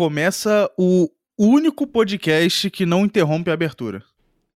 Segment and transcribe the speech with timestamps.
[0.00, 4.02] começa o único podcast que não interrompe a abertura.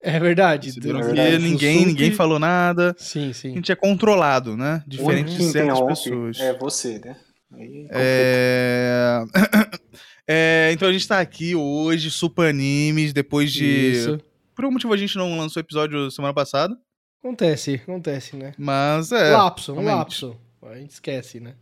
[0.02, 0.70] É verdade.
[0.70, 1.38] É verdade.
[1.38, 2.96] ninguém, Sussuke- ninguém falou nada.
[2.98, 3.54] Sim, A sim.
[3.56, 4.82] gente é controlado, né?
[4.88, 6.40] Diferente de certas pessoas.
[6.40, 7.18] É você, né?
[7.52, 9.20] Aí É...
[10.26, 13.66] É, então a gente tá aqui hoje, Super Animes, depois de.
[13.92, 14.22] Isso.
[14.56, 16.74] Por algum motivo a gente não lançou episódio semana passada,
[17.22, 18.54] Acontece, acontece, né?
[18.58, 19.32] mas é.
[19.32, 19.98] lapso, um realmente.
[19.98, 20.38] lapso.
[20.62, 21.56] A gente esquece, né?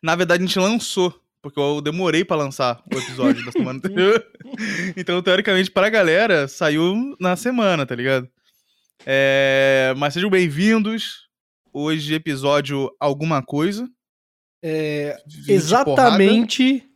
[0.00, 1.12] Na verdade a gente lançou,
[1.44, 4.26] porque eu demorei pra lançar o episódio da semana anterior.
[4.96, 8.26] Então, teoricamente, pra galera, saiu na semana, tá ligado?
[9.04, 11.28] É, Mas sejam bem-vindos.
[11.70, 13.86] Hoje, episódio Alguma Coisa.
[14.62, 16.88] É, 20 exatamente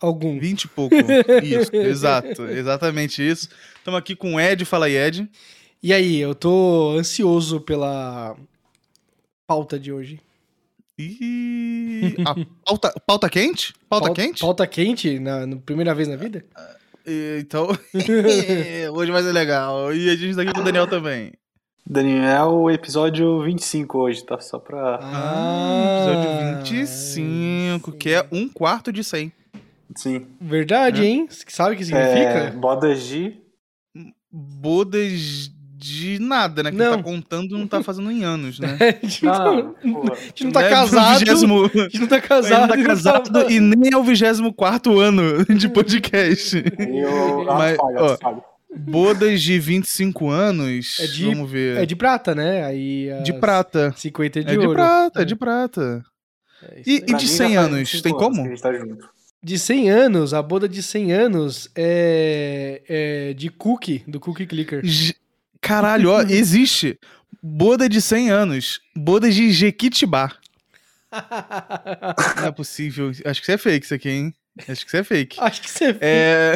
[0.00, 0.20] algum.
[0.30, 0.94] porrada, 20 e pouco.
[1.42, 2.44] Isso, exato.
[2.46, 3.50] Exatamente isso.
[3.76, 4.64] Estamos aqui com o Ed.
[4.64, 5.28] Fala aí, Ed.
[5.82, 8.34] E aí, eu tô ansioso pela
[9.46, 10.18] pauta de hoje.
[10.98, 12.14] E.
[12.24, 13.74] A pauta, pauta quente?
[13.88, 14.40] Pauta Pau- quente?
[14.40, 16.44] Pauta quente, na, na primeira vez na vida?
[17.06, 17.68] E- Então.
[18.94, 19.92] hoje vai ser legal.
[19.94, 21.32] E a gente tá aqui com o Daniel também.
[21.86, 24.40] Daniel, episódio 25 hoje, tá?
[24.40, 24.98] Só pra.
[25.02, 29.30] Ah, episódio 25, que é um quarto de 100.
[29.96, 30.26] Sim.
[30.40, 31.06] Verdade, É.
[31.06, 31.28] hein?
[31.30, 32.58] Sabe o que É, significa?
[32.58, 33.36] bodas de.
[34.32, 36.70] Bodas de nada, né?
[36.70, 36.96] Que Não.
[36.96, 38.76] tá contando não tá fazendo em anos, né?
[38.80, 39.38] a gente Ah,
[39.82, 40.68] não, a gente não tá Né?
[40.70, 41.18] casado.
[41.20, 42.60] Vigésimo- A gente não tá casado.
[42.60, 46.56] não tá e não casado tá- e nem é o 24 ano de podcast.
[46.78, 47.44] Eu...
[47.44, 48.42] Mas, falha, ó, falha.
[48.76, 50.96] Bodas de 25 anos.
[51.00, 51.76] É de- Vamos ver.
[51.78, 52.64] É de prata, né?
[52.64, 53.92] Aí De prata.
[53.96, 54.72] 50 é de É de ouro.
[54.74, 56.04] prata, é de prata.
[56.62, 56.96] É isso E- aí.
[56.96, 58.34] e Pra de mim já 100 faz anos, 25 tem como?
[58.34, 59.08] que a gente tá junto.
[59.42, 64.80] De 100 anos, a boda de 100 anos é, é de cookie, do Cookie Clicker.
[64.82, 65.14] J-
[65.64, 66.98] Caralho, ó, existe.
[67.42, 68.80] Boda de 100 anos.
[68.94, 70.32] Boda de Jequitibá.
[72.40, 73.10] Não é possível.
[73.24, 74.34] Acho que isso é fake, isso aqui, hein?
[74.68, 75.36] Acho que isso é fake.
[75.40, 76.54] Acho que você É.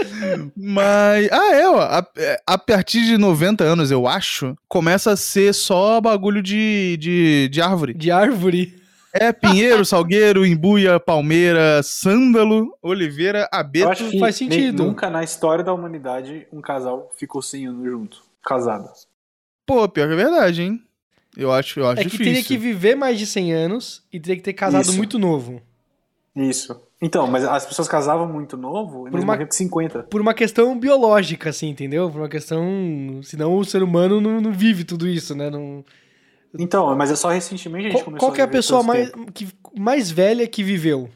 [0.56, 1.28] Mas.
[1.32, 1.80] Ah, é, ó.
[1.80, 6.96] A, é, a partir de 90 anos, eu acho, começa a ser só bagulho de,
[6.98, 7.94] de, de árvore.
[7.94, 8.80] de árvore.
[9.14, 13.88] É pinheiro, salgueiro, embuia, palmeira, sândalo, oliveira, Eu abeto.
[13.90, 14.84] acho que faz sentido.
[14.84, 18.31] nunca na história da humanidade um casal ficou 100 anos junto.
[18.44, 18.88] Casado.
[19.66, 20.82] Pô, pior que é verdade, hein?
[21.36, 22.32] Eu acho, eu acho É que difícil.
[22.32, 24.96] teria que viver mais de 100 anos e teria que ter casado Isso.
[24.96, 25.62] muito novo.
[26.36, 26.78] Isso.
[27.00, 30.02] Então, mas as pessoas casavam muito novo e Por uma- morriam com 50.
[30.04, 32.10] Por uma questão biológica, assim, entendeu?
[32.10, 33.20] Por uma questão.
[33.22, 35.50] Senão o ser humano não, não vive tudo isso, né?
[35.50, 35.84] Não...
[36.58, 38.82] Então, mas é só recentemente a gente Qual, começou qual que é a viver pessoa
[38.82, 39.32] mais, tempo.
[39.32, 41.08] que, mais velha que viveu?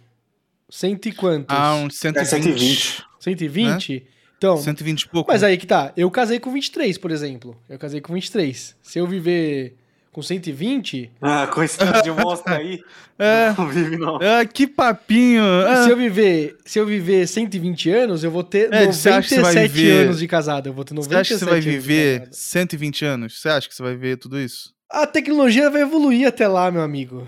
[0.69, 1.55] Cento e quantos?
[1.57, 2.23] Ah, uns 120.
[2.23, 3.05] É 120.
[3.21, 4.07] 120?
[4.39, 5.31] Então, 120 e pouco.
[5.31, 5.93] Mas aí que tá.
[5.97, 7.57] Eu casei com 23, por exemplo.
[7.69, 8.77] Eu casei com 23.
[8.83, 9.77] Se eu viver
[10.13, 12.81] com 120, Ah, coincidência de monstro aí.
[13.19, 13.55] É.
[13.57, 14.17] Não vive, não.
[14.17, 15.43] Ah, que papinho.
[15.67, 19.23] Ah, se eu viver, se eu viver 120 anos, eu vou ter É, você acha
[19.27, 20.67] que você vai 97 viver- anos de casado.
[20.67, 22.35] Eu vou ter você 97 acha que você vai anos viver casado.
[22.35, 23.41] 120 anos?
[23.41, 24.75] Você acha que você vai ver tudo isso?
[24.91, 27.27] A tecnologia vai evoluir até lá, meu amigo.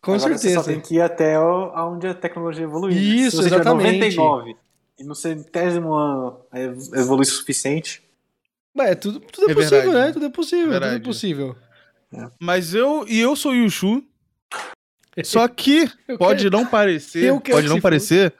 [0.00, 0.54] Com Agora Você certeza.
[0.62, 2.94] só tem que ir até o- aonde a tecnologia evoluiu.
[2.94, 3.00] né?
[3.02, 4.16] Isso, Se você exatamente.
[4.16, 4.56] 99
[4.98, 8.02] e no centésimo ano ev- evolui o suficiente,
[8.74, 10.06] Mas é tudo, tudo é, É possível, verdade.
[10.06, 10.12] né?
[10.12, 11.56] Tudo é possível, tudo é possível.
[12.40, 14.02] Mas eu e eu sou Yushu.
[15.24, 18.34] Só que pode quero- não parecer, pode que não parecer,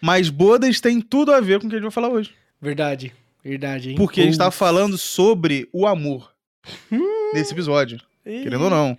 [0.00, 2.34] mas bodas tem tudo a ver com o que a gente vai falar hoje.
[2.60, 3.12] Verdade,
[3.44, 3.96] verdade, hein?
[3.96, 4.56] Porque a gente tá Putz.
[4.58, 6.32] falando sobre o amor
[7.32, 8.96] nesse episódio, querendo ou não.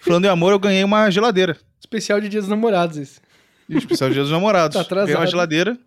[0.00, 1.56] Falando em amor, eu ganhei uma geladeira.
[1.80, 3.20] Especial de Dia dos Namorados esse.
[3.68, 4.74] E especial Dia dos Namorados.
[4.76, 5.06] Tá atrasado.
[5.06, 5.78] Ganhei uma geladeira.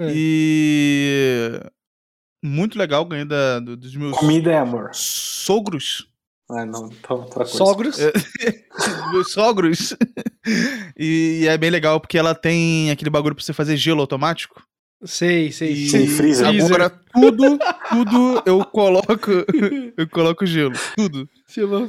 [0.00, 0.12] É.
[0.14, 1.60] E.
[2.42, 4.90] Muito legal, ganhei da, do- dos meus comida é amor.
[4.94, 6.06] sogros.
[6.50, 7.50] Ah, não, então outra coisa.
[7.56, 7.98] Sogros.
[8.00, 8.12] É.
[9.12, 9.94] meus sogros.
[10.98, 14.62] e, é bem legal porque ela tem aquele bagulho pra você fazer gelo automático.
[15.04, 16.06] Sei, sei, E sei.
[16.06, 16.46] Freezer.
[16.46, 17.58] agora tudo,
[17.88, 19.30] tudo eu coloco.
[19.96, 20.74] Eu coloco gelo.
[20.96, 21.28] Tudo.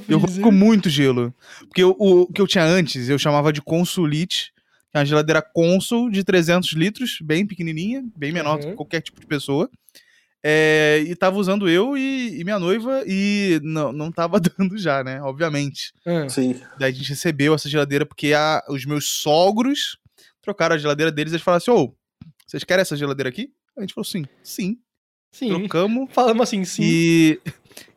[0.08, 1.34] Eu coloco muito gelo.
[1.68, 4.54] Porque o, o que eu tinha antes, eu chamava de Consulite.
[4.92, 8.70] Que é uma geladeira Consul de 300 litros, bem pequenininha, bem menor do Uhum.
[8.72, 9.70] que qualquer tipo de pessoa.
[10.44, 15.04] É, e tava usando eu e, e minha noiva e não, não tava dando já,
[15.04, 15.22] né?
[15.22, 15.94] Obviamente.
[16.06, 16.60] Ah, Sim.
[16.80, 19.98] Daí a gente recebeu essa geladeira porque a- os meus sogros
[20.42, 21.96] trocaram a geladeira deles e eles falaram assim: Ô,
[22.48, 23.50] vocês querem essa geladeira aqui?
[23.78, 24.78] A gente falou sim, sim.
[25.32, 25.48] sim.
[25.50, 26.10] Trocamos.
[26.12, 26.82] Falamos assim, sim.
[26.84, 27.40] E,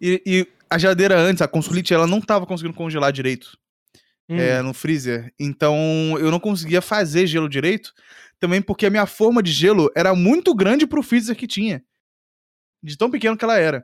[0.00, 3.58] e, e a geladeira antes, a Consulite, ela não tava conseguindo congelar direito
[4.28, 4.36] Hum.
[4.38, 5.32] é, no freezer.
[5.38, 5.76] Então
[6.18, 7.92] eu não conseguia fazer gelo direito.
[8.40, 11.82] Também porque a minha forma de gelo era muito grande pro freezer que tinha.
[12.82, 13.80] De tão pequeno que ela era.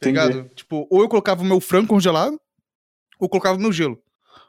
[0.00, 0.28] Tá Entendi.
[0.28, 0.54] ligado?
[0.54, 2.40] Tipo, ou eu colocava o meu frango congelado,
[3.18, 4.02] ou colocava o meu gelo.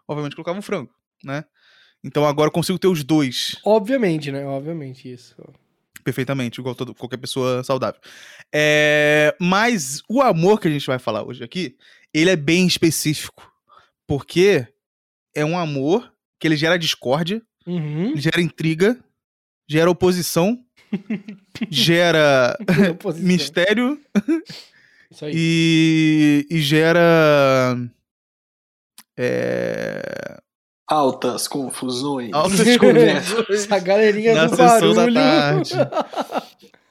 [0.08, 1.44] Obviamente eu colocava o frango, né?
[2.04, 4.46] Então agora eu consigo ter os dois Obviamente, né?
[4.46, 5.36] Obviamente, isso.
[6.04, 8.00] perfeitamente, igual todo, qualquer pessoa saudável.
[8.54, 11.76] É, mas o amor que a gente vai falar hoje aqui,
[12.14, 13.52] ele é bem específico.
[14.08, 14.68] Porque
[15.36, 18.16] é um amor que ele gera discórdia, Uhum.
[18.16, 18.98] gera intriga,
[19.68, 20.58] gera oposição,
[21.70, 22.56] gera
[22.92, 23.28] Oposição.
[23.28, 24.00] mistério
[25.12, 25.32] Isso aí.
[25.36, 27.76] e, e gera.
[29.18, 30.38] É,
[30.88, 32.32] Altas confusões.
[32.34, 35.14] altas conversas Essa galerinha na do sessão da barulho.
[35.16, 35.74] tarde.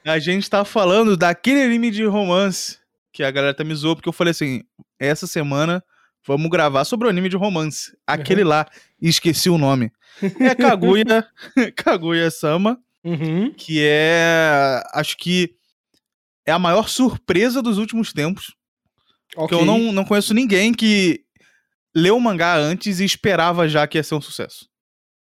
[0.03, 2.77] A gente tá falando daquele anime de romance
[3.13, 4.63] que a galera tá me zoou, porque eu falei assim:
[4.99, 5.81] essa semana
[6.25, 7.95] vamos gravar sobre o anime de romance.
[8.05, 8.65] Aquele lá,
[9.01, 9.91] e esqueci o nome.
[10.39, 11.27] É Kaguya,
[11.75, 13.53] Kaguya Sama, Uhum.
[13.53, 14.81] que é.
[14.93, 15.55] Acho que
[16.45, 18.55] é a maior surpresa dos últimos tempos.
[19.33, 19.59] Porque Ok.
[19.59, 21.21] eu não, não conheço ninguém que
[21.95, 24.67] leu o mangá antes e esperava já que ia ser um sucesso.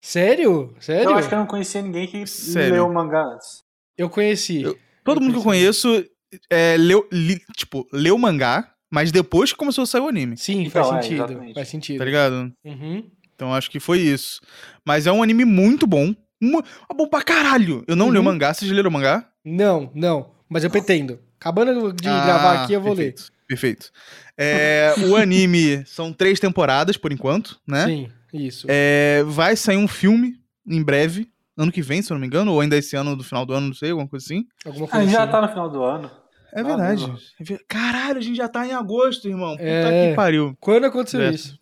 [0.02, 0.76] Sério?
[0.80, 1.10] Sério?
[1.12, 2.74] Eu acho que eu não conhecia ninguém que Sério.
[2.74, 3.64] leu o mangá antes.
[3.98, 4.62] Eu conheci.
[4.62, 6.06] Eu- Todo Eu mundo que eu conheço
[6.50, 10.38] é, leu, li- tipo, leu o mangá, mas depois que começou a sair o anime,
[10.38, 11.24] Sim, Então, faz é, sentido.
[11.26, 11.54] exatamente.
[11.54, 11.98] faz sentido.
[12.00, 12.52] tá ligado?
[12.64, 13.10] Uhum.
[13.36, 14.42] Então acho que foi isso.
[14.86, 16.14] Mas é um anime muito bom.
[16.42, 17.84] Mu- ah, bom pra caralho.
[17.88, 18.26] Eu não li o Uhum.
[18.26, 18.54] mangá.
[18.54, 19.28] Vocês leram o mangá?
[19.46, 20.32] Não, não.
[20.50, 21.20] Mas eu pretendo.
[21.40, 23.14] Acabando de Ah, gravar aqui, eu vou ler.
[23.14, 23.92] perfeito, Perfeito.
[24.38, 27.86] É, o anime são três temporadas, por enquanto, né?
[27.86, 28.68] Sim, isso.
[28.70, 30.36] É, vai sair um filme
[30.68, 31.30] em breve.
[31.58, 32.54] Ano que vem, se eu não me engano.
[32.54, 34.46] Ou ainda esse ano, do final do ano, não sei, alguma coisa assim.
[34.66, 35.32] Alguma A coisa gente já assim.
[35.32, 36.12] tá no final do ano.
[36.54, 37.06] É verdade.
[37.40, 39.52] É Caralho, a gente já tá em agosto, irmão.
[39.52, 40.10] Puta É.
[40.10, 40.56] que pariu.
[40.60, 41.32] Quando aconteceu É.
[41.32, 41.60] isso?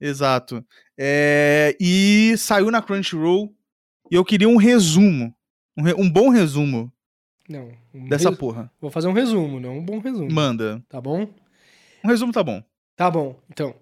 [0.00, 0.64] Exato.
[0.98, 3.52] É, e saiu na Crunchyroll.
[4.10, 5.34] E eu queria um resumo.
[5.76, 6.92] Um, re- um bom resumo
[7.48, 7.70] Não.
[7.94, 8.70] um dessa res- porra.
[8.80, 10.30] Vou fazer um resumo, não um bom resumo.
[10.32, 10.82] Manda.
[10.88, 11.28] Tá bom?
[12.04, 12.62] Um resumo tá bom.
[12.96, 13.74] Tá bom, então.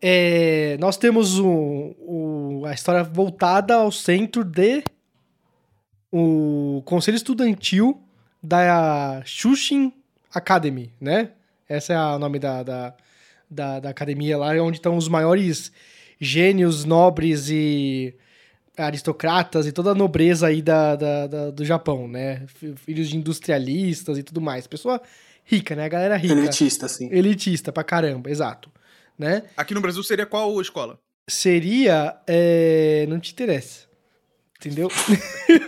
[0.00, 1.46] É, nós temos o,
[2.00, 4.82] o- a história voltada ao centro de
[6.10, 8.00] o Conselho Estudantil
[8.42, 9.92] da Shushin
[10.34, 11.30] Academy, né?
[11.68, 12.94] Esse é o nome da, da,
[13.50, 15.70] da, da academia lá, onde estão os maiores
[16.20, 18.14] gênios, nobres e
[18.76, 22.42] aristocratas e toda a nobreza aí da, da, da- do Japão, né?
[22.46, 24.66] Fi- Filhos de industrialistas e tudo mais.
[24.66, 25.00] Pessoa
[25.44, 25.84] rica, né?
[25.84, 26.34] A galera rica.
[26.34, 27.08] Elitista, assim.
[27.12, 28.70] Elitista pra caramba, exato.
[29.18, 29.42] Né?
[29.56, 30.98] Aqui no Brasil seria qual escola?
[31.28, 32.16] Seria.
[32.26, 33.86] é, Não te interessa.
[34.64, 34.88] Entendeu?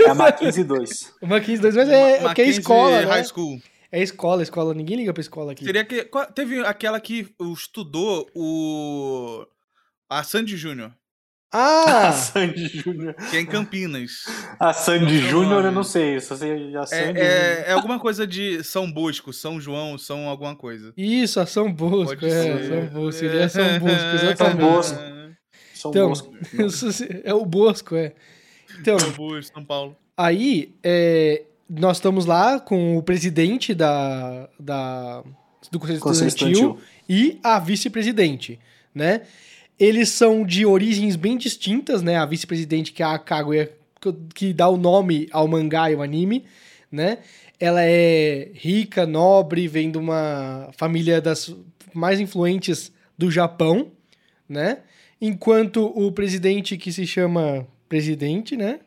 [0.07, 1.15] É a Mackenzie 2.
[1.21, 3.07] Uma 15, 2, mas é, Ma- porque é Mackenzie escola, né?
[3.07, 3.61] High School.
[3.91, 4.73] É escola, escola.
[4.75, 5.65] Ninguém liga pra escola aqui.
[5.65, 6.05] Seria que.
[6.05, 9.45] qual- teve aquela que estudou o.
[10.09, 10.93] A Sandy Júnior,
[11.53, 12.13] A Ah!
[12.13, 13.15] Sandy Júnior.
[13.31, 14.25] que é em Campinas.
[14.61, 15.83] A Sandy Júnior eu não.
[15.85, 16.21] sei.
[16.21, 20.29] Só sei a Sandy É, é, é alguma coisa de São Bosco, São João, São
[20.29, 20.93] alguma coisa.
[20.97, 22.21] Isso, a São Bosco.
[22.21, 22.69] Pode É, ser.
[22.69, 23.13] São Bosco.
[23.19, 23.89] Seria São Bosco,
[24.19, 24.61] São exatamente.
[24.61, 24.99] Bosco.
[25.75, 26.35] São Então, Bosco.
[27.25, 28.15] é o Bosco, é.
[28.81, 28.97] Então,
[29.43, 29.97] São Paulo.
[30.17, 35.23] Aí, é, nós estamos lá com o presidente da, da,
[35.71, 36.79] do Conselho Conselho Estudantil
[37.09, 38.59] e a vice-presidente,
[38.95, 39.23] né?
[39.79, 42.17] Eles são de origens bem distintas, né?
[42.17, 46.03] A vice-presidente, que é a Kaguya, que- que dá o nome ao mangá e ao
[46.03, 46.45] anime,
[46.93, 47.19] né?
[47.59, 51.53] Ela é rica, nobre, vem de uma família das
[51.93, 53.91] mais influentes do Japão,
[54.49, 54.79] né?
[55.21, 58.81] Enquanto o presidente, que se chama presidente, né?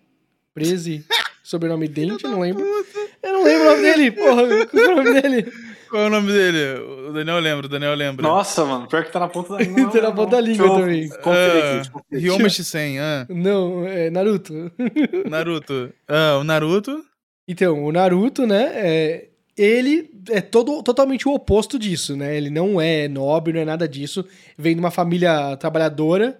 [0.54, 1.06] Prezi,
[1.42, 2.66] sobrenome Dente, não lembro.
[3.24, 4.66] Eu não lembro o nome dele, porra.
[4.68, 5.52] Qual é o nome dele?
[5.90, 6.82] Qual é o nome dele?
[7.08, 8.22] O Daniel lembra, o Daniel lembra.
[8.28, 8.86] Nossa, mano.
[8.86, 9.88] Pior que tá na ponta da língua.
[9.90, 11.10] Tá na ponta da língua também.
[11.24, 11.82] Ah.
[12.12, 13.26] Ryoma Shisen, ah.
[13.30, 14.54] Não, é Naruto.
[15.30, 15.94] Naruto.
[16.06, 17.02] Ah, o Naruto.
[17.48, 18.72] Então, o Naruto, né?
[18.74, 22.36] é- ele é todo, totalmente o oposto disso, né?
[22.36, 24.26] Ele não é nobre, não é nada disso.
[24.58, 26.38] Vem de uma família trabalhadora.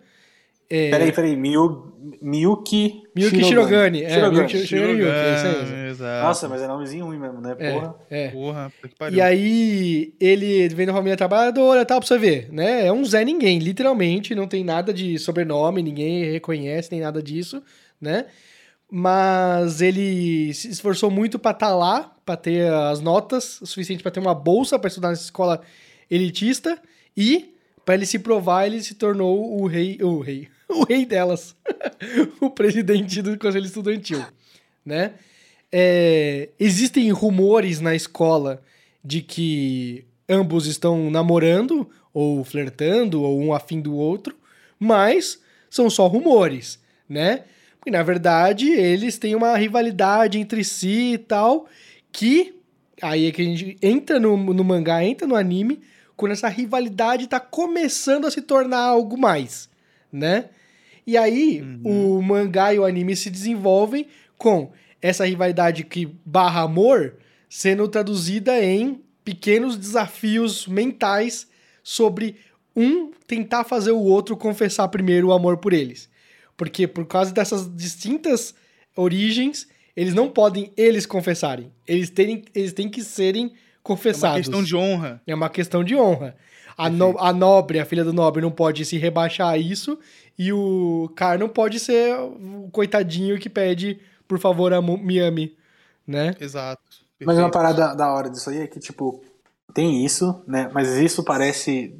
[0.70, 1.36] É, Peraí, peraí.
[1.38, 4.04] Miyu, Miyuki, Miyuki Shirogane.
[4.04, 4.36] É, Shirogane.
[4.38, 5.54] Miyuki Shirogane, é isso aí.
[5.54, 6.28] Shirogane, Exato.
[6.28, 7.56] Nossa, mas é nomezinho ruim mesmo, né?
[7.58, 7.96] É, Porra.
[8.10, 8.28] é.
[8.30, 9.18] Porra, puta que pariu.
[9.18, 12.86] E aí, ele vem da família trabalhadora e tal, pra você ver, né?
[12.86, 17.64] É um Zé Ninguém, literalmente, não tem nada de sobrenome, ninguém reconhece, nem nada disso,
[18.00, 18.26] né?
[18.92, 24.12] Mas ele se esforçou muito pra estar lá, pra ter as notas o suficiente pra
[24.12, 25.62] ter uma bolsa pra estudar nessa escola
[26.10, 26.78] elitista
[27.16, 27.54] e
[27.86, 31.56] pra ele se provar, ele se tornou o rei, o rei, o rei delas,
[32.42, 34.24] o presidente do conselho estudantil,
[34.86, 35.14] né?
[35.72, 38.62] É, existem rumores na escola
[39.04, 44.36] de que ambos estão namorando, ou flertando, ou um afim do outro,
[44.80, 47.44] mas são só rumores, né?
[47.80, 51.68] Porque, na verdade, eles têm uma rivalidade entre si e tal,
[52.12, 52.56] que
[53.02, 55.80] aí é que a gente entra no, no mangá, entra no anime,
[56.16, 59.70] quando essa rivalidade tá começando a se tornar algo mais,
[60.12, 60.50] né?
[61.08, 62.18] E aí, Uhum.
[62.18, 64.06] o mangá e o anime se desenvolvem
[64.38, 64.72] com
[65.02, 67.16] essa rivalidade que barra amor
[67.50, 71.48] sendo traduzida em pequenos desafios mentais
[71.82, 72.36] sobre
[72.76, 76.10] um tentar fazer o outro confessar primeiro o amor por eles.
[76.58, 78.54] Porque por causa dessas distintas
[78.96, 81.72] origens, eles não podem eles confessarem.
[81.88, 84.38] Eles têm, eles têm que serem É uma confessados.
[84.40, 85.22] questão de honra.
[85.26, 86.36] É uma questão de honra.
[86.78, 89.98] A, no- a nobre, a filha do nobre, não pode se rebaixar a isso.
[90.38, 95.58] E o Car não pode ser o coitadinho que pede, por favor, a Miami,
[96.06, 96.36] né?
[96.40, 96.82] Exato.
[97.20, 97.52] Mas uma Perfeito.
[97.54, 99.24] parada da hora disso aí é que, tipo,
[99.74, 100.70] tem isso, né?
[100.74, 101.96] Mas isso parece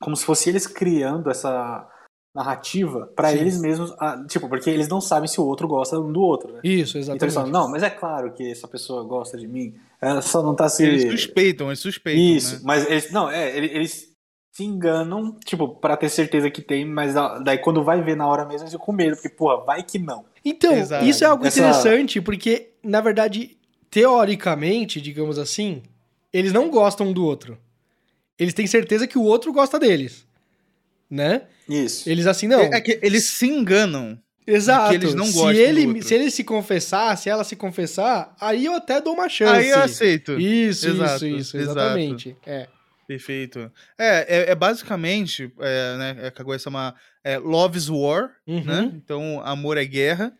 [0.00, 1.88] como se fosse eles criando essa
[2.34, 3.38] narrativa pra Sim.
[3.38, 3.94] eles mesmos.
[3.98, 6.60] ah, tipo, porque eles não sabem se o outro gosta um do outro, né?
[6.64, 7.34] Isso, Então eles exatamente.
[7.34, 9.74] falam, não, mas é claro que essa pessoa gosta de mim.
[10.00, 10.84] Ela só não tá se.
[10.84, 12.22] Eles suspeitam, eles suspeitam.
[12.22, 12.60] Isso, né?
[12.64, 13.10] mas eles.
[13.10, 14.13] Não, é, ele- eles
[14.54, 18.26] se enganam, tipo, pra ter certeza que tem, mas da- daí quando vai ver na
[18.28, 20.24] hora mesmo, eles ficam com medo, porque, porra, vai que não.
[20.44, 21.04] Então, Exato.
[21.04, 23.56] isso é algo Essa- interessante, porque, na verdade,
[23.90, 25.82] teoricamente, digamos assim,
[26.32, 27.58] eles não gostam um do outro.
[28.38, 30.24] Eles têm certeza que o outro gosta deles.
[31.10, 31.42] Né?
[31.68, 32.08] Isso.
[32.08, 32.60] Eles assim, não.
[32.60, 34.18] É, é que eles se enganam.
[34.46, 34.90] Exato.
[34.90, 36.02] que eles não se, gostam do ele, outro.
[36.02, 39.52] se ele se confessar, se ela se confessar, aí eu até dou uma chance.
[39.58, 40.38] Aí eu aceito.
[40.38, 41.78] Isso, Exato, isso, isso, exato.
[41.80, 42.36] exatamente.
[42.46, 42.68] É.
[43.06, 43.70] Perfeito.
[43.98, 48.64] É, é, é basicamente, é, né, é, Kaguya-sama, é Love's War, Uhum.
[48.64, 48.92] né?
[48.94, 50.32] Então, amor é guerra.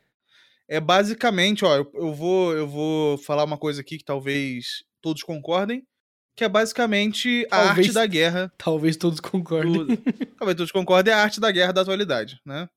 [0.69, 5.23] É basicamente, ó, eu, eu vou eu vou falar uma coisa aqui que talvez todos
[5.23, 5.87] concordem,
[6.35, 8.53] que é basicamente a Talvez- arte da guerra.
[8.57, 9.73] Talvez todos concordem.
[9.87, 9.97] do-
[10.39, 12.69] talvez todos concordem, é a arte da guerra da atualidade, né?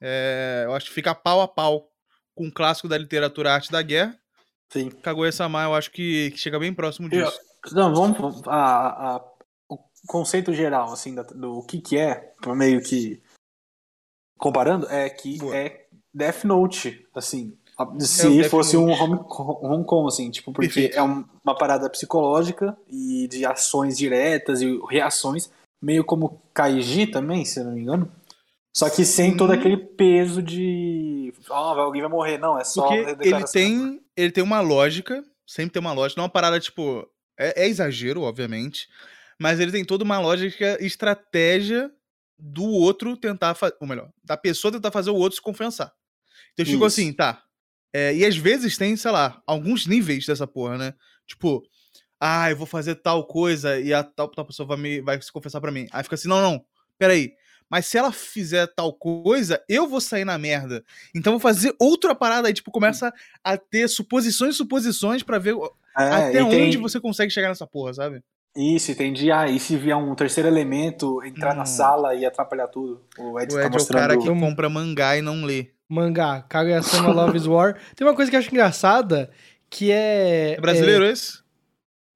[0.00, 1.88] É, eu acho que fica pau a pau
[2.34, 4.18] com o clássico da literatura a Arte da Guerra.
[4.70, 4.90] Sim.
[4.90, 7.38] Kaguya-sama, eu acho que, que chega bem próximo Eu- disso.
[7.70, 8.42] Não, vamos.
[8.48, 9.24] A, a-
[9.68, 9.78] o
[10.08, 13.22] conceito geral, assim, da- do que que é, meio que.
[14.38, 15.56] Comparando, é que Boa.
[15.56, 17.56] é Death Note, assim.
[17.78, 20.96] É Se Death fosse um home, Hong Kong, assim, tipo, porque Perfeito.
[20.98, 25.50] é um- uma parada psicológica e de ações diretas e reações,
[25.82, 28.10] meio como Kaiji também, se eu não me engano.
[28.76, 29.36] Só que sem Sim.
[29.36, 31.32] todo aquele peso de.
[31.48, 32.82] Ó, alguém vai morrer, não, é só.
[32.88, 36.58] Porque ele tem, ele tem uma lógica, sempre tem uma lógica, não é uma parada
[36.58, 37.06] tipo.
[37.38, 38.88] É, é exagero, obviamente,
[39.38, 41.90] mas ele tem toda uma lógica, estratégia
[42.38, 43.76] do outro tentar fazer.
[43.80, 45.92] Ou melhor, da pessoa tentar fazer o outro se confessar.
[46.52, 47.00] Então ficou Isso.
[47.00, 47.42] assim, tá.
[47.92, 50.94] é, e às vezes tem, sei lá, alguns níveis dessa porra, né?
[51.26, 51.62] Tipo,
[52.20, 55.32] ah, eu vou fazer tal coisa e a tal, tal pessoa vai, me, vai se
[55.32, 55.88] confessar pra mim.
[55.92, 56.64] Aí fica assim, não, não,
[56.98, 57.32] peraí.
[57.72, 60.84] Mas se ela fizer tal coisa, eu vou sair na merda.
[61.16, 63.10] Então eu vou fazer outra parada aí, tipo, começa
[63.42, 67.48] a ter suposições e suposições pra ver o- É, até onde tem- você consegue chegar
[67.48, 68.20] nessa porra, sabe?
[68.54, 69.30] Isso, entendi.
[69.32, 71.66] Ah, e se vier um terceiro elemento entrar na Hum.
[71.66, 73.00] sala e atrapalhar tudo?
[73.18, 74.00] O Ed O tá Ed é o mostrando.
[74.02, 75.70] cara que compra mangá e não lê.
[75.88, 77.74] Mangá, Kaguya-sama Love's War.
[77.96, 79.30] Tem uma coisa que eu acho engraçada,
[79.70, 80.52] que é...
[80.52, 81.38] É brasileiro esse?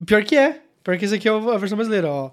[0.02, 0.60] é- pior que é.
[0.84, 2.30] Pior que esse aqui é a versão brasileira, ó.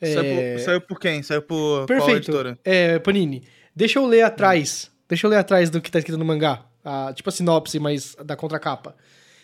[0.00, 1.22] É, Saiu, por, saiu por quem?
[1.22, 2.16] Saiu por Perfeito.
[2.30, 2.58] editora?
[2.64, 3.42] É, Panini.
[3.74, 4.90] Deixa eu ler atrás.
[5.08, 6.64] Deixa eu ler atrás do que tá escrito no mangá.
[6.84, 8.94] Ah, tipo a sinopse, mas da contracapa.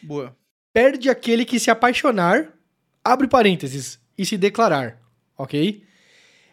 [0.02, 0.34] Boa.
[0.72, 2.52] Perde aquele que se apaixonar,
[3.04, 5.00] abre parênteses, e se declarar,
[5.36, 5.82] ok?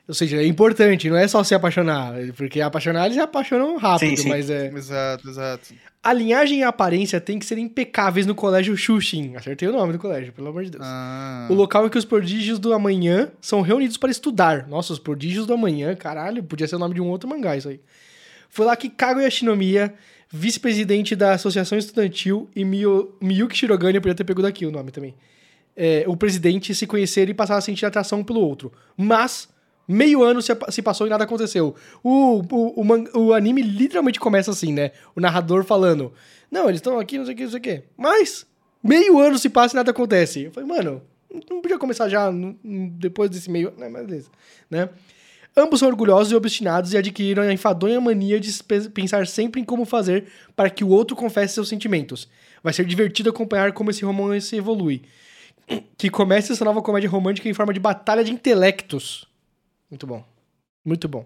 [0.08, 4.10] Ou seja, é importante, não é só se apaixonar, porque apaixonar eles se apaixonam rápido,
[4.10, 4.30] Sim, sim.
[4.30, 4.68] mas é...
[4.68, 5.74] Exato, exato.
[6.04, 9.36] A linhagem e a aparência têm que ser impecáveis no colégio Xuxin.
[9.36, 10.84] Acertei o nome do colégio, pelo amor de Deus.
[10.86, 14.68] Ah, O local em que os prodígios do amanhã são reunidos para estudar.
[14.68, 17.70] Nossa, os prodígios do amanhã, caralho, podia ser o nome de um outro mangá isso
[17.70, 17.80] aí.
[18.50, 19.94] Foi lá que Kaguya Shinomiya,
[20.30, 24.90] vice-presidente da Associação Estudantil, e Miyu- Miyuki Shirogane, eu podia ter pego daqui o nome
[24.92, 25.14] também,
[25.78, 28.72] é, o presidente se conheceram e passaram a sentir atração pelo outro.
[28.98, 29.48] Mas,
[29.92, 31.76] meio ano se, se passou e nada aconteceu.
[32.04, 34.92] O, o, o, o anime literalmente começa assim, né?
[35.16, 36.12] O narrador falando,
[36.50, 37.84] não, eles estão aqui, não sei o que, não sei o que.
[37.98, 38.46] Mas,
[38.84, 40.44] meio ano se passa e nada acontece.
[40.44, 41.02] Eu falei, mano,
[41.50, 42.32] não podia começar já
[42.98, 43.74] depois desse meio...
[43.78, 44.30] Né, mas beleza,
[44.70, 44.90] né?
[45.56, 49.66] Ambos são orgulhosos e obstinados e adquiriram a enfadonha mania de pe- pensar sempre em
[49.66, 52.30] como fazer para que o outro confesse seus sentimentos.
[52.64, 55.02] Vai ser divertido acompanhar como esse romance evolui.
[55.98, 59.28] Que comece essa nova comédia romântica em forma de batalha de intelectos.
[59.92, 60.24] Muito bom.
[60.84, 61.26] Muito bom.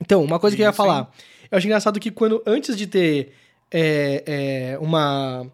[0.00, 1.10] Então, uma coisa que eu ia falar.
[1.50, 3.32] Eu acho engraçado que quando, antes de ter
[3.70, 4.24] é,
[4.74, 5.46] é, uma,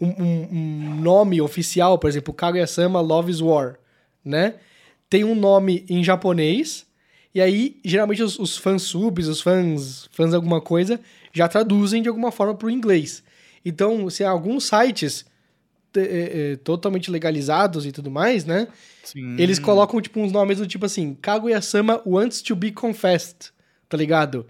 [0.00, 3.76] um, um- nome oficial, por exemplo, Kaguya-sama Love's War,
[4.24, 4.54] né?
[5.10, 6.86] Tem um nome em japonês,
[7.34, 11.00] e aí, geralmente, os, os fãs subs, os fãs, fãs de alguma coisa,
[11.32, 13.22] já traduzem de alguma forma para o inglês.
[13.64, 15.26] Então, se há alguns sites te-
[15.96, 18.68] é, é, totalmente legalizados e tudo mais, né?
[19.04, 19.36] sim.
[19.38, 23.50] Eles colocam, tipo, uns nomes do tipo assim, Kaguya-sama wants to be confessed,
[23.88, 24.46] tá ligado?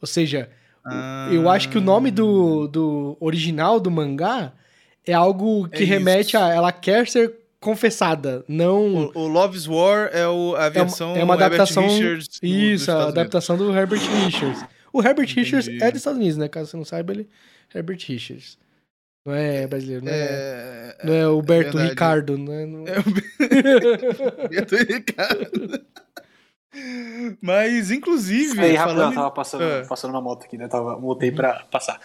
[0.00, 0.50] Ou seja,
[0.84, 1.28] Ah.
[1.32, 4.52] eu acho que o nome do, do original do mangá
[5.06, 9.10] é algo que É remete a ela quer ser confessada, não.
[9.14, 11.88] O, o Love's War é o, a É uma, versão é uma adaptação.
[11.88, 14.62] Richards do- isso, a adaptação do Herbert Richards.
[14.92, 15.40] O Herbert Entendi.
[15.56, 16.46] Richards é dos Estados Unidos, né?
[16.48, 17.26] Caso você não saiba, ele
[17.74, 18.58] é Herbert Richards.
[19.26, 21.88] Não é brasileiro, não é, É, não é o Berto verdade.
[21.90, 22.66] Ricardo, não é?
[22.66, 25.80] não- É o Beto Ricardo.
[27.40, 29.14] Mas, inclusive, Aí, rapidão, falando...
[29.14, 29.86] tava passando, Ah.
[29.88, 30.66] passando uma moto aqui, né?
[30.68, 32.00] Tava, voltei pra passar.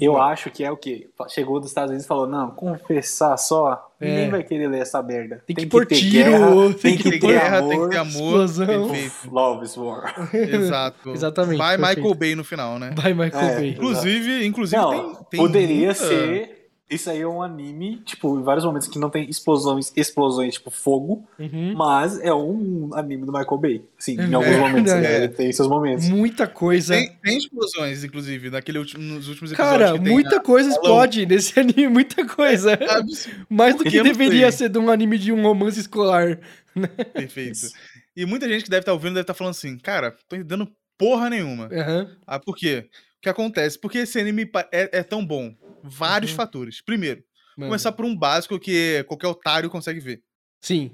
[0.00, 1.08] Eu acho que é o quê?
[1.28, 4.08] Chegou dos Estados Unidos e falou: não, confessar só, É.
[4.08, 5.44] ninguém vai querer ler essa merda.
[5.46, 7.68] Tem que pôr ter tiro, guerra, tem tem que que tem ter guerra, amor.
[7.70, 8.10] tem que ter amor.
[8.44, 8.66] explosão.
[8.90, 9.30] Perfeito.
[9.32, 10.30] Love is War.
[10.34, 11.10] Exato.
[11.10, 11.76] Exatamente, Vai.
[11.76, 12.90] Michael Bay no final, né?
[12.96, 13.54] Vai, Michael É.
[13.56, 13.70] Bay.
[13.70, 16.63] Inclusive, inclusive Não, tem, tem poderia muita- ser.
[16.94, 20.70] Isso aí é um anime, tipo, em vários momentos que não tem explosões, explosões, tipo,
[20.70, 21.74] fogo, Uhum.
[21.76, 23.84] mas é um anime do Michael Bay.
[23.98, 25.02] Sim, É em alguns momentos, verdade.
[25.02, 25.16] né?
[25.24, 26.08] Ele tem seus momentos.
[26.08, 26.94] Muita coisa.
[26.94, 29.78] Tem, tem explosões, inclusive, naquele último, nos últimos episódios.
[29.88, 32.74] Cara, que tem muita coisa explode nesse anime, muita coisa.
[32.74, 36.38] Absurdo, Mais do que deveria ser de um anime de um romance escolar.
[37.12, 37.68] Perfeito.
[38.16, 41.28] E muita gente que deve estar ouvindo deve estar falando assim, cara, tô entendendo porra
[41.28, 41.68] nenhuma.
[41.72, 42.08] Aham.
[42.26, 42.86] Ah, por quê?
[43.18, 43.78] O que acontece?
[43.78, 45.52] Porque esse anime é, é tão bom.
[45.86, 46.36] Vários Uhum.
[46.38, 46.80] fatores.
[46.80, 47.22] Primeiro,
[47.56, 47.70] Mano.
[47.70, 50.22] começar por um básico que qualquer otário consegue ver.
[50.60, 50.90] Sim.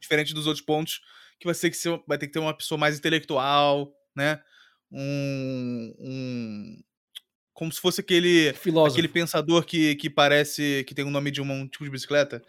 [0.00, 1.00] Diferente dos outros pontos,
[1.38, 4.40] que vai ter que, ser, vai ter, que ter uma pessoa mais intelectual, né?
[4.90, 5.94] Um.
[5.98, 6.82] um
[7.54, 8.52] como se fosse aquele.
[8.54, 8.94] Filósofo.
[8.94, 12.42] Aquele pensador que, que parece que tem o nome de um tipo de bicicleta.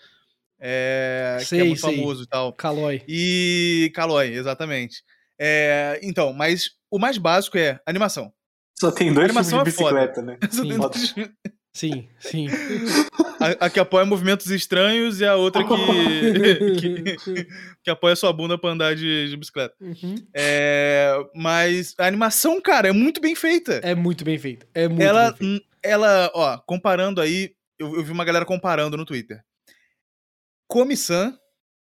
[0.60, 1.96] É, que é Sei, muito sei.
[1.98, 2.54] famoso e tal.
[2.54, 3.04] Calói.
[3.08, 5.04] E Calói, exatamente.
[5.38, 8.34] É, então, mas o mais básico é animação.
[8.80, 10.06] Só tem dois A tipos de animação é foda.
[10.08, 10.38] bicicleta, né?
[10.50, 10.78] Sim.
[10.78, 10.98] Foda.
[11.74, 12.48] Sim, sim.
[13.40, 16.76] A, a que apoia movimentos estranhos e a outra que,
[17.18, 17.48] que,
[17.84, 19.74] que apoia sua bunda pra andar de, de bicicleta.
[19.82, 20.16] Uhum.
[20.36, 23.82] É, mas a animação, cara, é muito bem feita.
[23.84, 24.68] É muito bem feito.
[24.74, 25.64] É muito ela, bem feito.
[25.64, 29.42] hum, ela, ó, comparando aí, eu, eu vi uma galera comparando no Twitter.
[30.68, 31.38] Komi-san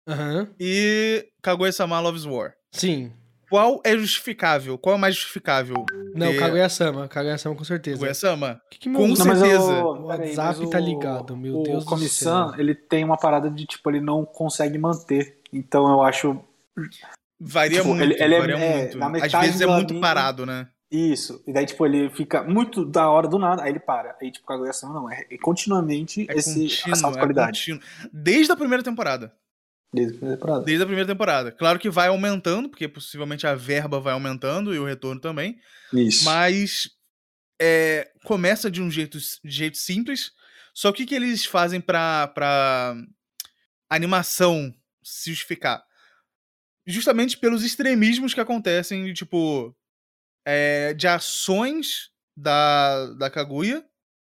[0.09, 0.55] Aham.
[0.59, 2.55] e Kaguya-sama Loves War.
[2.72, 3.12] Sim.
[3.50, 4.76] Qual é justificável?
[4.78, 5.85] Qual é mais justificável?
[6.14, 7.09] Não, ter Kaguya-sama.
[7.09, 7.96] Kaguya-sama com certeza.
[7.98, 8.61] Kaguya-sama?
[8.70, 9.62] Que que Com Não, certeza.
[9.85, 12.61] o, WhatsApp mas tá ligado, meu o Deus do Comissão, céu.
[12.61, 15.38] ele tem uma parada de, tipo, ele não consegue manter.
[15.52, 16.38] Então eu acho
[17.40, 18.98] Varia Tipo, muito, ele- ele é- varia é, muito.
[18.98, 20.68] na Às vezes é do muito anime- parado, né?
[20.90, 21.42] isso.
[21.46, 24.16] E daí, tipo, ele fica muito da hora do nada, aí ele para.
[24.22, 27.59] Aí, tipo, Kaguya-sama não, é, é continuamente É esse, contínuo, essa alta é qualidade.
[27.59, 27.80] contínuo.
[28.12, 29.33] Desde a primeira temporada.
[29.94, 30.64] Desde a primeira temporada.
[30.64, 31.52] Desde a primeira temporada.
[31.52, 35.59] Claro que vai aumentando, porque possivelmente a verba vai aumentando e o retorno também.
[35.92, 36.24] Isso.
[36.24, 36.90] Mas
[37.61, 40.33] é, começa de um jeito, de jeito simples.
[40.74, 42.96] Só que o que eles fazem pra, pra
[43.88, 45.85] animação se justificar?
[46.85, 49.74] Justamente pelos extremismos que acontecem, tipo,
[50.44, 53.85] é, de ações da, da Kaguya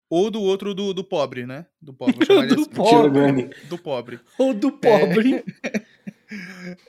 [0.10, 1.66] ou do outro do, do pobre, né?
[1.82, 2.70] Do pobre, chamar ele Do assim.
[2.72, 3.50] pobre.
[3.70, 4.20] Do pobre.
[4.38, 5.44] Ou do pobre.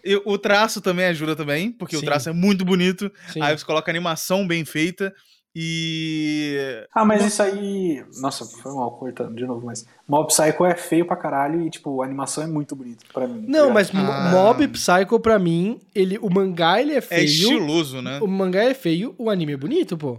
[0.04, 2.02] E o traço também ajuda também, porque Sim.
[2.02, 3.10] o traço é muito bonito.
[3.32, 3.40] Sim.
[3.40, 5.14] Aí você coloca animação bem feita
[5.56, 6.84] e.
[6.94, 8.04] Ah, mas isso aí.
[8.20, 9.86] Nossa, foi mal cortando de novo, mas.
[10.06, 13.42] Mob Psycho é feio pra caralho e, tipo, a animação é muito bonita pra mim.
[13.42, 14.30] tá Não, mas Ah.
[14.30, 17.24] Mob Psycho, pra mim, ele, o mangá ele é É feio.
[17.24, 18.18] estiloso, né?
[18.20, 20.18] o mangá é feio, o anime é bonito, pô.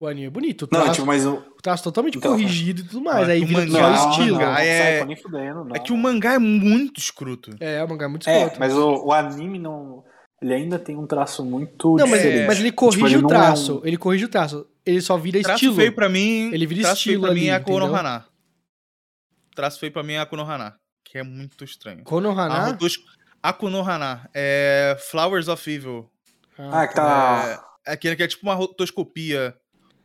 [0.00, 0.62] O anime é bonito.
[0.62, 1.34] O Não, traço, tipo, mas o.
[1.34, 3.28] o traço totalmente Então, corrigido e tudo mais.
[3.28, 4.38] Ah, aí o vira mangá- só Não, estilo.
[4.38, 5.76] não, é- fudendo, não.
[5.76, 7.50] É que o mangá é muito escroto.
[7.60, 8.58] É, o mangá é muito É, escroto.
[8.60, 10.02] mas o, o anime não.
[10.42, 12.46] Ele ainda tem um traço muito Não, mas, diferente.
[12.46, 13.78] mas ele corrige Tipo, ele o não é traço.
[13.78, 14.66] um- Ele corrige o traço.
[14.86, 15.74] Ele só vira Traço estilo.
[15.76, 16.50] feio pra mim.
[16.50, 18.24] Ele vira traço feio estilo pra mim ali, é a Konohana.
[19.54, 20.76] Traço feio pra mim é a Konohana.
[21.04, 22.00] Que é muito estranho.
[22.00, 22.64] A Konohana?
[22.68, 22.98] rotos...
[23.58, 26.08] Konohana é Flowers of Evil.
[26.58, 27.62] Ah, que tá.
[27.86, 29.54] É aquele que é tipo uma rotoscopia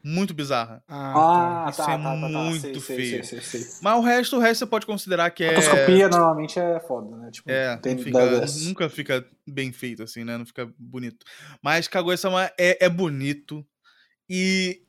[0.08, 0.84] muito bizarra.
[0.88, 2.28] Ah, Ah, Isso tá, é tá, tá, tá.
[2.28, 3.24] muito sei, sei, feio.
[3.26, 3.74] sei, sei, sei.
[3.82, 5.56] Mas o resto, o resto você pode considerar que é.
[5.56, 7.32] Fotoscopia normalmente é foda, né?
[7.32, 10.38] Tipo, É, tem não fica- nunca fica bem feito assim, né?
[10.38, 11.26] Não fica bonito.
[11.62, 13.66] Mas Kaguya-sama é, é bonito.
[14.30, 14.82] E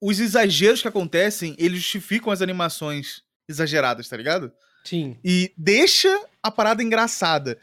[0.00, 4.52] os exageros que acontecem, eles justificam as animações exageradas, tá ligado?
[4.84, 5.16] sim.
[5.24, 6.08] E deixa
[6.42, 7.58] a parada engraçada.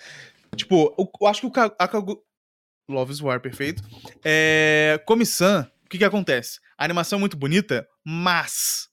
[0.56, 2.24] Tipo, eu, eu acho que o a Kagu...
[2.90, 3.84] Love is War, perfeito.
[4.26, 5.00] É...
[5.06, 6.60] Komi-san, o que que acontece?
[6.82, 8.88] A animação é muito bonita, mas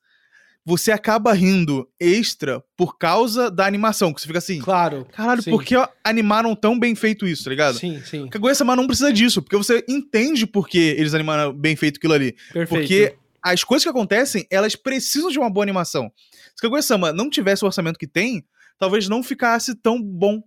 [0.62, 5.06] você acaba rindo extra por causa da animação, que você fica assim, Claro.
[5.10, 5.50] caralho, sim.
[5.50, 5.74] por que
[6.04, 7.78] animaram tão bem feito isso, tá ligado?
[7.78, 8.28] Sim, sim.
[8.28, 12.32] Kaguya-sama não precisa disso, porque você entende por que eles animaram bem feito aquilo ali.
[12.52, 12.68] Perfeito.
[12.68, 16.12] Porque as coisas que acontecem, elas precisam de uma boa animação.
[16.54, 18.44] Se Kaguya-sama não tivesse o orçamento que tem,
[18.78, 20.42] talvez não ficasse tão bom.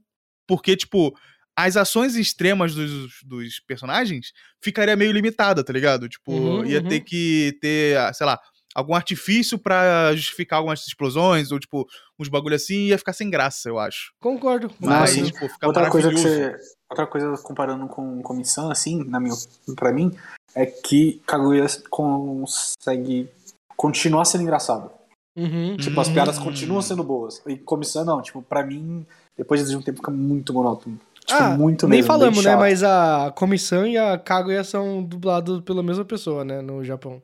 [0.46, 1.12] Porque, tipo,
[1.58, 6.08] as ações extremas dos, dos personagens ficaria meio limitada, tá ligado?
[6.08, 6.88] Tipo, Uhum, ia uhum.
[6.88, 8.40] ter que ter, ah, sei lá,
[8.74, 11.86] algum artifício pra justificar algumas explosões, ou tipo,
[12.20, 14.14] uns bagulho assim, ia ficar sem graça, eu acho.
[14.20, 14.72] Concordo.
[14.80, 15.26] Mas, sim.
[15.26, 16.56] tipo, fica Outra coisa que você.
[16.90, 19.36] Outra coisa comparando com comissão, assim, na minha,
[19.76, 20.12] pra mim,
[20.56, 23.30] é que Kaguya consegue
[23.78, 24.92] continuar sendo engraçado.
[25.38, 25.78] Uhum.
[25.78, 27.42] Tipo, as piadas continuam sendo boas.
[27.48, 29.06] E comissão não, tipo, pra mim,
[29.38, 31.00] depois de um tempo fica muito monótono.
[31.32, 32.56] Tipo, Ah, muito nem mesmo, falamos, bem né?
[32.60, 36.62] Mas a comissão e a Kaguya são dublados pela mesma pessoa, né?
[36.62, 37.22] No Japão.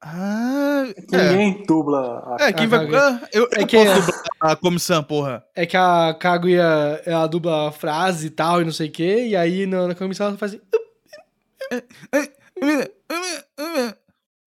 [0.00, 1.30] Ah, é.
[1.30, 2.94] Ninguém dubla a É, quem a vai.
[2.94, 5.44] Ah, eu, É eu que- posso dublar a comissão, porra.
[5.54, 9.26] É que a Kaguya, ela dubla a frase e tal, e não sei o quê,
[9.28, 10.60] e aí na, na comissão ela faz assim...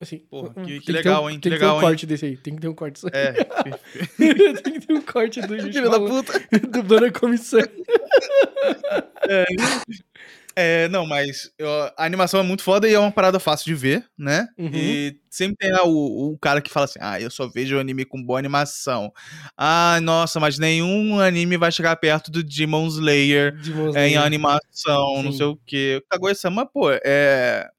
[0.02, 1.88] assim Porra, que- que ter legal, um- hein, que Tem que ter legal, um hein.
[1.88, 3.14] corte desse aí, tem que ter um corte disso aí.
[3.14, 3.34] É,
[4.64, 6.34] tem que ter um corte do Filho da puta.
[6.72, 7.62] dublando a comissão.
[10.54, 13.74] É, não, mas eu- a animação é muito foda e é uma parada fácil de
[13.74, 14.50] ver, né?
[14.58, 14.70] Uhum.
[14.74, 18.04] E sempre tem lá o, o cara que fala assim: ah, eu só vejo anime
[18.04, 19.14] com boa animação.
[19.58, 24.22] Ah, nossa, mas nenhum anime vai chegar perto do Demon Slayer Demon é, em Slayer.
[24.24, 25.38] animação, não Sim.
[25.38, 26.04] sei o quê.
[26.10, 27.70] Kaguya-sama, pô, é.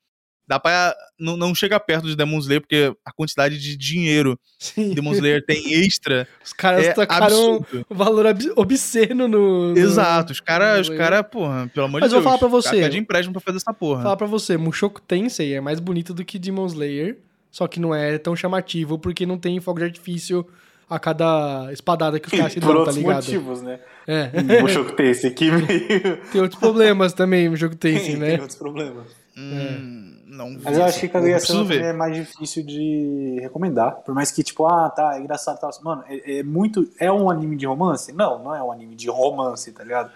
[0.47, 0.95] Dá pra.
[1.19, 4.89] Não, não chega perto de Demon Slayer, porque a quantidade de dinheiro Sim.
[4.91, 7.87] que Demon Slayer tem extra Os caras é tacaram absurdo.
[7.89, 8.27] um valor
[8.57, 9.73] obsceno no...
[9.77, 12.25] Exato, os caras, os cara, porra, pelo amor Mas de eu Deus.
[12.25, 12.81] vou falar pra você.
[12.81, 14.03] pede empréstimo pra fazer essa porra.
[14.03, 17.19] Falar pra você, Mushoku Tensei é mais bonito do que Demon Slayer,
[17.51, 20.45] só que não é tão chamativo porque não tem fogo de artifício
[20.91, 23.15] a cada espadada que os caras se Por dão, tá outros ligado?
[23.25, 23.79] motivos, né?
[24.09, 24.31] É.
[24.59, 25.67] O Mushoku tem esse aqui meio...
[26.33, 28.33] Tem outros problemas também jogo Tensei, né?
[28.33, 29.07] tem outros problemas.
[29.35, 31.47] Hum, não vi Mas eu acho que ver.
[31.47, 33.97] também é mais difícil de recomendar.
[34.03, 35.71] Por mais que, tipo, ah, tá, é engraçado e tal.
[35.85, 36.89] Mano, é, é muito.
[36.99, 38.13] É um anime de romance?
[38.13, 40.11] Não, não é um anime de romance, tá ligado?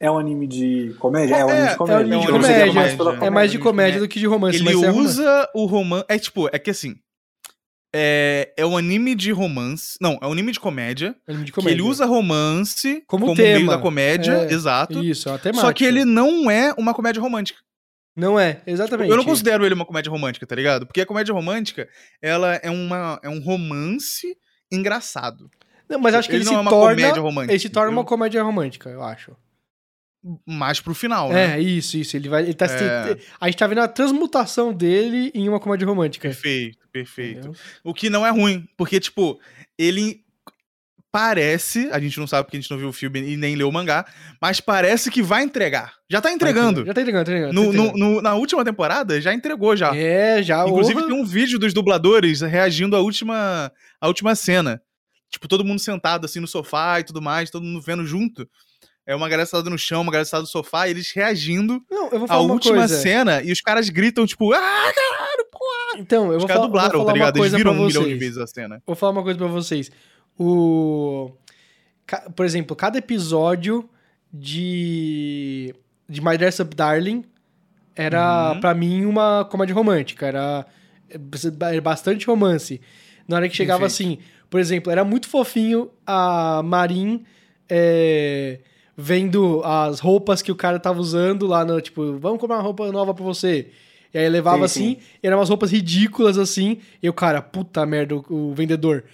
[0.00, 1.36] É um anime de comédia?
[1.36, 1.96] É, um É, anime é de comédia.
[1.96, 2.72] um anime de comédia.
[2.74, 4.00] mais pela É mais de comédia né?
[4.00, 5.08] do que de romance, Ele mas é romance.
[5.08, 6.04] usa o romance.
[6.08, 6.96] É tipo, é que assim.
[7.96, 9.96] É, é um anime de romance.
[10.00, 11.14] Não, é um anime de comédia.
[11.28, 11.74] Anime de Que comédia.
[11.76, 13.54] ele usa romance Como como, tema.
[13.56, 15.02] meio da comédia, É, exato.
[15.02, 15.72] Isso, é uma Só temática.
[15.74, 17.60] que ele não é uma comédia romântica.
[18.16, 19.10] Não é, exatamente.
[19.10, 20.86] Eu não considero ele uma comédia romântica, tá ligado?
[20.86, 21.88] Porque a comédia romântica,
[22.22, 24.36] ela é, uma, é um romance
[24.70, 25.50] engraçado.
[25.88, 26.96] Não, mas acho que ele ele, se é uma torna...
[26.96, 27.52] comédia romântica.
[27.52, 29.36] Ele se torna uma comédia romântica, eu acho.
[30.46, 31.58] Mais pro final, né?
[31.58, 32.16] É, isso, isso.
[32.16, 32.44] Ele vai.
[32.44, 33.18] Ele tá, É.
[33.38, 36.28] A gente tá vendo a transmutação dele em uma comédia romântica.
[36.28, 37.40] Perfeito, perfeito.
[37.40, 37.60] Entendeu?
[37.82, 39.38] O que não é ruim, porque, tipo,
[39.78, 40.23] ele
[41.18, 43.68] parece, a gente não sabe porque a gente não viu o filme e nem leu
[43.68, 44.04] o mangá,
[44.42, 45.92] mas parece que vai entregar.
[46.10, 46.84] Já tá entregando.
[46.84, 47.52] Já tá entregando, tá entregando.
[47.54, 48.14] No- tá no- entregando.
[48.16, 49.94] no- na última temporada, já entregou já.
[49.94, 50.66] É, já.
[50.66, 51.06] Inclusive orra.
[51.08, 54.82] tem um vídeo dos dubladores reagindo à última, à última cena.
[55.30, 58.44] Tipo, todo mundo sentado assim no sofá e tudo mais, todo mundo vendo junto.
[59.06, 62.06] É uma galera sentada no chão, uma galera sentada no sofá, e eles reagindo Não,
[62.10, 62.98] eu vou à falar uma última coisa.
[62.98, 66.00] cena e os caras gritam, tipo, ah, caralho, porra!
[66.00, 67.38] Então, eu vou falar, dublaram, vou tá falar uma ligado?
[67.38, 68.18] Eles viram um milhão de vocês.
[68.18, 68.82] vezes a cena.
[68.86, 69.90] Vou falar uma coisa pra vocês.
[70.38, 71.30] O.
[72.34, 73.88] Por exemplo, cada episódio
[74.32, 75.74] de.
[76.08, 77.24] De My Dress Up Darling
[77.96, 78.60] era, Uhum.
[78.60, 80.26] pra mim, uma comédia romântica.
[80.26, 80.66] Era,
[81.70, 82.80] era bastante romance.
[83.26, 84.12] Na hora que chegava Perfeito.
[84.12, 87.24] assim, por exemplo, era muito fofinho a Marin
[87.70, 88.60] é,
[88.94, 92.92] vendo as roupas que o cara tava usando lá no, tipo, vamos comprar uma roupa
[92.92, 93.70] nova pra você.
[94.12, 98.14] E aí levava Sim, assim, eram umas roupas ridículas assim, e o cara, puta merda,
[98.14, 99.04] o, o vendedor.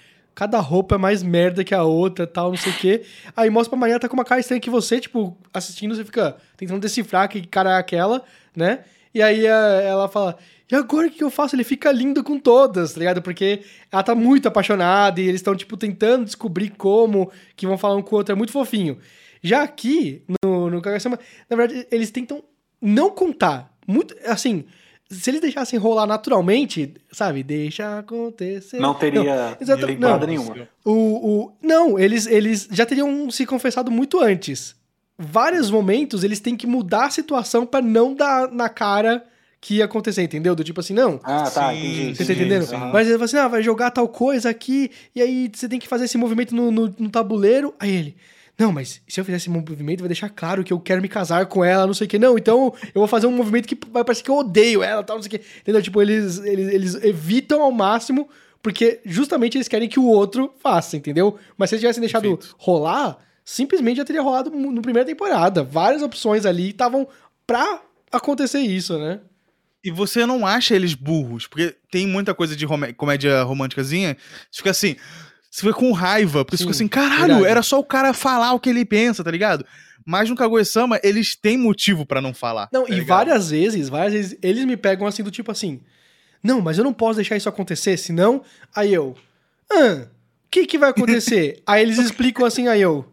[0.40, 3.02] Cada roupa é mais merda que a outra, tal, não sei o quê.
[3.36, 6.34] Aí mostra pra amanhã, tá com uma cara estranha que você, tipo, assistindo, você fica
[6.56, 8.22] tentando decifrar que cara é aquela,
[8.56, 8.78] né?
[9.14, 10.38] E aí a- ela fala,
[10.72, 11.54] e agora o que eu faço?
[11.54, 13.20] Ele fica lindo com todas, tá ligado?
[13.20, 13.60] Porque
[13.92, 18.02] ela tá muito apaixonada e eles estão, tipo, tentando descobrir como que vão falar um
[18.02, 18.32] com o outro.
[18.32, 18.96] É muito fofinho.
[19.42, 21.18] Já aqui, no, no Kaguya-sama,
[21.50, 22.42] na verdade, eles tentam
[22.80, 23.76] não contar.
[23.86, 24.64] Muito, assim,
[25.10, 27.42] se eles deixassem rolar naturalmente, sabe?
[27.42, 28.78] Deixa acontecer.
[28.78, 29.22] Não teria
[29.98, 30.26] não.
[30.26, 30.68] nenhuma.
[30.84, 34.76] O, o, não, eles, eles já teriam se confessado muito antes.
[35.18, 39.24] Vários momentos eles têm que mudar a situação pra não dar na cara
[39.60, 40.54] que ia acontecer, entendeu?
[40.54, 42.16] Do tipo assim, não, Ah, tá, Sim, entendi.
[42.16, 42.64] você tá sim, entendendo?
[42.66, 42.76] sim.
[42.76, 45.86] Mas ele fala assim, ah, vai jogar tal coisa aqui, e aí você tem que
[45.86, 47.74] fazer esse movimento no, no, no tabuleiro.
[47.78, 48.16] Aí ele,
[48.60, 51.46] não, mas se eu fizer esse movimento, vai deixar claro que eu quero me casar
[51.46, 52.18] com ela, não sei o que.
[52.18, 55.16] Não, então eu vou fazer um movimento que vai parecer que eu odeio ela, tal,
[55.16, 55.46] não sei o que.
[55.60, 55.82] Entendeu?
[55.82, 58.28] Tipo, eles, eles, eles evitam ao máximo,
[58.62, 61.38] porque justamente eles querem que o outro faça, entendeu?
[61.56, 62.54] Mas se eles tivessem deixado Perfeito.
[62.58, 65.64] rolar, simplesmente já teria rolado no primeira temporada.
[65.64, 67.08] Várias opções ali estavam
[67.46, 67.80] pra
[68.12, 69.20] acontecer isso, né?
[69.82, 74.14] E você não acha eles burros, porque tem muita coisa de rom- comédia românticazinha,
[74.50, 74.94] você fica assim,
[75.50, 77.46] você fica com raiva, porque você Sim, fica assim, caralho, verdade.
[77.50, 79.66] era só o cara falar o que ele pensa, tá ligado?
[80.06, 82.68] Mas no Kaguya-sama, eles têm motivo pra não falar.
[82.72, 83.08] Não, tá e ligado?
[83.08, 85.80] várias vezes, várias vezes, eles me pegam assim do tipo assim.
[86.42, 88.42] Não, mas eu não posso deixar isso acontecer, senão.
[88.74, 89.14] Aí eu.
[89.70, 91.60] Ah, o que que vai acontecer?
[91.66, 93.06] aí eles explicam assim, aí eu.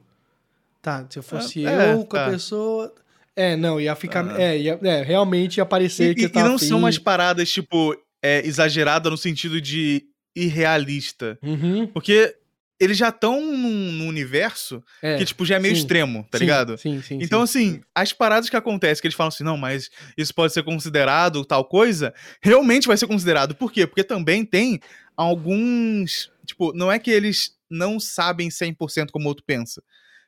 [0.81, 2.31] Tá, se eu fosse É, eu com a tá.
[2.31, 2.93] pessoa.
[3.35, 4.25] É, não, ia ficar.
[4.25, 4.41] Ah.
[4.41, 6.83] É, ia, é, realmente ia parecer E, que eu tava e não são afim.
[6.85, 10.05] umas paradas, tipo, é, exageradas no sentido de
[10.37, 11.37] irrealista.
[11.41, 12.35] Uhum, Porque
[12.79, 15.17] eles já estão num, num universo é.
[15.17, 16.77] que, tipo, já é meio sim, extremo, tá sim, ligado?
[16.77, 17.17] Sim, sim.
[17.21, 17.69] Então, sim.
[17.71, 21.43] assim, as paradas que acontecem, que eles falam assim, não, mas isso pode ser considerado
[21.43, 23.55] tal coisa, realmente vai ser considerado.
[23.55, 23.87] Por quê?
[23.87, 24.79] Porque também tem
[25.15, 26.31] alguns.
[26.45, 29.81] Tipo, não é que eles não sabem 100% como o outro pensa.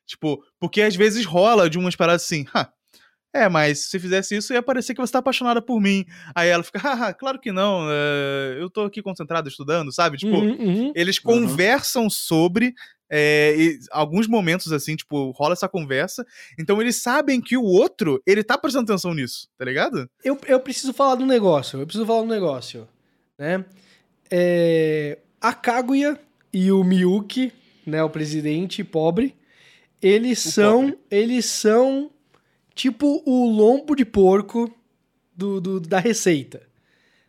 [0.06, 2.74] Tipo, porque às vezes rola de umas paradas assim, "Ha,
[3.34, 6.06] é, mas se fizesse isso ia parecer que você tá apaixonada por mim.
[6.34, 10.18] Aí ela fica, haha, claro que não, é, eu tô aqui concentrado estudando, sabe?
[10.18, 10.92] Tipo, Uhum, uhum.
[10.96, 11.24] eles Uhum.
[11.24, 12.74] conversam sobre
[13.12, 16.26] é, e alguns momentos assim, tipo, rola essa conversa.
[16.60, 20.08] Então eles sabem que o outro, ele tá prestando atenção nisso, tá ligado?
[20.24, 21.80] Eu, eu preciso falar de um negócio.
[21.80, 22.88] Eu preciso falar de um negócio.
[23.38, 23.66] Né?
[24.30, 26.20] É, a Kaguya
[26.54, 27.52] e o Miyuki,
[27.86, 29.36] né, o presidente pobre,
[30.02, 30.96] eles são.
[31.10, 32.12] Eles são
[32.80, 34.74] tipo o lombo de porco
[35.36, 36.62] do, do- da receita.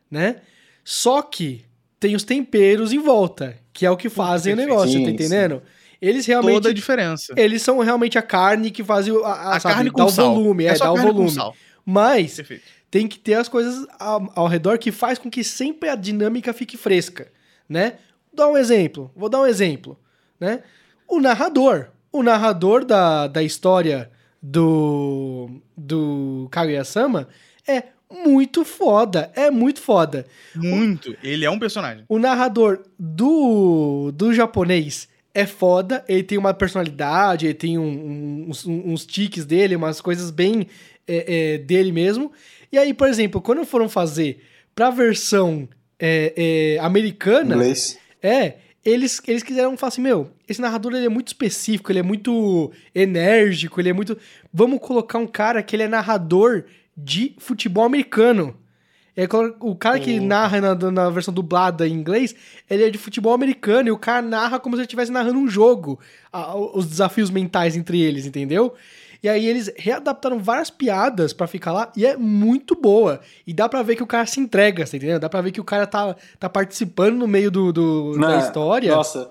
[0.08, 0.36] Né?
[0.84, 1.64] Só que
[1.98, 5.60] tem os temperos em volta, que é o que fazem o negócio, Sim, tá entendendo?
[6.00, 6.54] Eles realmente.
[6.54, 7.34] Toda a diferença.
[7.36, 10.04] Eles são realmente a carne que faz o, a, a, A sabe, carne dá com
[10.04, 10.34] o sal.
[10.34, 11.34] volume, é, é só dá o carne com volume.
[11.34, 11.54] sal.
[11.84, 12.62] Mas Perfeito.
[12.90, 16.52] tem que ter as coisas ao, ao redor que faz com que sempre a dinâmica
[16.52, 17.30] fique fresca,
[17.68, 17.94] né?
[18.32, 19.98] Vou dar um exemplo, vou dar um exemplo,
[20.38, 20.62] né?
[21.08, 24.10] O narrador, o narrador da, da história
[24.42, 27.29] do do Kaguya-sama
[27.66, 27.85] é
[28.24, 30.26] muito foda, é muito foda.
[30.55, 31.16] Muito.
[31.22, 32.05] Ele é um personagem.
[32.09, 38.46] O narrador do, do japonês é foda, ele tem uma personalidade, ele tem um- um-
[38.48, 40.66] uns, uns tiques dele, umas coisas bem
[41.07, 42.33] é, é, dele mesmo.
[42.72, 44.42] E aí, por exemplo, quando foram fazer
[44.74, 46.33] pra versão é,
[46.76, 47.98] é, americana, Inglês.
[48.22, 52.03] é, eles, eles quiseram falar assim, meu, esse narrador ele é muito específico, ele é
[52.03, 54.16] muito enérgico, ele é muito...
[54.53, 56.64] Vamos colocar um cara que ele é narrador
[56.97, 58.57] de futebol americano.
[59.16, 59.25] É,
[59.61, 62.35] o cara que narra na, na versão dublada em inglês,
[62.71, 65.49] ele é de futebol americano e o cara narra como se ele estivesse narrando um
[65.49, 65.99] jogo,
[66.33, 68.73] a- os desafios mentais entre eles, entendeu?
[69.22, 73.20] E aí eles readaptaram várias piadas pra ficar lá e é muito boa.
[73.46, 75.20] E dá pra ver que o cara se entrega, tá entendendo?
[75.20, 78.94] Dá pra ver que o cara tá, tá participando no meio do, do- da história.
[78.94, 79.30] Nossa,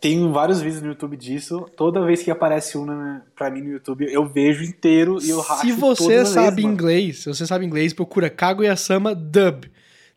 [0.00, 1.66] tem vários vídeos no YouTube disso.
[1.76, 5.40] Toda vez que aparece um na- pra mim no YouTube, eu vejo inteiro e eu
[5.40, 6.74] racho Se você sabe mano.
[6.74, 9.64] inglês, se você sabe inglês, procura Kaguya-sama Dub.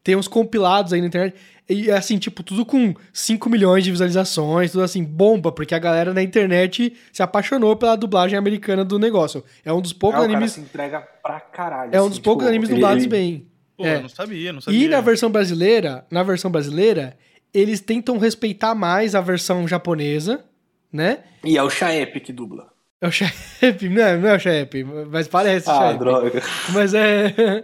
[0.04, 1.36] Tem uns compilados aí na internet.
[1.70, 6.14] E assim, tipo, tudo com 5 milhões de visualizações, tudo assim, bomba, porque a galera
[6.14, 9.44] na internet se apaixonou pela dublagem americana do negócio.
[9.66, 10.54] É um dos poucos Ah, o cara animes.
[10.54, 11.92] se entrega pra caralho.
[11.94, 13.48] É um assim, dos poucos tipo, animes dublados ele- bem.
[13.76, 13.98] Pô, É.
[13.98, 14.80] eu não sabia, não sabia.
[14.86, 17.18] E na versão brasileira, na versão brasileira,
[17.54, 20.46] eles tentam respeitar mais a versão japonesa,
[20.92, 21.20] né?
[21.44, 22.68] E é o Chaep que dubla.
[23.02, 23.34] É o Chaep,
[23.92, 26.00] não, é- não é o Chaep, mas parece Ah, Chaep.
[26.00, 26.42] droga.
[26.74, 27.64] Mas é,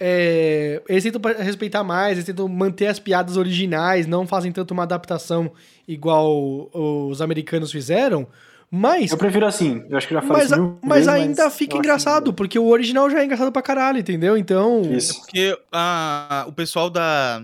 [0.00, 4.82] é, Eles tentam respeitar mais, eles tentam manter as piadas originais, não fazem tanto uma
[4.84, 5.52] adaptação
[5.86, 8.26] igual os americanos fizeram.
[8.70, 9.10] Mas.
[9.10, 9.84] Eu prefiro assim.
[9.90, 12.58] Eu acho que já falei Mas, mil mas vezes, ainda fica eu acho engraçado, porque
[12.58, 14.36] o original já é engraçado pra caralho, entendeu?
[14.36, 14.82] Então.
[14.92, 15.20] Isso.
[15.20, 17.42] Porque a, o pessoal da,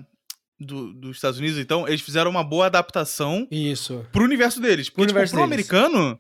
[0.58, 4.06] do- dos Estados Unidos, então, eles fizeram uma boa adaptação Isso.
[4.12, 4.88] pro universo deles.
[4.88, 5.68] Porque, Pro tipo, universo pro deles.
[5.68, 6.18] americano,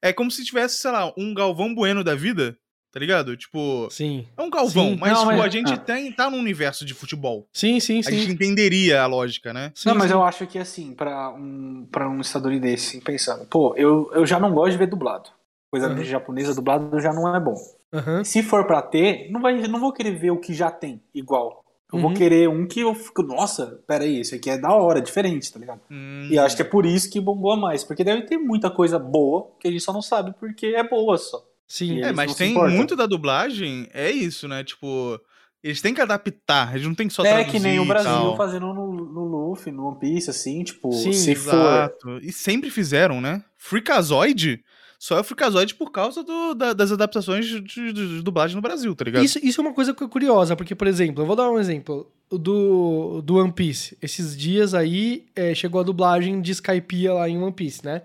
[0.00, 2.56] é como se tivesse, sei lá, um Galvão Bueno da vida,
[2.96, 3.36] tá ligado?
[3.36, 4.26] Tipo, Sim.
[4.34, 4.96] é um Galvão, Sim.
[4.98, 5.76] mas, Não, tipo, mas- a gente ah.
[5.76, 7.46] tem, tá num universo de futebol.
[7.52, 8.32] Sim, sim, A gente sim.
[8.32, 9.70] entenderia a lógica, né?
[9.74, 10.14] Sim, não, mas sim.
[10.14, 14.50] eu acho que assim, pra um, pra um estadunidense pensando, pô, eu, eu já não
[14.50, 15.28] gosto de ver dublado.
[15.70, 16.02] Coisa Uhum.
[16.04, 17.54] japonesa dublado já não é bom.
[17.92, 18.24] Aham.
[18.24, 21.62] Se for pra ter, não, vai, não vou querer ver o que já tem igual.
[21.92, 22.02] Eu Uhum.
[22.02, 25.58] vou querer um que eu fico, nossa, peraí, esse aqui é da hora, diferente, tá
[25.60, 25.80] ligado?
[25.90, 27.84] Hum, E acho que é por isso que bombou a mais.
[27.84, 31.18] Porque deve ter muita coisa boa que a gente só não sabe porque é boa
[31.18, 31.44] só.
[31.68, 32.00] Sim.
[32.02, 34.62] É, mas tem muito da dublagem, é isso, né?
[34.62, 35.20] Tipo,
[35.62, 38.36] eles têm que adaptar, eles não tem que só é traduzir que nem o Brasil
[38.36, 41.54] fazendo no, no Luffy, no One Piece, assim, tipo, Sim, se for.
[41.54, 42.18] Exato.
[42.22, 43.42] E sempre fizeram, né?
[43.56, 44.62] Freakazoid
[44.98, 48.62] só é o Freakazoid por causa do- da- das adaptações de, de- de dublagem no
[48.62, 49.24] Brasil, tá ligado?
[49.24, 52.10] Isso, isso é uma coisa cu- curiosa, porque, por exemplo, eu vou dar um exemplo
[52.30, 53.96] do, do One Piece.
[54.00, 58.02] Esses dias aí é, chegou a dublagem de Skypiea lá em One Piece, né?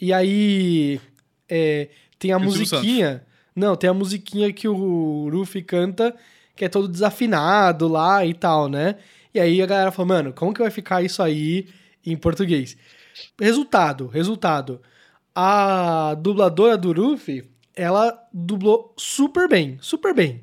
[0.00, 1.00] E aí
[1.48, 1.88] é,
[2.24, 3.22] tem a musiquinha.
[3.54, 6.16] Não, tem a musiquinha que o Luffy canta,
[6.56, 8.96] que é todo desafinado lá e tal, né?
[9.34, 11.68] E aí a galera falou, mano, como que vai ficar isso aí
[12.04, 12.78] em português?
[13.38, 14.80] Resultado, resultado.
[15.34, 17.44] A dubladora do Luffy,
[17.76, 20.42] ela dublou super bem, super bem.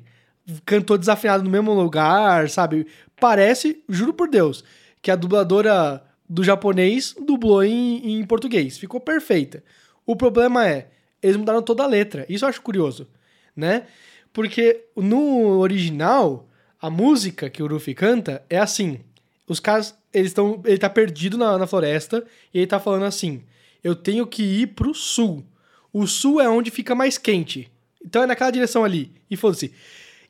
[0.64, 2.86] Cantou desafinado no mesmo lugar, sabe?
[3.20, 4.62] Parece, juro por Deus,
[5.00, 8.78] que a dubladora do japonês dublou em, em português.
[8.78, 9.64] Ficou perfeita.
[10.06, 10.88] O problema é,
[11.22, 12.26] eles mudaram toda a letra.
[12.28, 13.08] Isso eu acho curioso,
[13.54, 13.86] né?
[14.32, 16.48] Porque no original,
[16.80, 19.00] a música que o Ruffy canta é assim.
[19.46, 23.42] Os caras, eles estão, ele tá perdido na, na floresta e ele tá falando assim:
[23.84, 25.44] "Eu tenho que ir pro sul.
[25.92, 27.70] O sul é onde fica mais quente.
[28.04, 29.72] Então é naquela direção ali." E foda-se.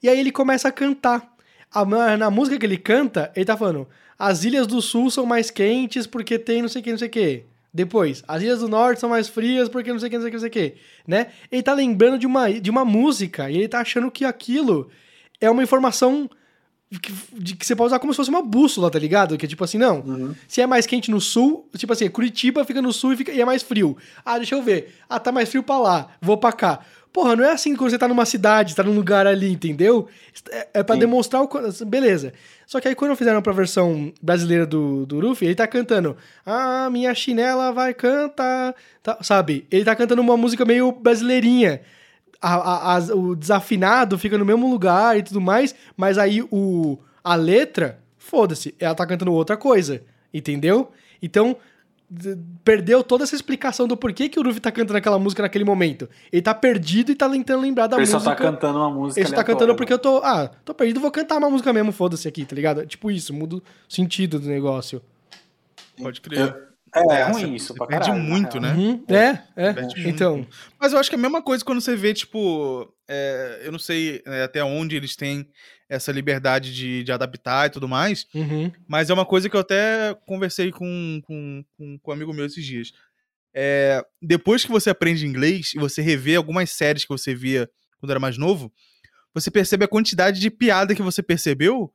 [0.03, 1.33] E aí ele começa a cantar.
[1.73, 1.87] A,
[2.19, 6.07] na, música que ele canta, ele tá falando: "As ilhas do sul são mais quentes
[6.07, 9.01] porque tem não sei o que, não sei o que." Depois, as ilhas do norte
[9.01, 10.53] são mais frias porque não sei o que, não sei o que, não sei o
[10.53, 10.75] que,
[11.07, 11.29] né?
[11.51, 14.91] Ele tá lembrando de uma, de uma música e ele tá achando que aquilo
[15.41, 16.29] é uma informação
[17.01, 19.39] que, de, que você pode usar como se fosse uma bússola, tá ligado?
[19.39, 20.35] Que é tipo assim, não, Uhum.
[20.47, 23.41] se é mais quente no sul, tipo assim, Curitiba fica no sul e, fica, e
[23.41, 23.97] é mais frio.
[24.23, 24.95] Ah, deixa eu ver.
[25.09, 26.81] Ah, tá mais frio pra lá, vou pra cá.
[27.13, 30.09] Porra, não é assim quando você tá numa cidade, tá num lugar ali, entendeu?
[30.51, 31.01] É, é pra Sim.
[31.01, 31.49] demonstrar o.
[31.87, 32.33] Beleza.
[32.67, 36.17] Só que aí quando fizeram pra versão brasileira do, do Ruffy, ele tá cantando.
[36.47, 38.75] Ah, minha chinela vai cantar.
[39.03, 39.67] Tá, sabe?
[39.71, 41.83] Ele tá cantando uma música meio brasileirinha.
[42.41, 46.99] A- a- as- o desafinado fica no mesmo lugar e tudo mais, mas aí o,
[47.23, 50.91] a letra, foda-se, ela tá cantando outra coisa, entendeu?
[51.23, 51.57] Então,
[52.65, 56.09] perdeu toda essa explicação do porquê que o Luffy tá cantando aquela música naquele momento.
[56.33, 58.35] Ele tá perdido e tá tentando lembrar da Ele só música.
[58.35, 59.21] tá cantando uma música.
[59.21, 59.95] Ele só tá cantando porque né?
[59.95, 60.19] eu tô.
[60.19, 62.87] Ah, tô perdido, vou cantar uma música mesmo, foda-se aqui, tá ligado?
[62.87, 65.03] Tipo isso, muda o sentido do negócio.
[66.01, 66.55] Pode crer.
[66.95, 68.73] É, é É, ruim você- isso, você pra perde caralho, muito, né?
[68.75, 69.73] Uhum, É, é.
[69.73, 70.09] Perde muito.
[70.09, 70.47] Então.
[70.79, 73.79] Mas eu acho que é a mesma coisa quando você vê, tipo, é, eu não
[73.79, 75.47] sei é, até onde eles têm
[75.93, 78.73] essa liberdade de, de adaptar e tudo mais, Uhum.
[78.89, 82.47] mas é uma coisa que eu até conversei com, com, com, com um amigo meu
[82.47, 82.93] esses dias.
[83.55, 88.11] É, depois que você aprende inglês e você revê algumas séries que você via quando
[88.11, 88.73] era mais novo,
[89.35, 91.93] você percebe a quantidade de piada que você percebeu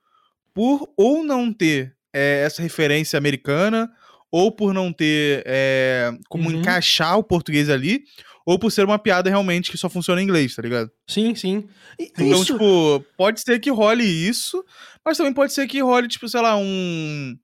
[0.53, 3.91] por ou não ter é, essa referência americana,
[4.31, 6.60] ou por não ter é, como Uhum.
[6.60, 8.03] encaixar o português ali,
[8.47, 10.89] ou por ser uma piada realmente que só funciona em inglês, tá ligado?
[11.05, 11.67] Sim, sim.
[11.99, 14.63] E- Então, isso- tipo, pode ser que role isso,
[15.05, 17.38] mas também pode ser que role, tipo, sei lá, um.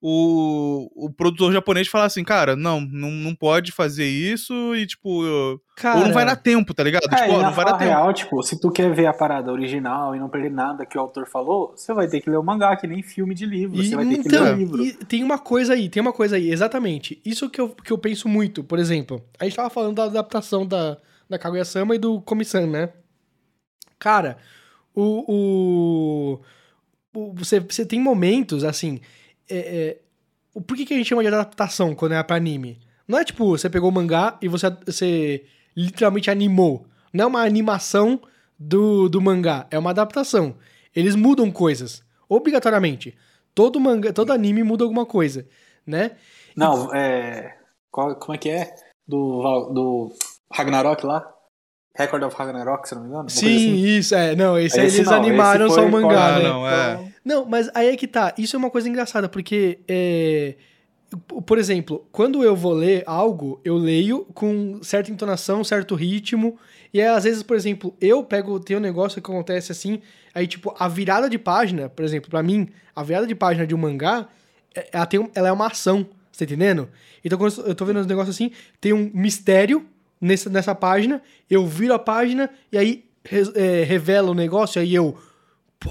[0.00, 5.22] O, o produtor japonês falar assim, cara, não, não, não pode fazer isso e, tipo,
[5.74, 7.12] cara, ou não vai dar tempo, tá ligado?
[7.12, 7.90] É, tipo, ó, não vai dar tempo.
[7.90, 11.00] real, tipo, se tu quer ver a parada original e não perder nada que o
[11.00, 13.82] autor falou, você vai ter que ler o mangá, que nem filme de livro.
[13.82, 14.84] E, você vai ter que então, ler o livro.
[14.84, 17.20] e tem uma coisa aí, tem uma coisa aí, exatamente.
[17.24, 18.62] Isso que eu, que eu penso muito.
[18.62, 20.96] Por exemplo, a gente tava falando da adaptação da,
[21.28, 22.90] da Kaguya-sama e do Komi-san, né?
[23.98, 24.38] Cara,
[24.94, 25.24] o.
[25.26, 26.40] o,
[27.18, 29.00] o- você, você tem momentos, assim.
[29.48, 29.98] É, é,
[30.54, 32.78] o, por que, que a gente chama de adaptação quando é pra anime?
[33.06, 35.44] Não é tipo, você pegou o mangá e você, você
[35.76, 36.86] literalmente animou.
[37.12, 38.20] Não é uma animação
[38.58, 40.54] do, do mangá, é uma adaptação.
[40.94, 43.16] Eles mudam coisas, obrigatoriamente.
[43.54, 45.46] Todo manga, todo anime muda alguma coisa,
[45.86, 46.12] né?
[46.56, 47.56] Não, é.
[47.90, 48.74] qual- como é que é?
[49.06, 50.12] Do, do
[50.52, 51.26] Ragnarok lá?
[51.96, 53.28] Record of Ragnarok, se não me engano?
[53.30, 53.74] Sim, assim.
[53.74, 54.36] isso, é.
[54.36, 56.48] Não, esse Esse eles não, animaram esse só o mangá, Ah, né?
[56.48, 57.07] não, é.
[57.28, 58.34] Não, mas aí é que tá.
[58.38, 60.54] Isso é uma coisa engraçada, porque, é,
[61.44, 66.58] por exemplo, quando eu vou ler algo, eu leio com certa entonação, certo ritmo,
[66.90, 70.00] e aí, às vezes, por exemplo, eu pego, tem um negócio que acontece assim,
[70.34, 73.74] aí, tipo, a virada de página, por exemplo, pra mim, a virada de página de
[73.74, 74.26] um mangá,
[74.74, 76.88] é- ela, tem um- ela é uma ação, você tá entendendo?
[77.22, 79.84] Então, quando eu tô vendo os negócios assim, tem um mistério
[80.18, 83.04] nessa, nessa página, eu viro a página, e aí
[83.54, 85.14] é, revela o negócio, aí eu
[85.78, 85.90] pô,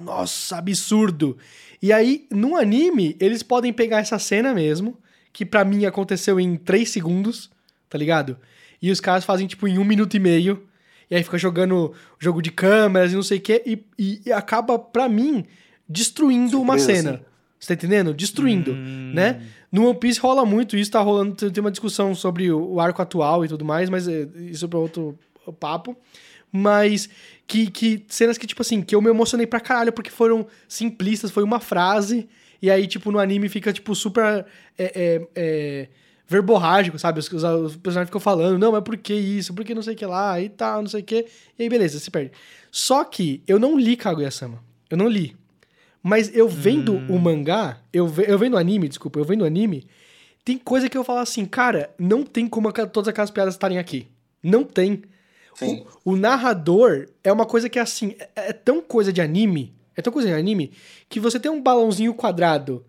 [0.00, 1.36] nossa, absurdo.
[1.82, 4.96] E aí, no anime, eles podem pegar essa cena mesmo,
[5.32, 7.50] que pra mim aconteceu em 3 segundos,
[7.88, 8.36] tá ligado?
[8.80, 10.64] E os caras fazem, tipo, em um minuto e meio.
[11.10, 13.62] E aí fica jogando jogo de câmeras e não sei o quê.
[13.66, 15.44] E, e- e acaba, pra mim,
[15.88, 17.14] destruindo uma Surpresa, cena.
[17.16, 17.24] assim.
[17.60, 18.12] Você tá entendendo?
[18.14, 19.12] Destruindo, Hum.
[19.14, 19.42] né?
[19.72, 23.44] No One Piece rola muito isso, tá rolando, tem uma discussão sobre o arco atual
[23.44, 25.18] e tudo mais, mas é, isso é pra outro
[25.58, 25.96] papo.
[26.56, 27.08] Mas
[27.48, 31.32] que, que cenas que, tipo assim, que eu me emocionei pra caralho porque foram simplistas,
[31.32, 32.28] foi uma frase,
[32.62, 34.46] e aí, tipo, no anime fica, tipo, super
[34.78, 35.88] é, é, é,
[36.28, 37.18] verborrágico, sabe?
[37.18, 39.52] Os, os, os personagens ficam falando, não, mas por que isso?
[39.52, 40.40] Por que não sei o que lá?
[40.40, 41.26] E tal, não sei o que.
[41.58, 42.30] E aí, beleza, se perde.
[42.70, 44.62] Só que eu não li Kaguya-sama.
[44.88, 45.36] Eu não li.
[46.02, 49.44] Mas eu vendo o mangá, eu, ve- eu vendo o anime, desculpa, eu vendo o
[49.46, 49.86] anime,
[50.44, 54.06] tem coisa que eu falo assim, cara, não tem como todas aquelas piadas estarem aqui.
[54.42, 55.02] Não tem.
[56.04, 60.02] O, o narrador é uma coisa que, assim, é, é tão coisa de anime, é
[60.02, 60.72] tão coisa de anime,
[61.08, 62.84] que você tem um balãozinho quadrado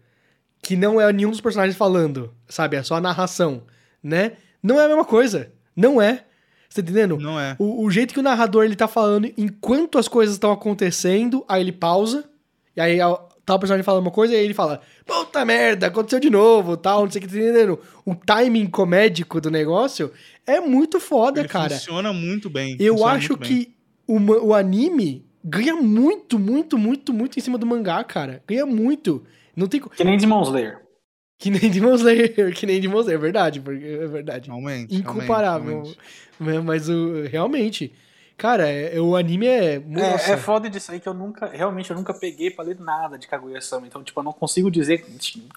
[0.61, 2.75] que não é nenhum dos personagens falando, sabe?
[2.75, 3.61] É só a narração,
[4.01, 4.31] né?
[4.63, 5.51] Não é a mesma coisa.
[5.75, 6.23] Não é.
[6.67, 7.17] Você tá entendendo?
[7.19, 7.55] Não é.
[7.59, 11.61] O, o jeito que o narrador ele tá falando enquanto as coisas estão acontecendo, aí
[11.61, 12.27] ele pausa,
[12.75, 12.97] e aí
[13.45, 17.11] tal personagem fala uma coisa, e ele fala, puta merda, aconteceu de novo, tal, não
[17.11, 17.79] sei o que, tá entendendo?
[18.05, 20.11] O timing comédico do negócio
[20.47, 21.75] é muito foda, Ele cara.
[21.75, 22.75] funciona muito bem.
[22.79, 23.73] Eu acho que
[24.07, 24.17] o,
[24.47, 28.41] o anime ganha muito, muito, muito, muito em cima do mangá, cara.
[28.47, 29.23] Ganha muito.
[29.55, 29.79] Não tem...
[29.79, 30.81] Que nem Demon Slayer.
[31.37, 34.47] Que nem Demon Slayer, que nem Demon Slayer, é verdade, porque é verdade.
[34.49, 34.95] Realmente.
[34.95, 35.83] Incomparável.
[35.83, 35.97] realmente,
[36.39, 37.93] Mas- Mas o, realmente,
[38.37, 39.79] cara, é- o anime é.
[39.79, 40.31] Nossa.
[40.31, 43.17] É, é foda disso aí que eu nunca, realmente, eu nunca peguei pra ler nada
[43.17, 43.87] de Kaguya-sama.
[43.87, 45.05] Então, tipo, eu não consigo dizer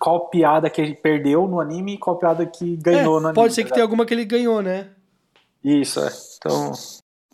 [0.01, 3.35] qual piada que ele perdeu no anime e qual piada que ganhou É, no anime.
[3.35, 3.91] pode ser que tá tenha ligado?
[3.93, 4.91] alguma que ele ganhou, né?
[5.63, 6.09] Isso, é.
[6.39, 6.73] Então,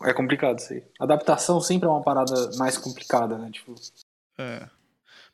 [0.03, 0.82] é complicado isso aí.
[0.99, 3.51] Adaptação sempre é uma parada mais complicada, né?
[3.53, 3.74] Tipo,
[4.38, 4.66] É.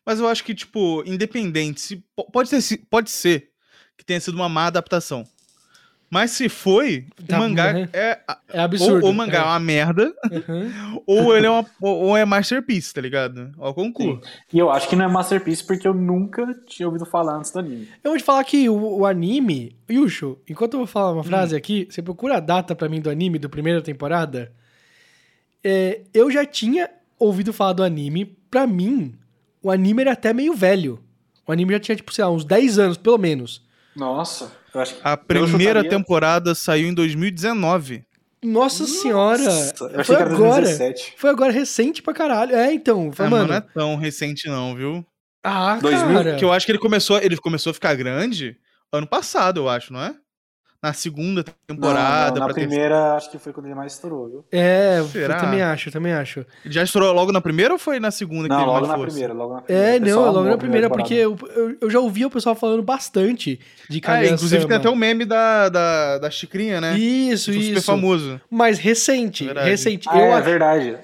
[0.04, 3.50] Mas eu acho que, tipo, independente, se, po- pode, ter, pode ser
[3.96, 5.24] que tenha sido uma má adaptação.
[6.12, 8.20] Mas se foi, Tá, o mangá é.
[8.52, 9.04] É absurdo.
[9.06, 10.36] Ou o mangá é uma merda, É.
[10.50, 11.02] Uhum.
[11.06, 11.64] ou ele é uma.
[11.80, 13.52] ou é masterpiece, tá ligado?
[13.56, 14.20] Ao concurso.
[14.52, 17.60] e eu acho que não é Masterpiece porque eu nunca tinha ouvido falar antes do
[17.60, 17.88] anime.
[18.02, 19.76] Eu vou te falar que o, o anime.
[19.88, 21.14] Yusho, enquanto eu vou falar Hum.
[21.18, 24.52] uma frase aqui, você procura a data pra mim do anime do primeira temporada.
[25.62, 28.24] É, eu já tinha ouvido falar do anime.
[28.50, 29.14] Pra mim,
[29.62, 30.98] o anime era até meio velho.
[31.46, 33.64] O anime já tinha, tipo, sei lá, uns 10 anos, pelo menos.
[33.94, 34.52] Nossa.
[35.02, 38.04] A primeira chutaria- temporada saiu em 2019.
[38.42, 39.42] Nossa, senhora!
[39.42, 40.62] Nossa, achei foi que agora.
[40.62, 41.14] 2017.
[41.18, 42.54] Foi agora recente pra caralho.
[42.56, 43.12] É, então.
[43.12, 43.48] Foi, Ah, mas mano.
[43.50, 45.04] não é tão recente, não, viu?
[45.44, 46.30] Ah, 2000, cara.
[46.30, 48.56] Porque eu acho que ele começou, ele começou a ficar grande
[48.92, 50.14] ano passado, eu acho, não é?
[50.82, 52.28] Na segunda temporada.
[52.28, 54.44] Não, não, na pra ter- primeira, acho que foi quando ele mais estourou, viu?
[54.50, 55.34] É, Será?
[55.34, 56.40] eu também acho, eu também acho.
[56.64, 58.88] Ele já estourou logo na primeira ou foi na segunda que Não, teve logo mais
[58.88, 59.10] na força?
[59.12, 59.88] primeira, logo na primeira.
[59.88, 61.08] É, O pessoal não, logo na a primeira, temporada.
[61.08, 63.60] porque eu, eu, eu já ouvi o pessoal falando bastante
[63.90, 66.96] de Ah, Kaguya inclusive tem até o meme da, da, da xicrinha, né?
[66.98, 67.86] Isso, Que foi super isso.
[67.86, 68.40] famoso.
[68.50, 69.68] Mas recente, Verdade.
[69.68, 70.08] recente.
[70.10, 70.98] Ah, eu é acho- verdade.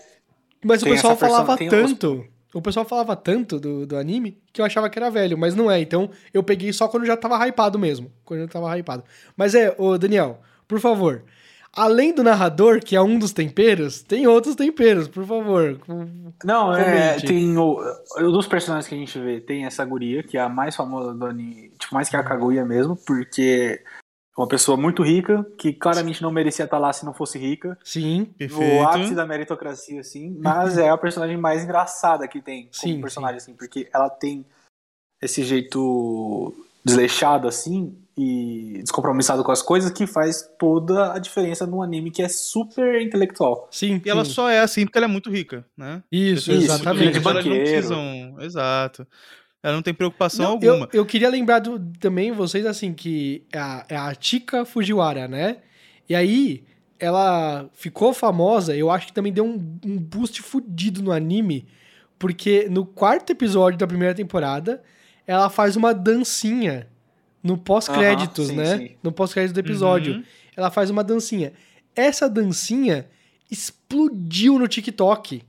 [0.64, 2.24] Mas o Tem pessoal essa persona- falava tanto.
[2.56, 5.70] O pessoal falava tanto do, do anime que eu achava que era velho, mas não
[5.70, 5.78] é.
[5.78, 8.10] Então eu peguei só quando já tava hypado mesmo.
[8.24, 9.04] Quando já tava hypado.
[9.36, 11.22] Mas é, ô Daniel, por favor.
[11.70, 15.78] Além do narrador, que é um dos temperos, tem outros temperos, por favor.
[16.42, 17.78] Não, é, tem o,
[18.16, 21.12] o dos personagens que a gente vê, tem essa guria, que é a mais famosa
[21.12, 23.82] do anime, tipo, mais que a Kaguya mesmo, porque
[24.36, 27.78] uma pessoa muito rica, que claramente não merecia estar lá se não fosse rica.
[27.82, 28.82] Sim, Perfeito.
[28.82, 33.00] O ápice da meritocracia, assim, mas é a personagem mais engraçada que tem como Sim,
[33.00, 34.44] personagem, assim, porque ela tem
[35.22, 41.82] esse jeito desleixado, assim, e descompromissado com as coisas, que faz toda a diferença num
[41.82, 43.68] anime que é super intelectual.
[43.70, 44.00] sim.
[44.04, 44.32] E ela sim.
[44.32, 46.02] só é assim porque ela é muito rica, né?
[46.12, 47.16] Isso, Pessoas Isso, exatamente.
[47.16, 47.58] elas não Banqueiro.
[47.58, 48.36] precisam.
[48.40, 49.06] Exato.
[49.62, 50.88] Ela não tem preocupação Não, alguma.
[50.92, 55.26] eu, eu queria lembrar do- também vocês, assim, que é a, é a Chika Fujiwara,
[55.26, 55.58] né?
[56.08, 56.62] E aí,
[57.00, 61.66] ela ficou famosa, eu acho que também deu um, um boost fudido no anime,
[62.18, 64.82] porque no quarto episódio da primeira temporada,
[65.26, 66.88] ela faz uma dancinha
[67.42, 68.78] no pós-créditos, né?
[68.78, 68.90] sim.
[69.02, 70.14] No pós-crédito do episódio.
[70.14, 70.24] Uhum.
[70.56, 71.52] Ela faz uma dancinha.
[71.94, 73.06] Essa dancinha
[73.50, 75.42] explodiu no TikTok.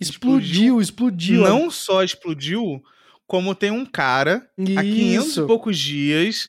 [0.00, 1.42] Explodiu, explodiu.
[1.42, 2.82] Não só explodiu,
[3.28, 4.44] como tem um cara
[4.76, 5.42] há 500 Isso.
[5.42, 6.48] e poucos dias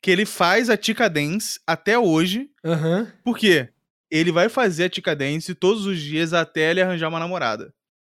[0.00, 2.48] que ele faz a Tika Dance até hoje.
[2.64, 3.06] Aham.
[3.22, 3.68] Por quê?
[4.10, 7.70] Ele vai fazer a Tika Dance todos os dias até ele arranjar uma namorada.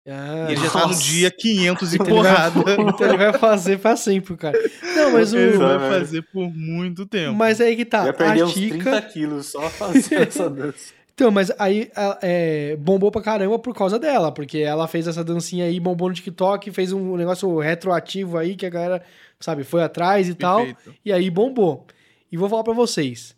[0.07, 1.03] Ah, e ele já tá no nossa.
[1.03, 2.61] dia 500 e Então ele vai- porrada.
[2.95, 4.59] Então ele vai fazer pra sempre, cara.
[4.97, 5.39] Não, mas o.
[5.39, 7.35] Ele vai fazer por muito tempo.
[7.35, 8.05] Mas aí que tá.
[8.07, 9.03] Ia perder A uns 30 Chica.
[9.03, 10.93] quilos só fazendo essa dança.
[11.15, 11.91] Então, mas aí
[12.21, 16.15] é, bombou pra caramba por causa dela, porque ela fez essa dancinha aí, bombou no
[16.15, 19.03] TikTok, fez um negócio retroativo aí que a galera,
[19.39, 20.65] sabe, foi atrás e tal.
[20.65, 20.99] Perfeito.
[21.05, 21.87] E aí bombou.
[22.33, 23.37] E vou falar pra vocês.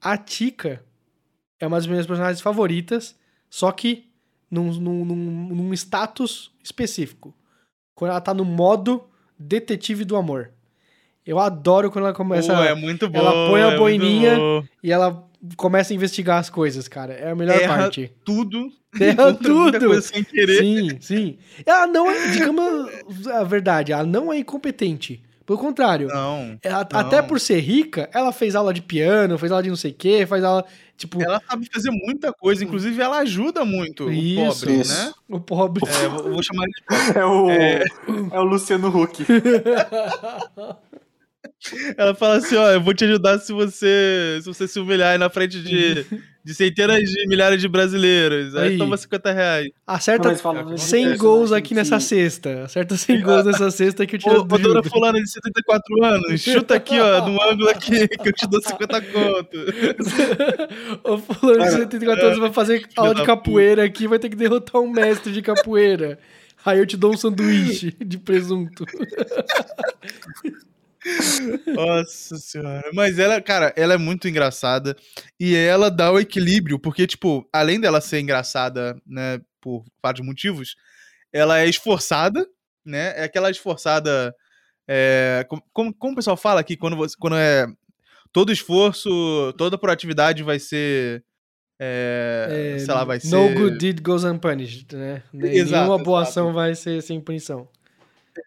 [0.00, 0.82] A Tika
[1.60, 3.14] é uma das minhas personagens favoritas,
[3.48, 4.10] só que
[4.50, 5.14] num, num, num,
[5.54, 7.32] num status específico.
[7.94, 9.04] Quando ela tá no modo
[9.38, 10.50] detetive do amor.
[11.24, 12.52] Eu adoro quando ela começa.
[12.52, 13.18] Pô, é muito bom.
[13.18, 14.38] ela põe a é boininha.
[14.82, 17.12] E ela começa a investigar as coisas, cara.
[17.14, 18.12] É a melhor Erra parte.
[18.24, 18.68] Tudo.
[19.00, 19.78] Erra tudo.
[19.78, 20.58] coisa sem querer.
[20.60, 21.38] Sim, sim.
[21.64, 22.88] Ela não é, digamos
[23.28, 25.22] a verdade, ela não é incompetente.
[25.44, 26.56] Pelo contrário, Não.
[26.62, 27.00] ela- não.
[27.00, 29.94] até por ser rica, ela fez aula de piano, fez aula de não sei o
[29.94, 30.64] quê, faz aula,
[30.96, 34.94] tipo, Ela sabe fazer muita coisa, inclusive ela ajuda muito Isso, o pobre, isso.
[35.04, 35.12] né?
[35.28, 35.82] o pobre.
[35.88, 37.18] É, vou, vou chamar ele de pobre.
[37.18, 37.84] É o, é...
[38.38, 39.24] o Luciano Huck.
[41.96, 45.18] Ela fala assim, ó, eu vou te ajudar se você se, você se humilhar aí
[45.18, 46.04] na frente de,
[46.44, 48.56] de centenas de milhares de brasileiros.
[48.56, 48.78] Aí, Aí.
[48.78, 49.68] toma 50 reais.
[49.86, 52.64] Acerta de 100 personagem gols aqui nessa cesta.
[52.64, 54.90] Acerta 100 gols nessa cesta que eu Ô, tiro ô do dona juro.
[54.90, 59.00] fulana de 74 anos, chuta aqui, ó, no ângulo aqui, que eu te dou 50
[59.02, 59.56] conto.
[61.04, 64.36] O fulano de Cara, 74 anos vai fazer aula de capoeira aqui, vai ter que
[64.36, 66.18] derrotar um mestre de capoeira.
[66.64, 68.84] Aí eu te dou um sanduíche de presunto.
[71.66, 72.90] Nossa senhora.
[72.94, 74.96] Mas ela, cara, ela é muito engraçada.
[75.38, 80.76] E ela dá o equilíbrio, porque, tipo, além dela ser engraçada, né, por vários motivos,
[81.32, 82.46] ela é esforçada,
[82.84, 83.14] né?
[83.16, 84.34] É aquela esforçada.
[84.86, 87.66] é, como, como, o pessoal fala aqui, quando, você, quando é.
[88.32, 91.22] Todo esforço, toda proatividade vai ser.
[91.78, 93.28] é, sei lá, vai ser.
[93.28, 95.22] No good deed goes unpunished, né?
[95.34, 96.30] Exato, Nenhuma boa exato.
[96.30, 97.68] ação vai ser sem punição.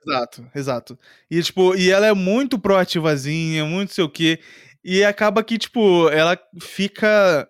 [0.06, 1.00] Exato, exato.
[1.30, 4.40] E, tipo, e ela é muito proativazinha, muito sei o quê.
[4.84, 7.50] E acaba que, tipo, ela fica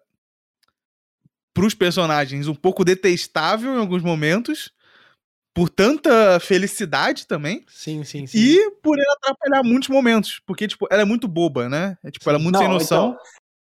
[1.53, 4.71] pros personagens um pouco detestável em alguns momentos,
[5.53, 8.37] por tanta felicidade também, Sim, sim, sim.
[8.37, 10.41] e por ela atrapalhar muitos momentos.
[10.45, 11.97] Porque, tipo, ela é muito boba, né?
[12.03, 13.11] É, tipo, ela é muito sem noção.
[13.11, 13.19] Então,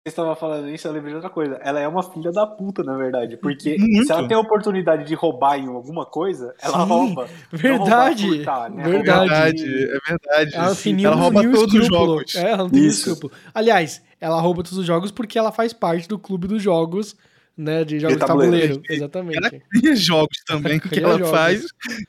[0.09, 1.55] estava falando isso, eu lembrei de outra coisa.
[1.63, 3.37] Ela é uma filha da puta, na verdade.
[3.37, 4.05] Porque Muito.
[4.05, 7.27] se ela tem a oportunidade de roubar em alguma coisa, ela Sim, rouba.
[7.51, 8.23] Verdade.
[8.27, 8.83] Não roubar, furtar, né?
[8.83, 9.09] Verdade.
[9.09, 10.55] Roubar verdade, de- é verdade.
[10.55, 12.35] Ela ela rouba todos os jogos.
[12.35, 12.99] É, ela não tem Isso.
[13.09, 13.33] escrúpulo.
[13.53, 17.15] Aliás, ela rouba todos os jogos porque ela faz parte do clube dos jogos,
[17.57, 17.83] né?
[17.83, 18.75] De jogos de tabuleiro.
[18.75, 18.83] tabuleiro.
[18.93, 19.37] Exatamente.
[19.37, 21.31] Ela cria jogos também que Cria ela jogos.
[21.31, 21.65] faz.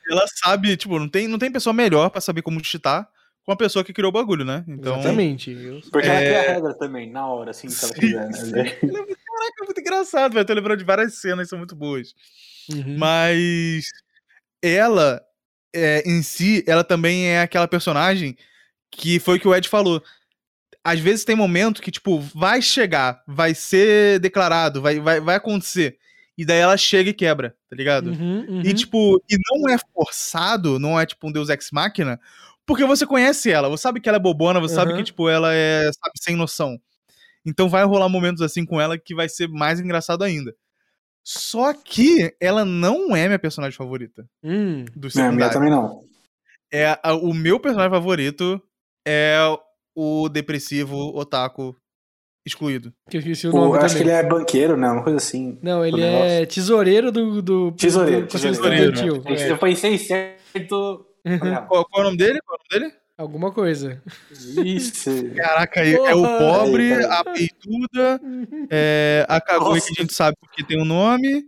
[0.09, 3.09] Ela sabe, tipo, não tem, não tem pessoa melhor pra saber como cheatar
[3.47, 4.65] com a pessoa que criou o bagulho, né?
[4.67, 5.51] Então, Exatamente.
[5.51, 6.25] Eu- Porque ela É.
[6.25, 8.27] cria a regra também, na hora, assim, se ela quiser.
[8.51, 8.63] Né?
[8.71, 10.45] Caraca, é muito engraçado, velho.
[10.45, 12.13] Tô lembrando de várias cenas, são muito boas.
[12.69, 12.97] Uhum.
[12.97, 13.85] Mas
[14.61, 15.21] ela,
[15.73, 18.35] é, em si, ela também é aquela personagem
[18.91, 20.03] que foi o que o Ed falou.
[20.83, 25.97] Às vezes tem momento que, tipo, vai chegar, vai ser declarado, vai, vai, vai acontecer.
[26.37, 28.07] E daí ela chega e quebra, tá ligado?
[28.11, 28.61] Uhum, uhum.
[28.61, 32.19] E, tipo, e não é forçado, não é tipo um Deus Ex Machina,
[32.67, 34.99] porque você conhece ela, você sabe que ela é bobona, você sabe Aham.
[34.99, 36.77] que, tipo, ela é, sabe, sem noção.
[37.45, 40.53] Então vai rolar momentos assim com ela que vai ser mais engraçado ainda.
[41.23, 46.03] Só que ela não é minha personagem favorita Hum, do Não, a minha também não.
[46.71, 48.61] É, a- o meu personagem favorito
[49.07, 49.37] é
[49.95, 51.75] o depressivo otaku
[52.45, 52.93] excluído.
[53.09, 54.89] que eu esqueci o nome eu acho que ele é banqueiro, né?
[54.89, 55.57] Uma coisa assim.
[55.61, 56.47] Não, ele o é negócio.
[56.47, 59.23] tesoureiro do, do, Tesoureiro, do Conselho tesoureiro, Estudantil.
[59.23, 59.41] né?
[59.47, 61.05] É, Eu pensei certo.
[61.67, 62.39] Qual, qual é o nome dele?
[62.45, 63.01] Qual é o nome dele?
[63.17, 63.99] alguma coisa.
[64.63, 65.09] Isso.
[65.35, 66.37] Caraca, é- é o Porra!
[66.37, 68.21] pobre, a peituda,
[68.69, 69.81] é, a Nossa.
[69.87, 71.45] que a gente sabe porque tem um nome,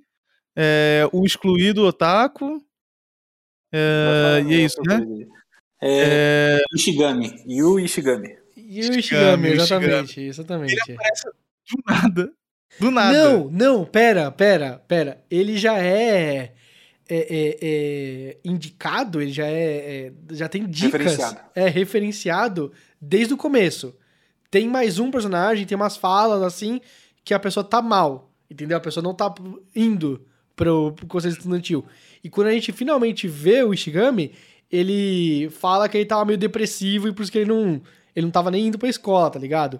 [0.56, 2.60] é, o excluído otaku,
[3.72, 5.00] é, e é isso, né?
[5.82, 7.36] É, É, Ishigami.
[7.48, 8.36] Yu Ishigami.
[8.58, 10.76] E o Ishigami, exatamente, exatamente.
[10.86, 12.32] do nada.
[12.80, 13.14] Do nada.
[13.14, 15.24] Não, não, pera, pera, pera.
[15.30, 16.54] Ele já é,
[17.10, 20.92] é, é, é indicado, ele já é, é- já tem dicas.
[21.02, 21.40] Referenciado.
[21.56, 23.96] É referenciado desde o começo.
[24.52, 26.80] Tem mais um personagem, tem umas falas assim
[27.24, 28.78] que a pessoa tá mal, entendeu?
[28.78, 29.34] A pessoa não tá
[29.76, 31.86] indo pro, pro conselho estudantil.
[32.24, 34.34] E quando a gente finalmente vê o Ishigami,
[34.72, 37.82] ele fala que ele tava meio depressivo e por isso que ele não,
[38.16, 39.80] ele não tava nem indo pra escola, tá ligado?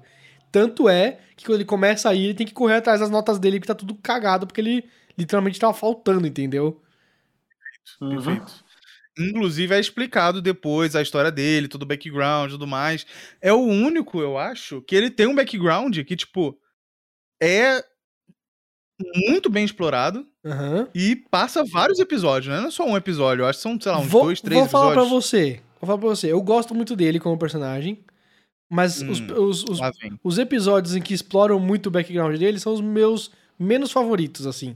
[0.52, 3.38] Tanto é que quando ele começa a ir, ele tem que correr atrás das notas
[3.38, 4.84] dele, que tá tudo cagado, porque ele
[5.18, 6.82] literalmente tava faltando, entendeu?
[8.02, 8.10] Uhum.
[8.10, 8.64] Perfeito.
[9.18, 13.06] Inclusive é explicado depois a história dele, todo o background e tudo mais.
[13.42, 16.58] É o único, eu acho, que ele tem um background que, tipo,
[17.42, 17.84] é
[19.28, 20.88] muito bem explorado Aham.
[20.94, 22.62] e passa vários episódios, né?
[22.62, 24.60] Não é só um episódio, eu acho que são, sei lá, uns vou, dois, três
[24.60, 25.10] vou falar episódios.
[25.10, 25.62] pra você.
[25.82, 26.32] Vou falar pra você.
[26.32, 28.04] Eu gosto muito dele como personagem.
[28.72, 30.20] Mas os, Hum, os, os, vem.
[30.24, 34.76] os episódios em que exploram muito o background dele são os meus menos favoritos, assim.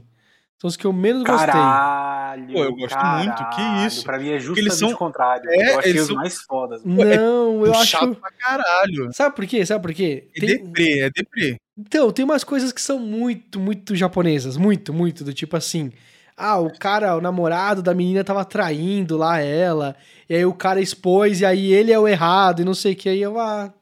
[0.60, 1.46] São os que eu menos gostei.
[1.52, 2.52] Caralho.
[2.52, 3.86] Pô, eu gosto muito, que caralho.
[3.86, 4.04] isso?
[4.04, 5.50] Pra mim é eles justamente são- o contrário.
[5.50, 6.82] É, eu achei eles os são- mais fodas.
[6.84, 8.20] Não, eu Puxado acho.
[8.20, 9.12] pra caralho.
[9.12, 9.66] Sabe por quê?
[9.66, 10.28] Sabe por quê?
[10.36, 11.56] É Tem- deprê, é deprê.
[11.76, 14.56] Então, tem umas coisas que são muito, muito japonesas.
[14.56, 15.22] Muito, muito.
[15.24, 15.92] Do tipo assim.
[16.36, 19.94] Ah, o cara, o namorado da menina tava traindo lá ela.
[20.28, 22.96] E aí o cara expôs, e aí ele é o errado, e não sei o
[22.96, 23.08] que.
[23.08, 23.72] Aí eu, ah.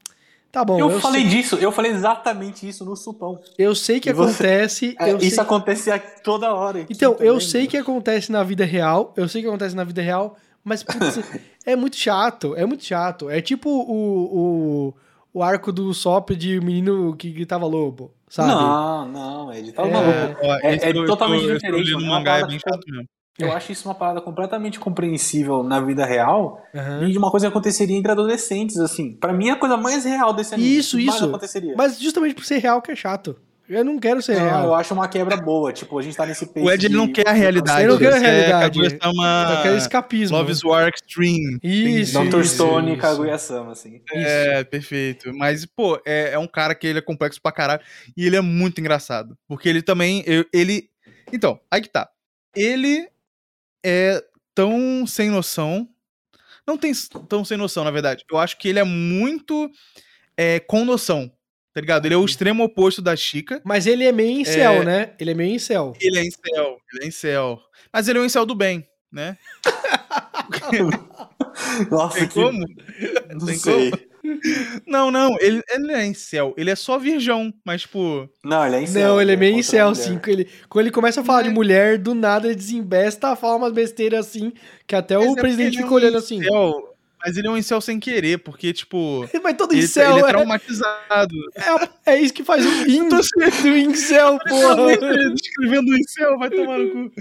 [0.53, 0.79] Tá bom.
[0.79, 3.39] eu, eu falei sei, disso, eu falei exatamente isso no supão.
[3.57, 4.95] eu sei que E você- acontece.
[4.99, 5.39] É, eu isso sei...
[5.39, 6.81] acontece toda hora.
[6.81, 9.11] aqui Então, eu sei que acontece na vida real.
[9.17, 10.37] Eu sei que acontece na vida real.
[10.63, 10.93] Mas, putz,
[11.65, 12.55] é muito chato.
[12.55, 13.31] É muito chato.
[13.31, 14.93] É tipo o,
[15.33, 18.49] o, o arco do Sop de menino que gritava lobo, sabe?
[18.49, 20.39] Não, não, Ed, tá É, maluco.
[20.43, 23.07] Ó, É- é eu totalmente tô- diferente, É uma mangá, é bem que- chato mesmo.
[23.39, 23.51] Eu É.
[23.51, 27.07] acho isso uma parada completamente compreensível na vida real Aham.
[27.07, 29.13] e de uma coisa que aconteceria entre adolescentes, assim.
[29.13, 30.77] Pra mim é a coisa mais real desse anime.
[30.77, 31.25] Isso, isso.
[31.25, 31.73] aconteceria.
[31.75, 33.35] Mas justamente por ser real que é chato.
[33.67, 34.63] Eu não quero ser Não, real.
[34.65, 35.71] eu acho uma quebra boa.
[35.71, 37.83] Tipo, a gente tá nesse pace O Ed ele não quer a realidade.
[37.85, 38.77] Eu não quero a ele quer realidade.
[38.79, 40.37] Kaguya-sama- Eu quero escapismo.
[40.37, 41.59] Love is War Extreme.
[41.63, 42.41] Isso, Dr.
[42.41, 43.01] isso, Stone e isso.
[43.01, 44.01] Kaguya-sama, assim.
[44.11, 45.33] É, perfeito.
[45.33, 47.81] Mas, pô, é, é um cara que ele é complexo pra caralho.
[48.17, 49.35] E ele é muito engraçado.
[49.47, 50.23] Porque ele também.
[50.27, 50.89] eu- Ele.
[51.31, 52.09] Então, aí que tá.
[52.55, 53.07] Ele
[53.83, 54.23] é
[54.55, 55.87] tão sem noção.
[56.65, 56.93] Não tem
[57.27, 58.23] tão sem noção, na verdade.
[58.31, 59.69] Eu acho que ele é muito
[60.37, 61.31] é, com noção.
[61.73, 62.05] Tá ligado?
[62.05, 63.59] Ele é o extremo oposto da Chica.
[63.65, 64.85] Mas ele é meio incel, É.
[64.85, 65.15] né?
[65.19, 65.93] Ele é meio incel.
[65.99, 66.77] Ele é incel.
[66.93, 67.59] Ele é incel.
[67.91, 69.37] Mas ele é um incel do bem, né?
[71.89, 72.33] Nossa, Tem que...
[72.33, 72.59] como?
[73.31, 73.91] Não Tem sei.
[74.87, 75.35] Não, não.
[75.39, 76.53] Ele, ele não é incel.
[76.57, 77.53] Ele é só virgão.
[77.65, 78.29] Mas, tipo.
[78.43, 79.07] Não, ele é incel.
[79.09, 80.17] Não, ele é meio incel, assim.
[80.17, 83.73] Quando ele, quando ele começa a falar de mulher, do nada ele desembesta, fala umas
[83.73, 84.53] besteiras assim,
[84.87, 86.37] que até Mas é o porque presidente é fica olhando assim.
[86.37, 86.92] incel,
[87.25, 89.25] Mas ele é um incel sem querer, porque, tipo.
[89.41, 91.35] Mas todo Ele, incel ele é é, traumatizado.
[92.05, 94.97] é, é isso que faz o in do incel, porra.
[95.33, 97.11] Descrevendo o incel, vai tomar no cu.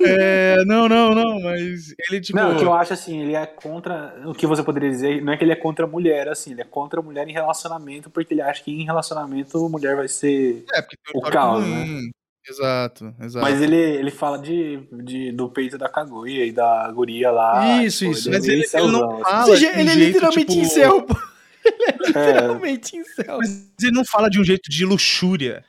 [0.00, 2.38] É, não, não, não, mas ele, tipo.
[2.38, 4.14] Não, o que eu acho assim, ele é contra.
[4.24, 6.60] O que você poderia dizer, não é que ele é contra a mulher, assim, ele
[6.60, 10.06] é contra a mulher em relacionamento, porque ele acha que em relacionamento a mulher vai
[10.06, 10.64] ser.
[10.72, 12.10] É, porque tem o caos, ruim.
[12.48, 13.44] Exato, exato.
[13.44, 17.82] Mas ele, ele fala de, de, do peito da Kaguya e da guria lá.
[17.84, 18.28] Isso, tipo, isso.
[18.28, 19.22] é Mas ele, ele não assim.
[19.22, 19.56] fala.
[19.56, 21.16] Ele é jeito, literalmente tipo, incel, pô.
[21.62, 23.38] É, Literalmente incel.
[23.38, 25.62] Mas ele não fala de um jeito de luxúria.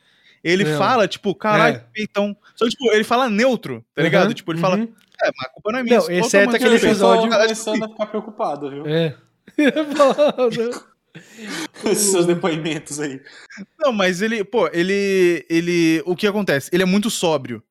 [0.43, 0.77] Ele Não.
[0.77, 1.83] fala, tipo, caralho, É.
[1.93, 2.35] peitão.
[2.55, 4.29] Só que, tipo, ele fala neutro, tá ligado?
[4.29, 4.83] Uhum, Tipo, ele fala, uhum.
[5.21, 5.99] é, mas a culpa não é minha.
[5.99, 8.87] Não, exceto aquele episódio- tô ela, começando a ficar preocupado, viu?
[8.87, 9.13] É.
[11.85, 13.21] Esses seus depoimentos aí.
[13.79, 15.45] Não, mas ele, pô, ele.
[15.49, 16.01] ele.
[16.05, 16.69] O que acontece?
[16.71, 17.61] Ele é muito sóbrio.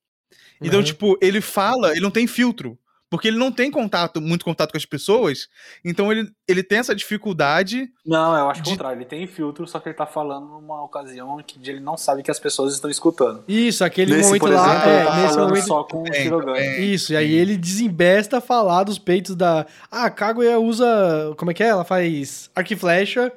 [0.61, 0.85] Então, Uhum.
[0.85, 2.79] tipo, ele fala, ele não tem filtro.
[3.11, 5.49] Porque ele não tem contato, muito contato com as pessoas.
[5.85, 7.89] Então ele, ele tem essa dificuldade.
[8.07, 8.99] Não, eu acho o De- contrário.
[8.99, 12.31] Ele tem filtro, só que ele tá falando numa ocasião que ele não sabe que
[12.31, 13.43] as pessoas estão escutando.
[13.49, 15.67] Isso, aquele Nesse, momento por lá, exemplo, é, ele tá nesse falando momento.
[15.67, 16.59] só com o Tem, Shirogane.
[16.61, 16.93] tem.
[16.95, 19.67] Isso, e aí ele desembesta a falar dos peitos da.
[19.91, 21.35] Ah, a Kaguya usa.
[21.37, 21.69] Como é que é?
[21.69, 23.33] Ela faz arco e flecha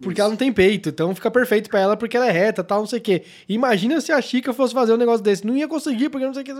[0.00, 0.20] porque Isso.
[0.22, 0.88] ela não tem peito.
[0.88, 3.22] Então fica perfeito pra ela porque ela é reta tal, não sei o quê.
[3.48, 5.46] Imagina se a Chica fosse fazer um negócio desse.
[5.46, 6.52] Não ia conseguir, porque não sei o que.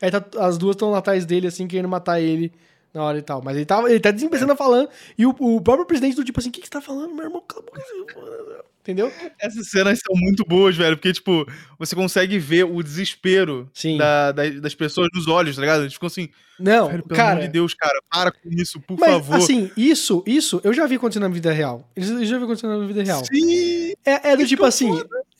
[0.00, 2.52] Aí tá- as duas estão atrás dele, assim, querendo matar ele
[2.92, 3.42] na hora e tal.
[3.42, 4.88] Mas ele, tava, ele tá desembestando falando.
[5.18, 7.24] E o, o próprio presidente do tipo assim: o que, que você tá falando, meu
[7.24, 7.42] irmão?
[7.46, 8.53] Cala a boca.
[8.84, 9.10] Entendeu?
[9.40, 10.94] Essas cenas são muito boas, velho.
[10.94, 11.46] Porque, tipo,
[11.78, 13.96] você consegue ver o desespero Sim.
[13.96, 15.80] da- da- das pessoas nos olhos, tá ligado?
[15.84, 16.28] Eles ficam assim,
[16.60, 17.32] Não, velho, pelo cara.
[17.32, 19.36] amor de Deus, cara, para com isso, por Mas, favor.
[19.38, 21.90] assim, isso, isso eu já vi acontecer na vida real.
[21.96, 23.22] Eu já vi acontecer na vida real.
[23.24, 23.94] Sim!
[24.04, 24.90] É, é do tipo assim,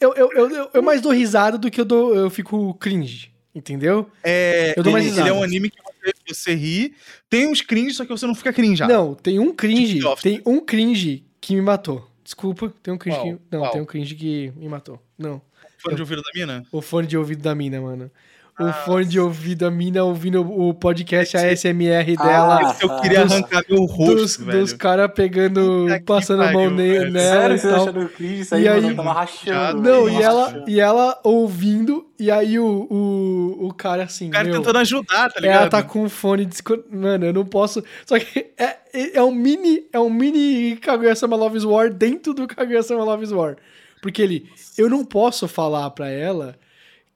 [0.01, 3.31] eu, eu, eu, eu, eu mais dou risada do que eu, dou, eu fico cringe,
[3.55, 4.11] entendeu?
[4.23, 5.39] É, Eu dou mais ele, ele é risada.
[5.39, 6.95] um anime que você, você ri.
[7.29, 8.83] Tem uns cringe, só que você não fica cringe.
[8.89, 12.11] Não, tem um cringe, Tipo, tem um cringe que me matou.
[12.25, 13.27] Desculpa, tem um cringe Qual?
[13.37, 13.43] que...
[13.51, 13.73] Não, Qual?
[13.73, 14.99] tem um cringe que me matou.
[15.19, 15.41] Não,
[15.79, 16.67] Fone de ouvido da mina?
[16.73, 18.11] o fone de ouvido da mina, mano.
[18.57, 22.71] O Ah, fone de ouvido da mina ouvindo o podcast Ah, ASMR dela.
[22.71, 24.61] Esse eu queria dos- arrancar meu rosto, dos velho.
[24.61, 27.83] dos caras pegando, passando a mão nela Sério e que você tal.
[27.83, 28.89] achando cringe isso aí, E mano?
[28.91, 29.83] aí- tava rachando.
[29.83, 34.29] Não, velho, e ela, e ela ouvindo, e aí o, o, o cara assim.
[34.29, 35.61] O cara meu, tentando ajudar, tá ligado?
[35.63, 36.79] Ela tá com o fone desco...
[36.93, 37.83] Mano, eu não posso.
[38.07, 39.83] Só que é, é, é um mini.
[39.93, 43.57] É um mini Kaguya-sama Love's War dentro do Kaguya-sama Love's War.
[44.01, 44.47] Porque ele.
[44.79, 46.55] Eu não posso falar pra ela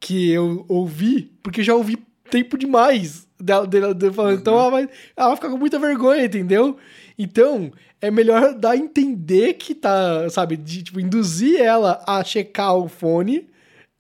[0.01, 1.97] que eu ouvi, porque já ouvi
[2.31, 4.39] tempo demais dela, dela, dela falando.
[4.41, 6.77] Então ela vai, ela vai ficar com muita vergonha, entendeu?
[7.19, 12.77] Então, é melhor dar a entender que tá, sabe, de tipo, induzir ela a checar
[12.77, 13.49] o fone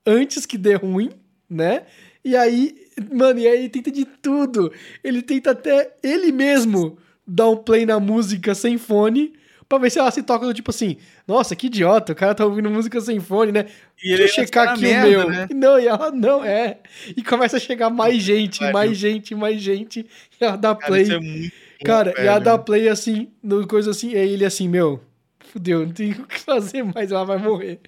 [0.06, 1.10] antes que dê ruim,
[1.48, 1.82] né?
[2.24, 2.76] E aí,
[3.12, 4.72] mano, e aí ele tenta de tudo.
[5.02, 9.34] Ele tenta até ele mesmo dar um play na música sem fone
[9.68, 10.96] pra ver se ela se toca do tipo assim,
[11.26, 13.66] nossa, que idiota, o cara tá ouvindo música sem fone, né?
[14.02, 15.30] E Deixa eu checar aqui na o merda, meu.
[15.30, 15.48] né?
[15.54, 16.78] Não, e ela não é.
[17.16, 20.06] E começa a chegar mais gente, mais gente, mais gente.
[20.40, 21.02] E ela dá Cara, play.
[21.02, 22.28] isso é muito bom, Cara, e velho.
[22.28, 25.02] ela dá play assim, no coisa assim, e ele assim, meu,
[25.40, 27.80] fudeu, não tem o que fazer mais, ela vai morrer.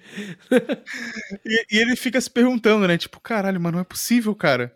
[1.45, 2.97] E, e ele fica se perguntando, né?
[2.97, 4.73] Tipo, caralho, mas não é possível, cara.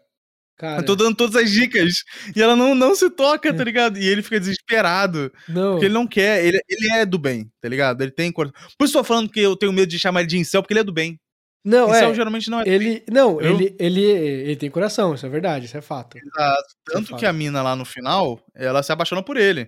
[0.57, 2.05] Cara, Eu tô dando todas as dicas.
[2.33, 3.97] E ela não, não se toca, tá ligado?
[3.99, 5.29] E ele fica desesperado.
[5.49, 5.71] não.
[5.73, 6.45] Porque ele não quer.
[6.45, 8.01] Ele, ele é do bem, tá ligado?
[8.01, 8.55] Ele tem coração.
[8.77, 10.71] Por isso eu tô falando que eu tenho medo de chamar ele de incel, porque
[10.71, 11.19] ele é do bem.
[11.66, 12.13] Não, incel é.
[12.13, 12.63] geralmente não é.
[12.68, 16.16] Ele, não, Eu- ele, ele, ele tem coração, isso é verdade, isso é fato.
[16.18, 16.76] Exato.
[16.86, 17.20] Tanto fala.
[17.20, 19.66] que a mina lá no final, ela se apaixona por ele.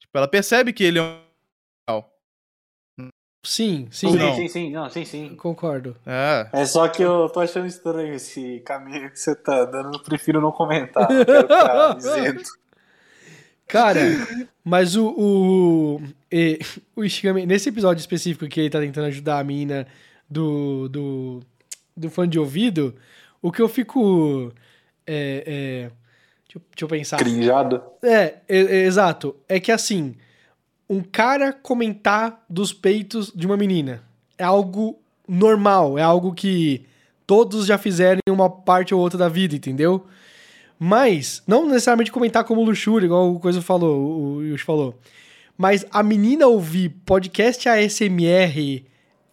[0.00, 2.02] Tipo, ela percebe que ele é um.
[3.42, 4.34] Sim, sim, Sim, não?
[4.36, 5.34] sim, sim, não, sim, sim.
[5.36, 5.96] concordo.
[6.04, 6.48] É.
[6.52, 10.42] É só que eu tô achando estranho esse caminho que você tá dando, eu prefiro
[10.42, 11.08] não comentar.
[11.10, 12.50] Não quero ficar isento.
[13.66, 14.00] Cara,
[14.64, 16.02] mas o, o,
[16.96, 19.86] o Ishigami, nesse episódio específico que ele tá tentando ajudar a mina
[20.30, 21.40] do, do,
[21.96, 22.94] do fone de ouvido,
[23.42, 24.52] o que eu fico.
[25.06, 25.80] É, é,
[26.44, 27.16] deixa, eu- deixa eu pensar.
[27.16, 27.82] Crinjado.
[28.02, 29.34] É, é, é, exato.
[29.48, 30.14] É que assim,
[30.88, 34.02] um cara comentar dos peitos de uma menina
[34.38, 36.84] é algo normal, é algo que
[37.26, 40.06] todos já fizeram em uma parte ou outra da vida, entendeu?
[40.78, 44.98] Mas, não necessariamente comentar como luxúria, igual o Coisa falou, o Yush falou.
[45.56, 48.82] Mas a menina ouvir podcast ASMR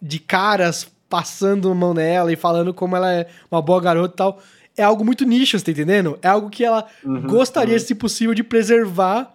[0.01, 4.41] de caras passando mão nela e falando como ela é uma boa garota e tal,
[4.75, 6.19] é algo muito nicho, você tá entendendo?
[6.21, 9.33] É algo que ela Uhum, gostaria, se possível, de preservar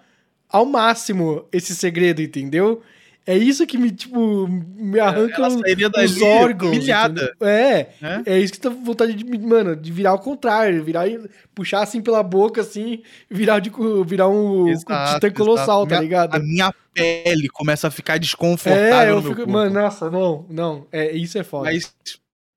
[0.49, 2.83] ao máximo esse segredo, entendeu?
[3.25, 6.77] É isso que me, tipo, me arranca Ela os- sairia os dali órgãos.
[6.77, 7.33] humilhada.
[7.41, 8.23] É, Né?
[8.27, 12.03] é isso que tá vontade de, mano, de virar ao contrário, virar, e- puxar assim
[12.03, 13.71] pela boca, assim, virar, de,
[14.05, 15.89] virar um Exato, titã colossal, exato.
[15.89, 16.35] tá Minha- ligado?
[16.35, 19.53] A minha pele começa a ficar desconfortável É, eu fico, corpo.
[19.53, 21.65] mano, nossa, não, não, é, isso é foda.
[21.71, 21.95] Mas,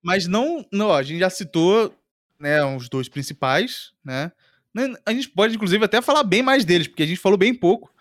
[0.03, 1.93] mas não, não, a gente já citou,
[2.39, 4.31] né, os dois principais, né?
[4.73, 7.53] Né, A gente pode, inclusive, até falar bem mais deles, porque a gente falou bem
[7.53, 7.93] pouco.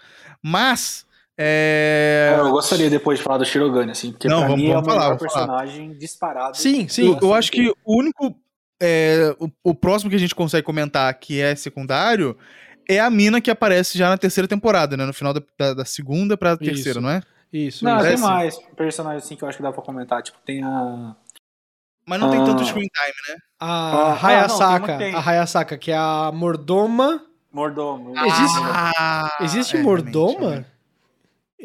[0.43, 1.04] Mas,
[1.39, 2.35] é...
[2.39, 4.75] Eu gostaria depois de falar do Shirogane, assim, porque Não, pra vamos- mim é o
[4.75, 5.47] vamos falar, melhor vamos falar.
[5.47, 6.57] personagem disparado.
[6.57, 7.07] Sim, sim.
[7.09, 8.35] eu, eu acho que o único,
[8.81, 12.37] é, o, o próximo que a gente consegue comentar que é secundário
[12.89, 15.05] é a mina que aparece já na terceira temporada, né?
[15.07, 17.01] No final da, da, da segunda pra terceira, Isso.
[17.01, 17.21] não é?
[17.53, 20.21] Isso, Não, tem mais personagens assim que eu acho que dá pra comentar.
[20.23, 21.15] Tipo, tem a.
[22.05, 22.45] Mas não tem Ah.
[22.45, 23.37] tanto screen time, né?
[23.61, 25.15] A Ah, Hayasaka, não, tem- tem.
[25.15, 27.25] a Hayasaka, que é a mordoma.
[27.53, 28.13] Mordomo.
[28.19, 30.67] Existe- Ah, Existe é, mordoma?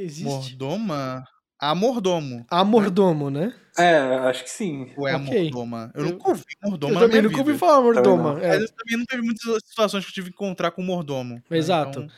[0.02, 0.24] Existe.
[0.26, 1.24] Mordoma?
[1.62, 2.46] A mordomo.
[2.50, 3.54] A mordomo, né?
[3.78, 3.98] É,
[4.30, 4.92] acho que sim.
[4.98, 5.26] Ou é Ok.
[5.38, 5.92] a mordoma?
[5.94, 7.48] Eu, Eu- nunca ouvi mordoma eu também nunca vida.
[7.50, 8.34] ouvi falar mordoma.
[8.36, 8.54] Também é.
[8.54, 11.36] Mas eu também não teve muitas situações que eu tive que encontrar com mordomo.
[11.36, 11.58] né?
[11.58, 12.00] Exato.
[12.00, 12.10] Então,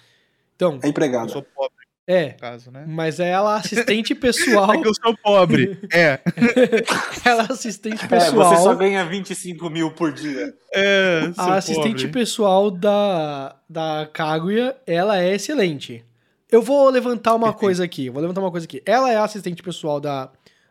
[0.56, 1.32] Então, É eu empregado.
[1.32, 1.76] sou pobre,
[2.06, 2.30] é.
[2.34, 2.86] caso, né?
[2.88, 4.14] Mas é ela assistente
[4.70, 4.74] pessoal.
[4.76, 5.80] É que eu sou pobre.
[5.92, 6.20] é.
[7.26, 8.48] ela assistente É, pessoal.
[8.50, 10.54] você só ganha 25 mil por dia.
[10.72, 12.12] É, a assistente pobre.
[12.12, 16.06] pessoal da, da Kaguya, ela é excelente.
[16.52, 18.10] Eu vou levantar uma coisa aqui.
[18.10, 18.82] Vou levantar uma coisa aqui.
[18.86, 20.30] Ela é a assistente pessoal da,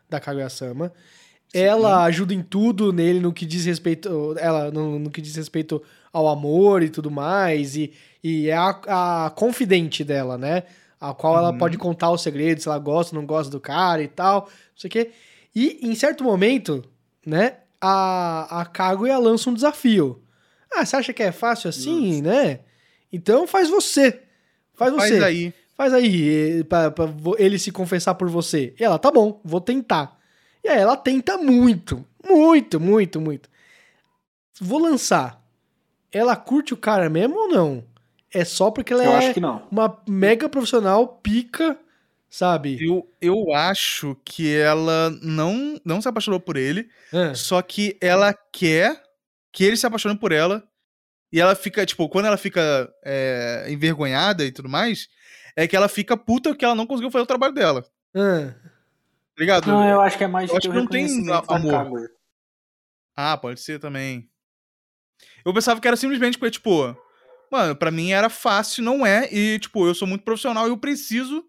[0.09, 0.93] da Kaguya-sama.
[1.53, 4.35] Ela ajuda em tudo nele no que diz respeito.
[4.39, 5.81] Ela no, no que diz respeito
[6.13, 7.75] ao amor e tudo mais.
[7.75, 7.91] E,
[8.23, 10.63] e é a, a confidente dela, né?
[10.99, 11.57] A qual ela Uhum.
[11.57, 14.41] pode contar os segredos, se ela gosta ou não gosta do cara e tal.
[14.41, 15.11] Não sei o quê.
[15.55, 16.83] E em certo momento,
[17.25, 17.55] né?
[17.81, 20.21] A, a Kaguya lança um desafio.
[20.71, 22.59] Ah, você acha que é fácil assim, né?
[23.11, 24.21] Então faz você.
[24.75, 25.19] Faz você.
[25.19, 25.53] Faz aí.
[25.81, 27.09] Faz aí, pra, pra
[27.39, 28.75] ele se confessar por você.
[28.79, 30.15] E ela, tá bom, vou tentar.
[30.63, 33.49] E aí ela tenta muito, muito, muito, muito.
[34.59, 35.43] Vou lançar.
[36.11, 37.83] Ela curte o cara mesmo ou não?
[38.31, 39.67] É só porque ela Eu é acho que não.
[39.71, 41.75] uma mega profissional, pica,
[42.29, 42.77] sabe?
[42.79, 48.35] Eu, eu acho que ela não, não se apaixonou por ele, Ah, só que ela
[48.53, 49.01] quer
[49.51, 50.63] que ele se apaixone por ela.
[51.33, 55.07] E ela fica, tipo, quando ela fica é, envergonhada e tudo mais,
[55.55, 57.85] é que ela fica puta que ela não conseguiu fazer o trabalho dela.
[58.15, 58.53] ah.
[59.33, 59.67] Tá ligado?
[59.67, 61.07] Não, eu acho que é mais Eu acho que não tem
[61.47, 62.11] amor.
[63.15, 64.29] Ah, pode ser também.
[65.45, 66.95] Eu pensava que era simplesmente porque, tipo,
[67.51, 70.77] mano, pra mim era fácil, não é, e, tipo, eu sou muito profissional e eu
[70.77, 71.43] preciso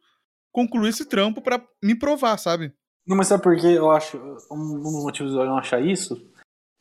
[0.52, 2.72] concluir esse trampo pra me provar, sabe?
[3.06, 4.16] Não, mas sabe por que eu acho.
[4.50, 6.30] Um dos motivos de eu não achar isso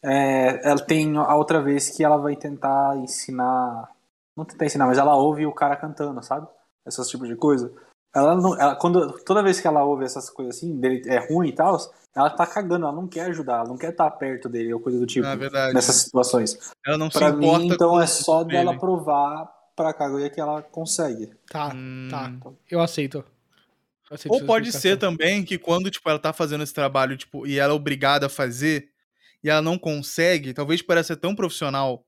[0.03, 0.69] é.
[0.69, 3.89] Ela tem a outra vez que ela vai tentar ensinar.
[4.35, 6.47] Não tentar ensinar, mas ela ouve o cara cantando, sabe?
[6.87, 7.71] Esses tipos de coisa.
[8.13, 8.59] Ela não.
[8.59, 11.77] Ela, quando, toda vez que ela ouve essas coisas assim, dele é ruim e tal,
[12.15, 14.99] ela tá cagando, ela não quer ajudar, ela não quer estar perto dele ou coisa
[14.99, 15.25] do tipo.
[15.25, 15.73] Na verdade.
[15.73, 16.71] Nessas situações.
[16.85, 17.59] Ela não Pra se importa.
[17.59, 18.49] mim, então com é só ele.
[18.51, 21.31] dela provar pra Kaguya que ela consegue.
[21.49, 22.07] Tá, Hum.
[22.11, 22.33] tá.
[22.69, 23.23] Eu aceito.
[24.09, 27.47] Eu aceito Ou pode ser também que quando, tipo, ela tá fazendo esse trabalho, tipo,
[27.47, 28.89] e ela é obrigada a fazer,
[29.41, 32.03] e ela não consegue, talvez por ela ser tão profissional,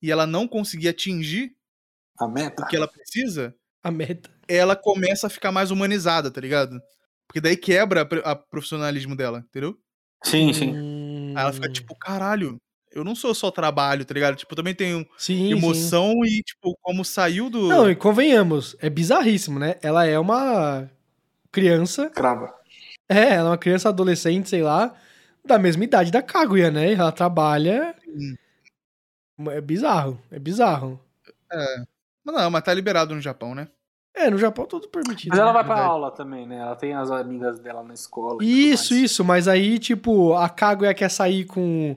[0.00, 1.56] e ela não conseguir atingir
[2.20, 2.62] A meta.
[2.62, 3.52] o que ela precisa,
[3.82, 4.30] A meta.
[4.48, 6.80] ela começa a ficar mais humanizada, tá ligado?
[7.26, 9.76] Porque daí quebra a profissionalismo dela, entendeu?
[10.24, 10.72] Sim, sim.
[10.76, 12.58] Hum, Aí ela fica tipo, caralho,
[12.92, 14.36] eu não sou só trabalho, tá ligado?
[14.36, 15.52] Tipo, eu também tenho sim, sim.
[15.52, 17.68] emoção e, tipo, como saiu do.
[17.68, 19.76] Não, e convenhamos, é bizarríssimo, né?
[19.82, 20.88] Ela é uma
[21.50, 22.52] criança, Crava.
[23.08, 24.94] é, ela é uma criança adolescente, sei lá,
[25.44, 26.92] da mesma idade da Kaguya, né?
[26.92, 27.94] Ela trabalha.
[28.04, 28.36] Sim.
[29.50, 31.00] É bizarro, é bizarro.
[32.24, 33.68] Mas não, mas tá liberado no Japão, né?
[34.14, 35.30] É, no Japão tudo permitido.
[35.30, 35.54] Mas ela né?
[35.54, 35.92] vai pra verdade.
[35.92, 36.58] aula também, né?
[36.58, 38.44] Ela tem as amigas dela na escola.
[38.44, 41.96] Isso, isso, mas aí, tipo, a Kaguya quer sair com,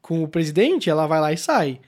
[0.00, 1.80] com o presidente, ela vai lá e sai.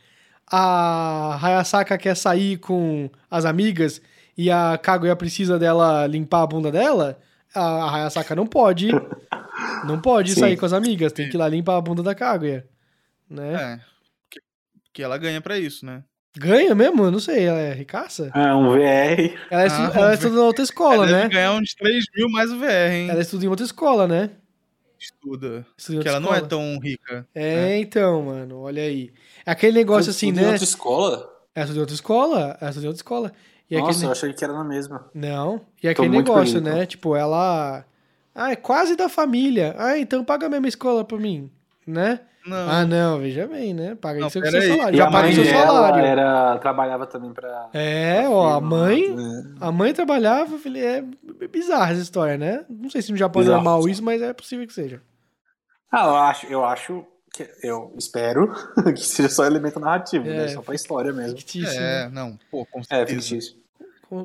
[0.50, 4.00] A Hayasaka quer sair com as amigas
[4.36, 7.18] e a Kaguya precisa dela limpar a bunda dela,
[7.54, 8.88] a Hayasaka não pode.
[9.84, 10.40] Não pode Sim.
[10.40, 12.66] sair com as amigas, tem que ir lá limpar a bunda da Kaguya.
[13.28, 13.54] Né?
[13.54, 13.80] É.
[14.30, 14.40] Que,
[14.92, 16.04] que ela ganha pra isso, né?
[16.38, 17.04] Ganha mesmo?
[17.04, 18.30] Eu não sei, ela é ricaça?
[18.34, 19.36] É, um VR.
[19.50, 21.28] Ela, estu- Ah, ela estuda na outra escola, ela deve né?
[21.28, 23.10] ganhar uns 3 mil mais o VR, hein?
[23.10, 24.30] Ela estuda em outra escola, né?
[24.98, 25.66] Estuda.
[25.76, 26.48] Estuda em Porque ela não é escola.
[26.48, 27.26] tão rica.
[27.34, 29.10] É, então, mano, olha aí.
[29.46, 30.48] É aquele negócio assim, Tudo em né?
[30.50, 31.30] outra escola?
[31.54, 33.32] Ela estuda em outra escola, ela estuda em outra escola.
[33.70, 34.06] E Nossa, aquele...
[34.06, 35.08] eu achei que era na mesma.
[35.14, 36.74] Não, e aquele muito negócio, perdido.
[36.76, 36.86] né?
[36.86, 37.84] Tipo, ela...
[38.34, 39.74] Ah, é quase da família.
[39.78, 41.50] Ah, então paga a mesma escola pra mim,
[41.86, 42.20] né?
[42.48, 42.70] Não.
[42.70, 43.94] Ah, não, veja bem, né?
[43.94, 44.94] Paga Não, aí seu, seu salário.
[44.94, 46.04] E Já a paga seu salário.
[46.04, 47.68] era, trabalhava também pra...
[47.72, 49.14] É, pra ó, a mãe...
[49.14, 49.44] né?
[49.60, 51.04] A mãe trabalhava, eu falei, é
[51.50, 52.64] bizarra essa história, né?
[52.68, 53.62] Não sei se no Japão é Bizarro.
[53.62, 55.00] normal isso, mas é possível que seja.
[55.92, 58.52] Ah, eu acho, eu acho que eu espero
[58.94, 60.48] que seja só elemento narrativo, É, né?
[60.48, 61.36] Só pra história mesmo.
[61.36, 62.04] Fictício, né?
[62.04, 62.38] É, não.
[62.50, 63.20] Pô, com É, certeza.
[63.20, 63.57] fictício.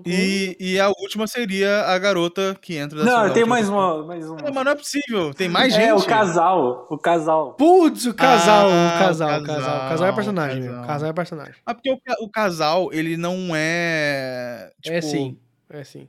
[0.05, 4.25] E, e a última seria a garota que entra da Não, tenho mais uma, mais
[4.29, 4.39] uma.
[4.39, 5.33] É, mas não é possível.
[5.33, 5.89] Tem mais gente.
[5.89, 7.53] É, o casal, o casal.
[7.55, 9.43] Putz, o casal, Ah, o casal, o o casal.
[9.43, 10.69] O casal, casal é personagem, meu.
[10.71, 10.83] casal.
[10.83, 11.55] O casal é personagem.
[11.65, 14.71] Ah, porque o, o casal, ele não é.
[14.81, 15.37] Tipo, é sim,
[15.69, 16.07] é sim.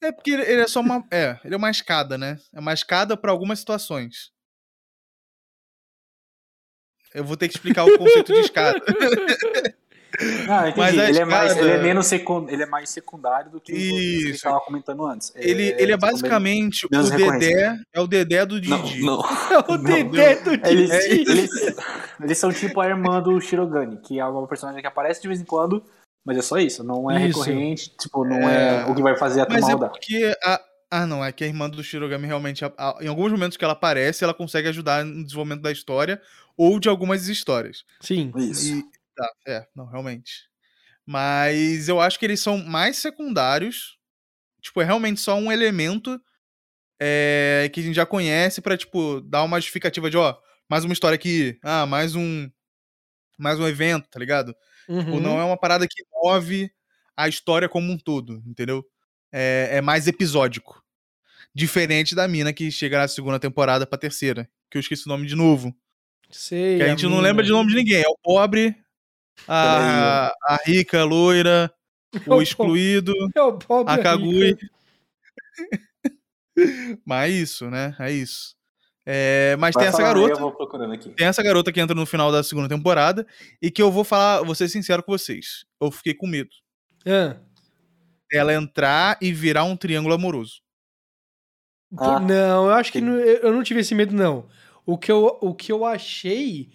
[0.00, 1.02] É porque ele ele é só uma.
[1.10, 2.38] É, ele é uma escada, né?
[2.52, 4.30] É uma escada pra algumas situações.
[7.14, 8.78] Eu vou ter que explicar o conceito de escada.
[10.48, 10.78] Ah, entendi.
[10.80, 12.46] Mas ele, é mais, escada- ele é menos secun...
[12.48, 14.42] ele é mais secundário do que o que a gente Isso.
[14.42, 15.32] tava comentando antes.
[15.36, 17.76] Ele, ele é tipo, basicamente o Dedé.
[17.92, 19.02] É o Dedé do Não, Didi.
[19.04, 19.20] não.
[19.68, 21.30] o Dedé do Eles, Didi.
[21.30, 21.50] eles,
[22.22, 25.40] eles são tipo a irmã do Shirogane, que é uma personagem que aparece de vez
[25.40, 25.84] em quando,
[26.24, 26.82] mas é só isso.
[26.82, 27.40] Não é Isso.
[27.40, 28.84] recorrente, tipo, não é, É.
[28.90, 29.90] o que vai fazer a Mas turma é rodar.
[29.90, 30.60] porque a.
[30.90, 33.62] Ah, não, é que a irmã do Shirogami realmente, a- a- em alguns momentos que
[33.64, 36.18] ela aparece, ela consegue ajudar no desenvolvimento da história
[36.56, 37.84] ou de algumas histórias.
[38.00, 38.32] Sim.
[38.34, 38.72] Isso.
[38.74, 38.84] E,
[39.18, 40.48] tá, é, não, realmente.
[41.06, 43.98] Mas eu acho que eles são mais secundários.
[44.62, 46.20] Tipo, é realmente só um elemento
[47.00, 50.36] é, que a gente já conhece pra, tipo, dar uma justificativa de, ó,
[50.68, 52.50] mais uma história aqui, ah, mais um.
[53.38, 54.52] Mais um evento, tá ligado?
[54.86, 55.20] Tipo, Uhum.
[55.20, 56.70] não é uma parada que move
[57.16, 58.84] a história como um todo, entendeu?
[59.32, 60.82] É, é mais episódico.
[61.54, 64.48] Diferente da mina que chega na segunda temporada pra terceira.
[64.70, 65.74] Que eu esqueci o nome de novo.
[66.30, 66.78] Sei.
[66.78, 67.22] Que a gente não mina.
[67.22, 68.02] lembra de nome de ninguém.
[68.02, 68.74] É o pobre,
[69.46, 71.72] a, a rica, a loira,
[72.26, 73.98] o excluído, É o pobre a.
[74.02, 74.56] Kagui.
[77.04, 77.94] Mas é isso, né?
[78.00, 78.56] É isso.
[79.06, 80.34] É, mas Vai tem essa garota.
[80.34, 81.08] Eu vou procurando aqui.
[81.10, 83.26] Tem essa garota que entra no final da segunda temporada
[83.62, 85.64] e que eu vou falar, vou ser sincero com vocês.
[85.80, 86.50] Eu fiquei com medo.
[87.06, 87.36] Ah.
[88.30, 90.60] Ela entrar e virar um triângulo amoroso.
[91.96, 94.46] Ah, não, eu acho que não- eu eu não tive esse medo, não.
[94.84, 96.70] O que eu, o que eu achei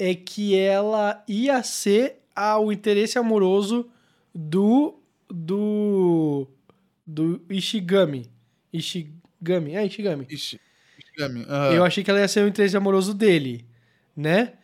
[0.00, 3.88] é que ela ia ser a- o interesse amoroso
[4.34, 4.94] do.
[5.28, 6.46] do.
[7.06, 8.26] do Ishigami.
[8.72, 10.26] Ishigami, é Ishigami.
[10.30, 10.60] Ixi,
[10.98, 11.74] Ishigami, aham.
[11.74, 13.64] Eu achei que ela ia ser o interesse amoroso dele,
[14.16, 14.54] né?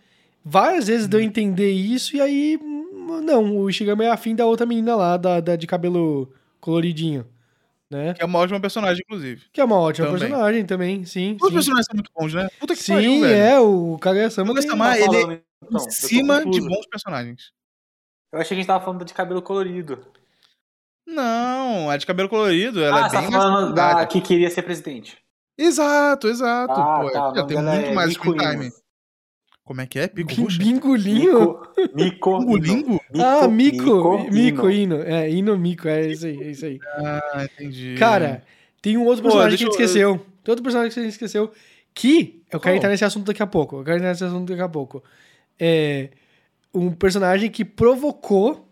[0.45, 1.11] Várias vezes Uhum.
[1.11, 2.59] deu a entender isso e aí.
[2.63, 7.25] hum, Não, o Ishigami é afim da outra menina lá, da, da de cabelo coloridinho,
[7.91, 8.15] né?
[8.15, 9.47] Que é uma ótima personagem, inclusive.
[9.53, 10.21] Que é uma ótima Também.
[10.21, 11.37] personagem também, sim.
[11.41, 11.55] Os sim.
[11.55, 12.49] personagens são muito bons, né?
[12.59, 13.35] Puta que Sim, pariu, velho.
[13.35, 14.67] é, o Kaguya-sama O tem...
[14.67, 17.53] Tá ele falando, então, eu Em cima de bons personagens.
[18.33, 20.05] Eu achei que a gente tava falando de cabelo colorido.
[21.07, 24.21] Não, a de cabelo colorido, ela ah, é você bem tá mais falando da que
[24.21, 25.17] queria ser presidente.
[25.57, 26.73] Exato, exato.
[26.73, 28.73] Ah, pô, tá, já tem muito é mais screen time.
[29.67, 30.07] Como é que é?
[30.07, 30.59] Pico Ruxa?
[30.59, 31.59] Bingolinho?
[31.93, 32.41] Mico?
[32.65, 33.01] Ino.
[33.21, 34.95] ah, Mico, Mico, Ino.
[34.97, 35.03] Ino.
[35.03, 36.79] É, Ino Mico, é isso aí, é isso aí.
[36.97, 37.97] Ah, entendi.
[37.99, 38.45] Cara,
[38.81, 40.17] tem um outro Pô, personagem que a gente eu- esqueceu.
[40.45, 41.51] Tem outro personagem que a gente esqueceu
[41.93, 42.77] que eu quero Qual?
[42.77, 43.77] entrar nesse assunto daqui a pouco.
[43.81, 45.03] Eu quero entrar nesse assunto daqui a pouco.
[45.59, 46.11] É
[46.73, 48.69] um personagem que provocou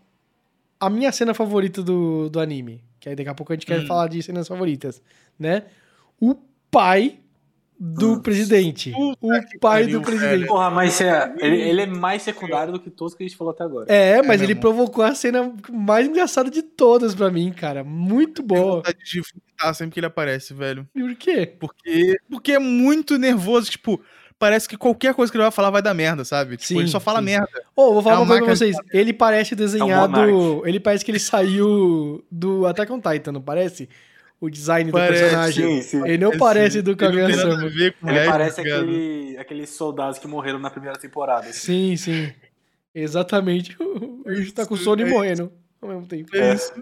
[0.79, 2.81] a minha cena favorita do, do anime.
[3.01, 3.85] Que aí daqui a pouco a gente quer Hum.
[3.85, 5.01] falar de cenas favoritas,
[5.37, 5.63] né?
[6.21, 6.35] O
[6.71, 7.19] pai
[7.79, 8.91] do presidente.
[8.91, 10.47] Puta O pai do presidente.
[10.47, 13.51] Porra, mas é, ele, ele é mais secundário do que todos que a gente falou
[13.53, 13.85] até agora.
[13.91, 17.83] É, mas meu ele provocou a cena mais engraçada de todas pra mim, cara.
[17.83, 18.77] Muito boa.
[18.77, 20.87] vontade de vomitar sempre que ele aparece, velho.
[20.93, 21.45] Por quê?
[21.59, 24.01] Porque, porque é muito nervoso, tipo,
[24.39, 26.57] parece que qualquer coisa que ele vai falar vai dar merda, sabe?
[26.57, 27.25] Tipo, Sim, ele só fala sim.
[27.25, 27.63] merda.
[27.75, 28.77] Ô, vou falar É uma uma coisa pra vocês.
[28.93, 30.11] Ele parece desenhado.
[30.11, 30.69] monarca.
[30.69, 33.89] ele parece que ele saiu do Attack on Titan, não parece?
[34.39, 35.81] O design do Parece, personagem.
[35.81, 36.03] Sim, sim.
[36.07, 37.63] Ele não parece do Kaguya-sama.
[37.65, 41.47] Ele parece aquele, aqueles soldados que morreram na primeira temporada.
[41.47, 41.95] assim.
[41.95, 42.33] Sim, sim.
[42.93, 43.75] Exatamente.
[44.25, 46.35] O bicho tá com sono e É morrendo ao mesmo tempo.
[46.35, 46.73] É isso.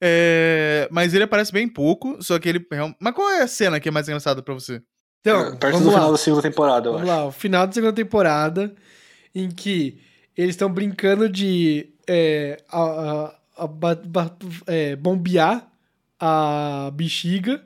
[0.00, 2.64] É, mas ele aparece bem pouco, só que ele.
[3.00, 4.80] Mas qual é a cena que é mais engraçada pra você?
[5.20, 5.92] Então, Perto vamos do lá.
[5.94, 7.18] final da segunda temporada, eu Vamos acho.
[7.20, 8.74] lá, o final da segunda temporada,
[9.34, 9.98] em que
[10.36, 15.69] eles estão brincando de é, a- a- a é, bombear
[16.20, 17.62] a bexiga,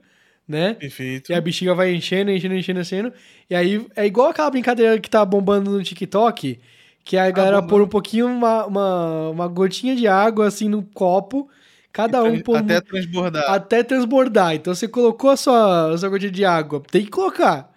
[0.47, 0.75] né?
[0.75, 1.33] Perfeito.
[1.33, 3.13] E a bexiga vai enchendo, enchendo, enchendo, enchendo.
[3.51, 6.61] E aí é igual aquela brincadeira que tá bombando no TikTok,
[7.05, 7.69] que a galera bombando.
[7.71, 11.49] pôr um pouquinho, uma, uma, uma gotinha de água assim no copo,
[11.93, 13.45] cada um pôr Até um- transbordar.
[13.51, 14.55] até transbordar.
[14.55, 17.73] Então você colocou a sua, a sua gotinha de água, tem que colocar.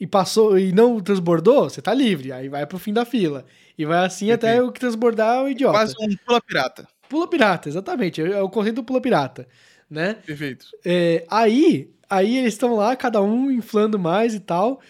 [0.00, 2.30] E passou e não transbordou, você tá livre.
[2.32, 3.44] Aí vai pro fim da fila.
[3.76, 5.76] E vai assim até o que transbordar é o idiota.
[5.76, 6.88] Quase um pula pirata.
[7.08, 8.22] Pula pirata, exatamente.
[8.22, 9.48] É o conceito do pula pirata,
[9.90, 10.14] né?
[10.26, 10.66] Perfeito.
[10.84, 14.80] É, aí, aí eles estão lá, cada um inflando mais e tal.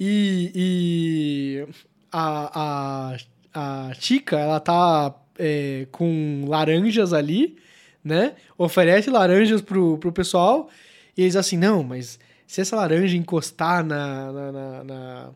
[0.00, 1.66] E, e
[2.12, 3.14] a,
[3.54, 7.56] a, a Chica, ela tá é, com laranjas ali,
[8.02, 8.34] né?
[8.56, 10.68] Oferece laranjas pro, pro pessoal.
[11.16, 15.30] E eles assim, não, mas se essa laranja encostar na, na, na, na,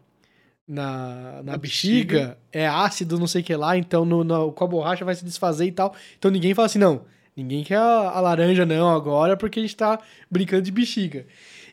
[0.66, 2.38] na, na bexiga, bexiga.
[2.52, 5.24] é ácido, não sei o que lá, então no, no- com a borracha vai se
[5.24, 5.94] desfazer e tal.
[6.18, 7.04] Então ninguém fala assim, não,
[7.36, 9.98] ninguém quer a, laranja não agora porque a gente tá
[10.30, 11.26] brincando de bexiga.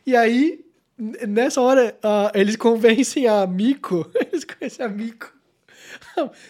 [0.06, 0.64] E aí,
[1.26, 5.39] nessa hora, ah, eles convencem a Miko, eles convencem a Miko.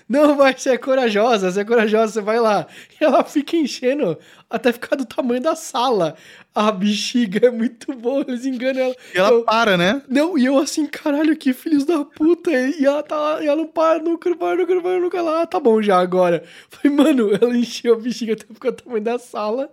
[0.09, 2.67] Não, mas você é corajosa, você é corajosa, você vai lá.
[3.01, 4.19] E ela fica enchendo
[4.49, 6.15] até ficar do tamanho da sala.
[6.55, 8.97] A bexiga é muito boa, eles enganam ela.
[9.15, 10.03] E ela Eu- para, né?
[10.09, 12.51] não, e eu assim, caralho, que filhos da puta.
[12.51, 15.19] E ela tá lá, e ela não para nunca, não para nunca, não para nunca.
[15.19, 16.43] Ela, ah, tá bom já agora.
[16.69, 19.71] Falei, mano, ela encheu a bexiga até ficar o tamanho da sala.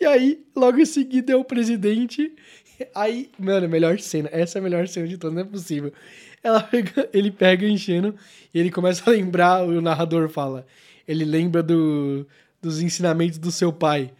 [0.00, 2.32] E aí, logo em seguida, é o presidente.
[2.94, 4.28] Aí, mano, melhor cena.
[4.32, 5.92] Essa é a melhor cena de todas, não é possível.
[6.42, 8.14] Ela pega, ele pega enchendo
[8.52, 10.66] e ele começa a lembrar, o narrador fala.
[11.06, 12.26] Ele lembra do,
[12.60, 14.12] dos ensinamentos do seu pai.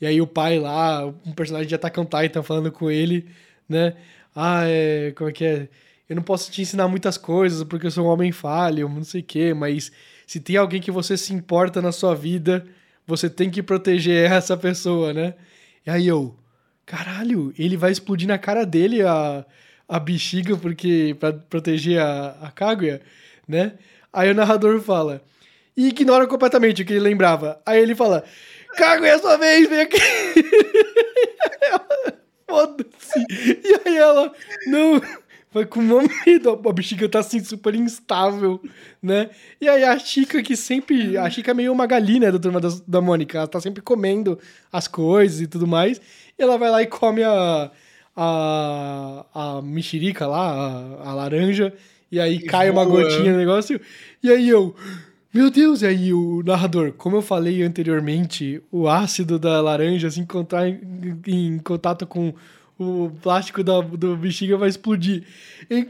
[0.00, 3.26] E aí o pai lá, um personagem de Attack on Titan falando com ele,
[3.68, 3.94] né?
[4.34, 5.12] Ah, é.
[5.12, 5.68] Como é que é?
[6.08, 9.20] Eu não posso te ensinar muitas coisas porque eu sou um homem falho, não sei
[9.20, 9.92] o quê, mas
[10.26, 12.66] se tem alguém que você se importa na sua vida,
[13.06, 15.34] você tem que proteger essa pessoa, né?
[15.86, 16.36] E aí eu,
[16.84, 19.44] caralho, ele vai explodir na cara dele a,
[19.92, 23.02] a bexiga porque para proteger a, a Kaguya,
[23.46, 23.74] né?
[24.10, 25.20] Aí o narrador fala,
[25.76, 27.60] e ignora completamente o que ele lembrava.
[27.66, 28.24] Aí ele fala,
[28.74, 29.98] Kaguya, é sua vez, vem aqui.
[32.48, 33.20] Foda-se.
[33.30, 34.32] E aí ela,
[34.66, 34.98] não,
[35.52, 38.62] vai com uma medo, a bexiga tá assim super instável,
[39.02, 39.28] né?
[39.60, 42.80] E aí a Chica que sempre, a Chica é meio uma galinha da turma das-
[42.80, 44.38] da, Mônica, ela tá sempre comendo
[44.72, 46.00] as coisas e tudo mais,
[46.38, 47.70] e ela vai lá e come a,
[48.16, 50.52] a, a mexerica lá,
[51.02, 51.72] a, a laranja,
[52.10, 53.02] e aí E cai uma voa.
[53.02, 53.80] gotinha no negócio,
[54.22, 54.74] e aí eu...
[55.34, 60.20] Meu Deus, e aí o narrador, como eu falei anteriormente, o ácido da laranja se
[60.20, 60.78] encontrar em,
[61.26, 62.34] em contato com
[62.78, 65.22] o plástico da, do bexiga vai explodir.
[65.70, 65.86] E,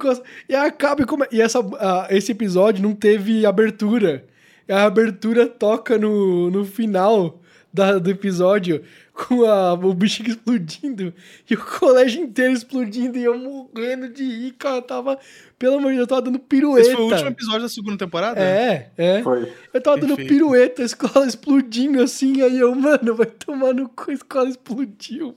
[0.49, 4.25] e acaba e come- e essa, ah, esse episódio não teve abertura.
[4.71, 7.42] A abertura toca no, no final
[7.73, 11.13] da- do episódio com a, o bexiga explodindo
[11.49, 14.77] e o colégio inteiro explodindo e eu morrendo de rir, cara.
[14.77, 15.19] Eu tava,
[15.59, 16.81] pelo amor de Deus, eu tava dando pirueta.
[16.87, 18.41] Esse foi o último episódio da segunda temporada?
[18.41, 19.23] É, é.
[19.23, 19.53] Foi.
[19.73, 20.29] Eu tava dando Perfeito.
[20.29, 25.35] pirueta, a escola explodindo assim, aí eu, mano, vai tomar no cu, a escola explodiu.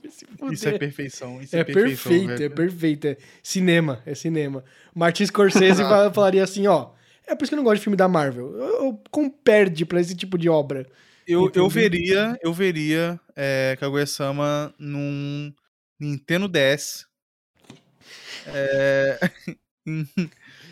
[0.50, 1.40] Isso é perfeição.
[1.40, 3.06] Isso é, É perfeição, perfeito, é perfeito.
[3.08, 4.64] É cinema, é cinema.
[4.94, 6.88] Martin Scorsese fa- falaria assim, ó.
[7.26, 8.52] É por isso que eu não gosto de filme da Marvel.
[8.56, 10.86] Eu, eu como perde pra esse tipo de obra.
[11.26, 15.52] Eu, eu veria, eu veria é, Kaguya-sama num
[15.98, 17.06] Nintendo DS.
[18.46, 19.18] É,
[19.84, 20.06] em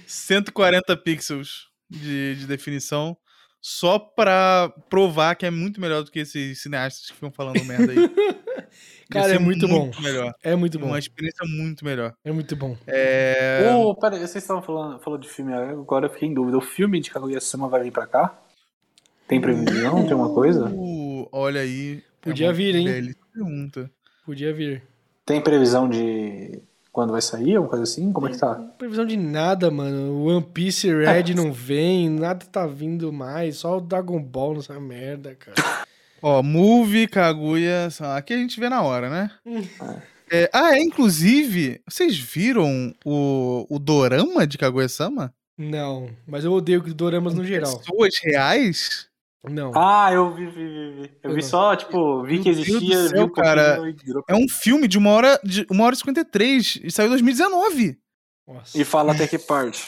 [0.06, 3.16] 140 pixels de, de definição.
[3.60, 7.92] Só pra provar que é muito melhor do que esses cineastas que ficam falando merda
[7.92, 7.98] aí.
[9.10, 9.90] Cara, é muito bom.
[10.02, 10.34] melhor.
[10.42, 10.88] É muito bom.
[10.88, 12.14] Uma experiência muito melhor.
[12.24, 12.76] É muito bom.
[12.86, 13.72] É...
[13.74, 16.58] Ô, pera aí, vocês estavam falando, falando de filme, agora eu fiquei em dúvida.
[16.58, 18.43] O filme de Kaguya-sama vai vir pra cá?
[19.26, 20.02] Tem previsão?
[20.02, 20.66] Tem alguma coisa?
[20.66, 22.02] Uh, olha aí.
[22.22, 23.14] é Podia uma vir, hein?
[23.32, 23.90] Pergunta.
[24.24, 24.82] Podia vir.
[25.24, 26.62] Tem previsão de
[26.92, 27.56] quando vai sair?
[27.56, 28.12] Alguma coisa assim?
[28.12, 28.54] Como é que tá?
[28.78, 30.12] Previsão de nada, mano.
[30.12, 33.56] O One Piece Red não vem, nada tá vindo mais.
[33.56, 35.56] Só o Dragon Ball nessa merda, cara.
[36.22, 37.88] Ó, Movie, Kaguya.
[38.16, 39.30] Aqui a gente vê na hora, né?
[39.44, 39.62] Hum.
[40.30, 45.34] É, ah, é, inclusive, vocês viram o, o dorama de Kaguya-sama?
[45.56, 47.78] Não, mas eu odeio doramas no geral.
[47.78, 49.08] Pessoas reais?
[49.50, 49.72] Não.
[49.74, 51.10] Ah, eu vi, vi, vi, vi.
[51.22, 51.48] Eu Eu vi não.
[51.48, 53.78] só, tipo, vi Meu que existia, vi céu, um pouquinho cara.
[53.88, 53.96] e
[54.32, 57.98] É um filme de uma hora, de uma hora e 53 e saiu em 2019.
[58.46, 58.78] Nossa.
[58.78, 59.86] E fala até que parte.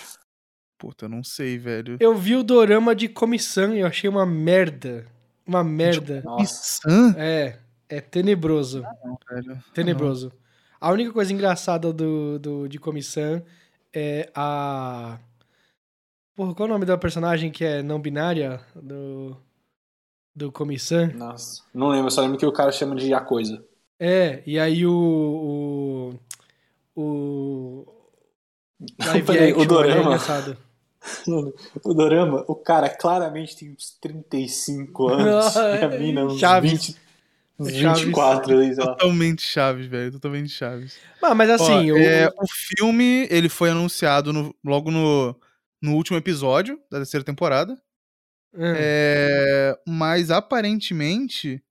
[0.79, 1.97] Puta, eu não sei, velho.
[1.99, 5.07] Eu vi o dorama de comissão e eu achei uma merda.
[5.47, 6.21] Uma merda.
[6.23, 6.43] Nossa.
[6.43, 7.15] Nissan?
[7.19, 7.59] É.
[7.89, 8.83] É tenebroso.
[8.83, 9.63] Não, velho.
[9.73, 10.33] Tenebroso.
[10.81, 13.43] A única coisa engraçada do, do, de Comissão
[13.95, 15.19] é a.
[16.35, 19.37] Porra, qual é o nome da personagem que é não binária do.
[20.37, 21.07] Do Comissão?
[21.15, 21.63] Nossa.
[21.73, 23.65] Não lembro, só lembro que o cara chama de a coisa.
[23.99, 26.13] É, e aí o.
[26.95, 27.01] O.
[27.01, 27.87] o
[29.01, 30.01] live Peraí, o action, ele é dorama.
[30.03, 30.57] engraçado.
[31.85, 35.55] O Dorama, o cara claramente tem uns 35 anos.
[35.55, 36.73] e a mina uns Chaves.
[36.89, 36.97] 20,
[37.61, 38.01] uns Chaves.
[38.03, 38.91] 24 ali, sei lá.
[38.91, 40.11] Totalmente Chaves, velho.
[40.13, 40.97] Totalmente Chaves.
[41.23, 45.35] Ah, mas assim, Ó, o, é, o filme, ele foi anunciado no- logo no,
[45.81, 47.81] no último episódio da terceira temporada.
[48.59, 51.63] É, mas aparentemente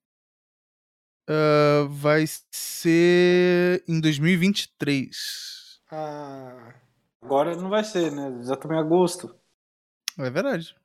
[1.27, 5.81] ah, vai ser em 2023.
[5.91, 6.73] ah,
[7.21, 8.43] Agora não vai ser, né?
[8.43, 9.35] Já estamos em agosto.
[10.19, 10.75] É verdade.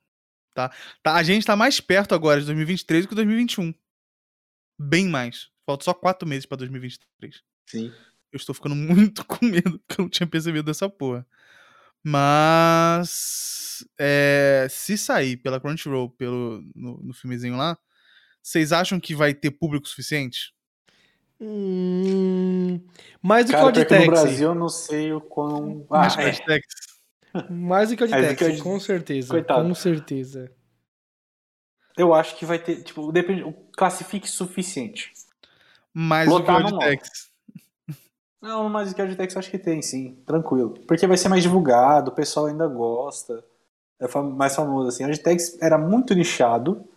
[0.53, 0.73] Tá.
[1.03, 3.73] Tá, a gente tá mais perto agora de 2023 do que 2021.
[4.79, 5.51] Bem mais.
[5.65, 7.43] Falta só quatro meses pra 2023.
[7.67, 7.93] Sim.
[8.31, 11.25] Eu estou ficando muito com medo, porque eu não tinha percebido dessa porra.
[12.03, 13.85] Mas.
[13.99, 17.77] é, se sair pela Crunchyroll pelo, no, no filmezinho lá,
[18.41, 20.53] vocês acham que vai ter público suficiente?
[21.39, 22.79] hum,
[23.21, 24.05] mais do Cara, que o que no.
[24.07, 25.85] Brasil eu não sei o quão.
[25.89, 26.63] Ah, Mas, é.
[27.49, 29.29] Mais do que o Mais do Auditex, que o Audi- com certeza.
[29.29, 29.67] Coitado.
[29.67, 30.51] Com certeza.
[31.97, 35.11] Eu acho que vai ter, tipo, depende, o classifique suficiente.
[35.93, 36.79] mais do que o Lotar
[38.41, 38.63] não Auditex.
[38.63, 40.15] Não, mas o que a Agitex eu acho que tem, sim.
[40.25, 40.73] Tranquilo.
[40.87, 43.43] Porque vai ser mais divulgado, o pessoal ainda gosta.
[43.99, 45.03] É mais famoso, assim.
[45.03, 46.87] A Agitex era muito nichado.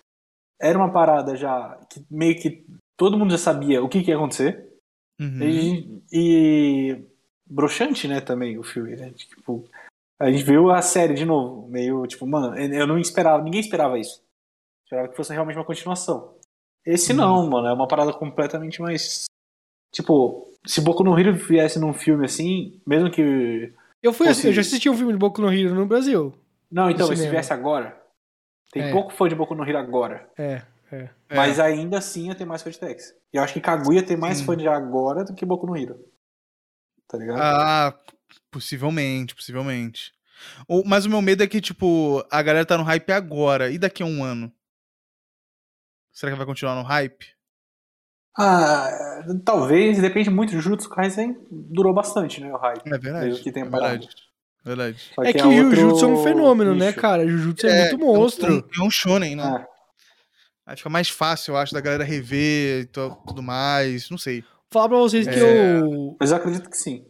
[0.61, 2.65] Era uma parada já que meio que
[2.97, 4.73] todo mundo já sabia o que, que ia acontecer.
[5.21, 5.43] Uhum.
[5.43, 7.05] E, e
[7.47, 9.11] broxante, né, também, o filme, né?
[9.13, 9.69] Tipo,
[10.19, 13.99] a gente viu a série de novo, meio, tipo, mano, eu não esperava, ninguém esperava
[13.99, 14.23] isso.
[14.85, 16.37] Esperava que fosse realmente uma continuação.
[16.85, 17.19] Esse Uhum.
[17.19, 19.25] não, mano, é uma parada completamente mais...
[19.95, 23.73] Tipo, se Boku no Hero viesse num filme assim, mesmo que...
[24.03, 26.35] Eu, fui, Fosse- eu já assisti um filme de Boku no Hero no Brasil.
[26.71, 28.03] Não, então, se viesse agora...
[28.73, 28.91] Tem É.
[28.93, 30.29] pouco fã de Boku no Hero agora.
[30.37, 31.09] É, é.
[31.31, 31.37] É.
[31.37, 33.15] Mas ainda assim ia ter mais fã de Tex.
[33.33, 34.45] E eu acho que Kaguya tem mais Sim.
[34.47, 35.97] fã de agora do que Boku no Hero.
[37.09, 37.39] Tá ligado?
[37.41, 37.97] Ah,
[38.51, 40.13] possivelmente, possivelmente.
[40.87, 43.71] Mas o meu medo é que, tipo, a galera tá no hype agora.
[43.71, 44.53] E daqui a um ano?
[46.13, 47.27] Será que vai continuar no hype?
[48.37, 50.53] Ah, talvez, depende muito.
[50.53, 52.87] Jujutsu Kaisen durou bastante, né, o hype.
[52.87, 53.27] É verdade.
[53.27, 54.09] Mesmo que tenha é verdade.
[54.65, 55.11] Verdade.
[55.21, 57.27] É que é o outro Jujutsu é um fenômeno, né, cara?
[57.29, 58.53] Jujutsu é, muito monstro.
[58.53, 59.67] É um, é um shonen, né?
[59.71, 59.75] É.
[60.67, 64.09] Aí fica mais fácil, eu acho, da galera rever e tudo mais.
[64.11, 64.43] Não sei.
[64.71, 65.79] Falar pra vocês que É.
[65.79, 66.17] eu.
[66.19, 67.05] Mas eu acredito que sim.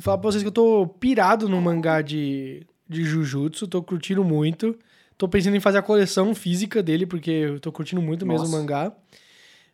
[0.00, 4.76] Falar pra vocês que eu tô pirado no mangá de, de Jujutsu, tô curtindo muito.
[5.16, 8.50] Tô pensando em fazer a coleção física dele, porque eu tô curtindo muito mesmo o
[8.50, 8.58] Nossa.
[8.58, 8.92] mangá.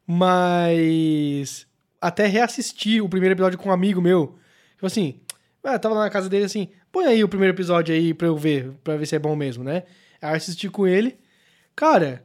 [0.06, 1.66] Mas.
[2.00, 4.34] Até reassistir o primeiro episódio com um amigo meu.
[4.74, 5.20] Tipo assim,
[5.62, 8.36] ah, tava lá na casa dele assim, põe aí o primeiro episódio aí pra eu
[8.36, 9.84] ver, pra ver se é bom mesmo, né?
[10.20, 11.16] Aí eu assisti com ele.
[11.74, 12.22] Cara,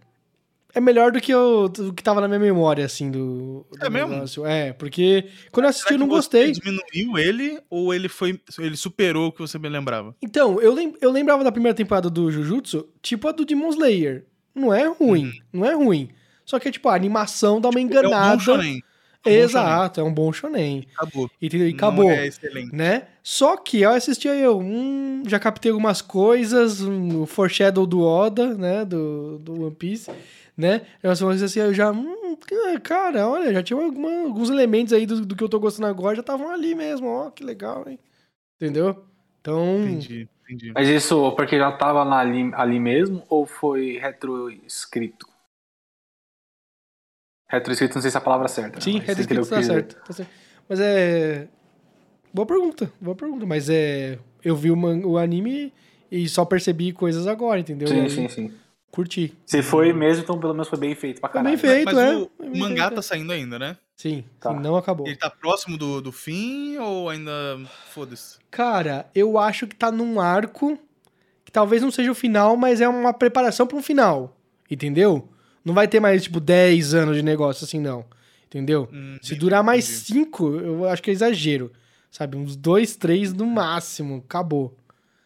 [0.75, 3.89] é melhor do que, eu, do que tava na minha memória, assim, do, do É
[3.89, 4.09] mesmo?
[4.09, 4.45] negócio.
[4.45, 6.51] É, porque quando eu assisti eu não que você gostei.
[6.51, 8.37] diminuiu ele ou ele foi.
[8.59, 10.13] Ele superou o que você me lembrava?
[10.21, 14.25] Então, eu, lem- eu lembrava da primeira temporada do Jujutsu, tipo a do Demon Slayer.
[14.53, 16.09] Não é ruim, não é ruim.
[16.49, 18.33] Só que, tipo, a animação dá uma É um enganada.
[18.33, 18.83] bom shonen.
[19.23, 20.87] Exato, é um bom shonen.
[20.95, 21.29] Acabou.
[21.39, 21.67] Entendeu?
[21.67, 22.09] E Não acabou.
[22.09, 22.75] é excelente.
[22.75, 23.03] né?
[23.21, 28.01] Só que ao assistir aí eu, hum, já captei algumas coisas, um, o foreshadow do
[28.01, 30.09] Oda, né, do, do One Piece,
[30.57, 30.81] né?
[31.03, 31.25] Eu assim,
[31.59, 32.35] eu já, hum,
[32.81, 36.15] cara, olha, já tinha alguma- alguns elementos aí do, do que eu tô gostando agora,
[36.15, 37.99] já estavam ali mesmo, ó, que legal, hein?
[38.55, 39.05] Entendeu?
[39.39, 40.71] Então, Entendi, entendi.
[40.73, 45.28] Mas isso porque já tava ali, ali mesmo ou foi retroescrito?
[47.49, 48.79] Retroescrito, não sei se é a palavra certa.
[48.79, 50.29] sim, mas você reto entendeu escrito o tá certo, tá certo.
[50.69, 51.47] Mas é...
[52.33, 54.19] Boa pergunta, boa pergunta, mas é...
[54.43, 55.73] Eu vi o, man- o anime
[56.11, 57.87] e só percebi coisas agora, entendeu?
[57.87, 58.53] Sim, aí, sim, sim.
[58.91, 59.35] Curti.
[59.45, 61.57] Se foi mesmo, então pelo menos foi bem feito pra Foi caralho.
[61.57, 62.15] bem feito, Mas é.
[62.17, 63.03] o, Foi mangá feito, tá é.
[63.03, 63.77] saindo ainda, né?
[63.95, 64.51] Sim, Tá.
[64.51, 65.05] sim, não acabou.
[65.05, 67.31] Ele tá próximo do, do fim ou ainda.
[67.91, 68.37] Foda-se?
[68.49, 70.79] Cara, eu acho que tá num arco
[71.43, 74.35] que talvez não seja o final, mas é uma preparação pra um final.
[74.71, 75.27] Entendeu?
[75.63, 78.05] Não vai ter mais, tipo, 10 anos de negócio assim, não.
[78.45, 78.89] Entendeu?
[78.91, 80.25] Hum, Se durar mais entendi.
[80.25, 81.71] 5, eu acho que é exagero.
[82.09, 82.35] Sabe?
[82.35, 84.23] Uns 2, 3 no máximo.
[84.25, 84.75] Acabou.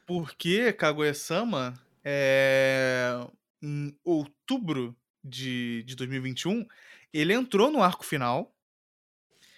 [0.05, 1.73] Porque Kaguya-sama
[2.03, 3.26] é.
[3.61, 4.93] Em outubro
[5.23, 6.68] de, de 2021,
[7.14, 8.53] ele entrou no arco final.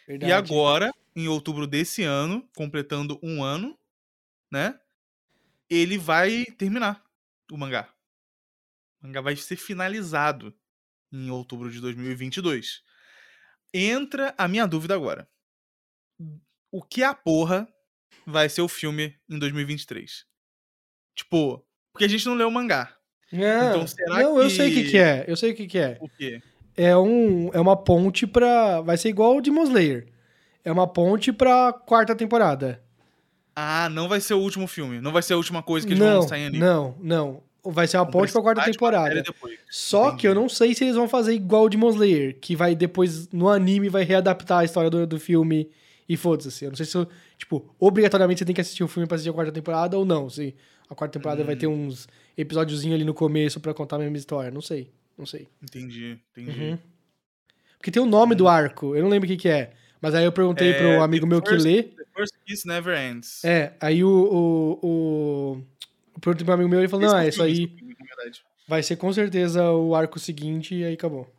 [0.07, 0.30] Verdade.
[0.30, 3.76] E agora, em outubro desse ano, completando um ano,
[4.52, 4.80] né?
[5.68, 7.03] Ele vai terminar
[7.52, 7.89] o mangá.
[9.02, 10.53] O mangá vai ser finalizado
[11.11, 12.82] em outubro de 2022.
[13.73, 15.27] entra a minha dúvida agora.
[16.72, 17.68] O que a porra
[18.26, 20.26] vai ser o filme em 2023?
[21.15, 22.95] Tipo, porque a gente não leu o mangá.
[23.34, 25.26] Ah, Então, será não, eu sei o que, que- que é.
[25.27, 25.98] Eu sei o que, que é.
[26.02, 26.41] O quê?
[26.77, 28.82] É, um, é uma ponte pra.
[28.82, 30.11] Vai ser igual o Demon Slayer.
[30.64, 32.84] É uma ponte pra quarta temporada.
[33.56, 34.99] Ah, não vai ser o último filme.
[34.99, 36.60] Não vai ser a última coisa que eles vão Não, lançar em anime.
[36.64, 37.44] não, não.
[37.66, 39.24] Vai ser uma ponte pra quarta temporada.
[39.70, 40.42] Só que eu Entendi.
[40.44, 43.90] não sei se eles vão fazer igual o Demon Slayer, que vai depois, no anime,
[43.90, 45.70] vai readaptar a história do, do filme
[46.08, 46.48] e foda-se.
[46.50, 46.66] assim.
[46.66, 49.34] Eu não sei se, tipo, obrigatoriamente você tem que assistir o filme pra assistir a
[49.34, 50.30] quarta temporada ou não.
[50.30, 50.54] Se
[50.90, 51.58] a quarta temporada vai Hum.
[51.58, 54.52] ter uns episódiozinhos ali no começo pra contar a mesma história.
[54.52, 55.48] Não sei, não sei.
[55.64, 56.60] Entendi, entendi.
[56.60, 56.78] Uhum.
[57.78, 59.72] Porque tem o nome do arco, eu não lembro o que que é.
[60.02, 61.84] Mas aí eu perguntei É, pro amigo meu que First- lê.
[61.84, 63.44] The First Kiss Never Ends.
[63.44, 64.10] É, aí o.
[64.10, 65.62] o, o...
[66.16, 67.72] Eu perguntei pro amigo meu ele falou: não, é isso aí.
[68.26, 68.32] é.
[68.68, 71.32] Vai ser com certeza o arco seguinte e aí acabou.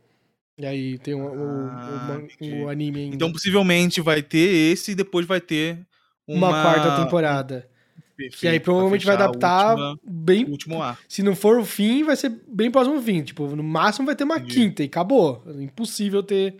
[0.59, 2.21] E aí tem o, o- o Ah,
[2.65, 3.17] o anime ainda.
[3.17, 5.79] Então, possivelmente vai ter esse e depois vai ter
[6.27, 7.69] uma, uma, quarta temporada.
[8.17, 10.45] Perfeito, Que aí pra provavelmente vai adaptar última- bem.
[10.47, 10.99] último ar.
[11.07, 13.23] Se não for o fim, vai ser bem próximo ao fim.
[13.23, 14.55] Tipo, no máximo vai ter uma Entendi.
[14.55, 15.43] quinta e acabou.
[15.59, 16.57] Impossível ter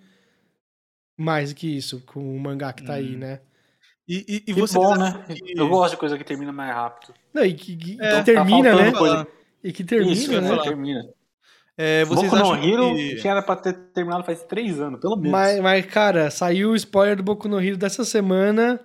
[1.19, 3.19] mais do que isso com o mangá que tá aí, Hum.
[3.21, 3.41] né?
[4.09, 5.25] E, e, e Que você bom, né?
[5.27, 7.13] que- Eu gosto de coisa que termina mais rápido.
[7.35, 8.93] Não, e que, que- É, que termina, tá né?
[8.93, 9.27] coisa.
[9.65, 10.49] E que termina, Isso, eu ia né?
[10.49, 10.63] falar.
[10.63, 11.09] termina.
[11.79, 13.17] É, vocês Boku no acham Hero que...
[13.17, 15.31] que era pra ter terminado faz três anos, pelo menos.
[15.33, 18.81] Mas, mas, cara, saiu o spoiler do Boku no Hero dessa semana.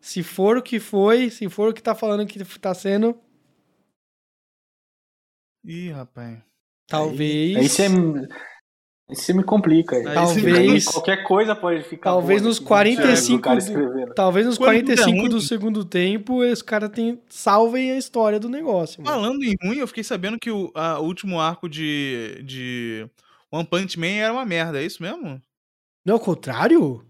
[0.00, 3.18] Se for o que foi, se for o que tá falando que tá sendo,
[5.64, 6.38] Ih, rapaz.
[6.86, 7.56] talvez.
[7.56, 7.88] Aí aí você
[9.32, 9.96] me complica.
[9.96, 10.04] aí.
[10.04, 12.10] Talvez- qualquer coisa pode ficar.
[12.10, 13.60] Talvez boa nos nesse 45 do cara
[14.06, 14.14] do-.
[14.14, 18.38] Talvez nos Quando tudo é 45 do segundo tempo, os caras tem- salvem a história
[18.38, 19.02] do negócio.
[19.02, 19.16] Mano.
[19.16, 23.06] Falando em ruim, eu fiquei sabendo que o a- o último arco de, de
[23.50, 25.40] One Punch Man era uma merda, é isso mesmo?
[26.04, 27.02] Não é o contrário?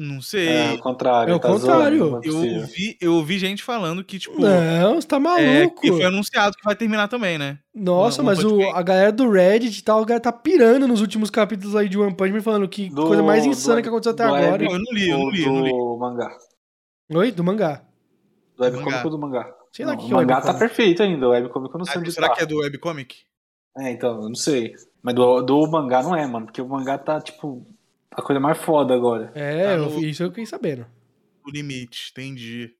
[0.00, 0.48] Não sei.
[0.48, 1.32] É o contrário.
[1.32, 2.20] É o tá contrário.
[2.22, 5.80] é eu, ouvi, eu ouvi gente falando que, tipo, Não, você tá é, maluco.
[5.80, 7.58] que foi anunciado que vai terminar também, né?
[7.74, 11.30] Nossa, mas o, a galera do Reddit e tal, a galera tá pirando nos últimos
[11.30, 14.12] capítulos aí de One Punch Man, falando que Do- coisa mais do- insana que aconteceu
[14.12, 14.52] até do agora.
[14.52, 15.70] Web- Não, eu não li, eu não li, eu não li.
[15.72, 16.30] do mangá.
[17.14, 17.32] Oi?
[17.32, 17.82] Do mangá.
[18.56, 19.54] Do webcomic do mangá?
[19.72, 21.78] Sei lá Não, o que o é o mangá tá perfeito ainda, o webcomic eu
[21.78, 22.34] não sei Ah, onde será tá.
[22.36, 23.16] que é do webcomic?
[23.78, 24.74] É, então, eu não sei.
[25.02, 27.66] Mas do, do mangá não é, mano, porque o mangá tá, tipo,
[28.18, 29.32] a coisa mais foda agora.
[29.34, 30.86] É, Tá eu- no- isso eu fiquei sabendo.
[31.46, 32.70] O limite, entendi.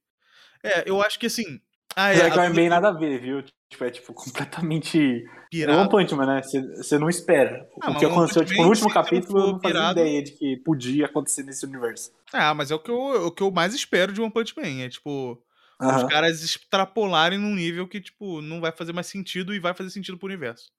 [0.63, 1.61] É, eu acho que assim.
[1.97, 3.43] Ah, Mas é, é que não é a- bem nada a ver, viu?
[3.71, 4.99] Tipo, é tipo completamente.
[5.27, 5.81] É pirado.
[5.81, 6.43] One Punch Man, né?
[6.43, 7.67] Você- não espera.
[7.83, 11.07] Ah, o que aconteceu, tipo, no último capítulo, eu não fazia ideia de que podia
[11.07, 12.13] acontecer nesse universo.
[12.33, 14.83] Ah, mas é o que eu, o que eu mais espero de One Punch Man.
[14.85, 15.43] É tipo,
[15.81, 19.91] os caras extrapolarem num nível que, tipo, não vai fazer mais sentido e vai fazer
[19.91, 20.71] sentido pro universo.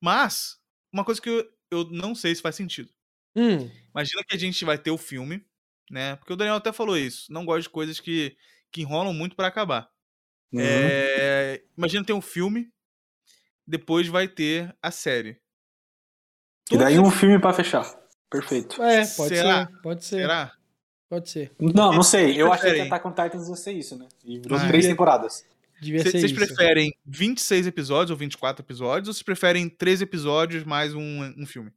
[0.00, 0.56] Mas,
[0.92, 2.88] uma coisa que eu, eu não sei se faz sentido.
[3.36, 5.44] Hum, Imagina que a gente vai ter o filme,
[5.90, 6.16] né?
[6.16, 7.32] Porque o Daniel até falou isso.
[7.32, 8.36] Não gosto de coisas que,
[8.70, 9.88] que enrolam muito pra acabar.
[10.52, 10.60] Uhum.
[10.62, 12.70] É, imagina ter um filme,
[13.66, 15.38] depois vai ter a série.
[16.70, 17.84] E daí um filme pra fechar.
[18.30, 18.82] Perfeito.
[18.82, 19.66] é, pode Será?
[19.66, 20.52] ser, pode ser, Será?
[21.08, 21.52] pode ser.
[21.60, 22.40] Não, não sei.
[22.40, 22.80] Eu achei que?
[22.82, 24.08] Attack on Titans ia ser isso, né?
[24.24, 24.88] E Ah, três é.
[24.88, 25.44] temporadas.
[25.82, 29.08] Vocês preferem 26 episódios ou 24 episódios?
[29.08, 31.72] Ou vocês preferem 3 episódios mais um, um filme?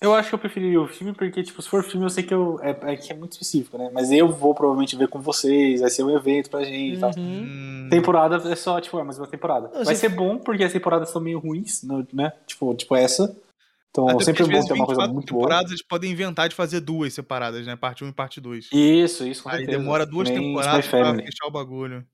[0.00, 2.32] Eu acho que eu preferiria o filme, porque, tipo, se for filme, eu sei que
[2.32, 3.90] eu, é, é que é muito específico, né?
[3.92, 7.10] Mas eu vou provavelmente ver com vocês, vai ser um evento pra gente e tal.
[7.16, 7.42] Uhum.
[7.42, 9.68] Hum, Temporada é só, tipo, é mais uma temporada.
[9.84, 12.32] Vai ser bom, porque as temporadas são meio ruins, né?
[12.46, 13.36] Tipo, tipo essa.
[13.90, 15.42] Então, até sempre é bom ter uma coisa 24 muito boa.
[15.44, 17.74] temporadas eles podem inventar de fazer duas separadas, né?
[17.74, 18.68] Parte 1 e parte 2.
[18.70, 19.78] Isso, isso, com Aí certeza.
[19.78, 22.06] demora duas nem temporadas pra fechar o bagulho.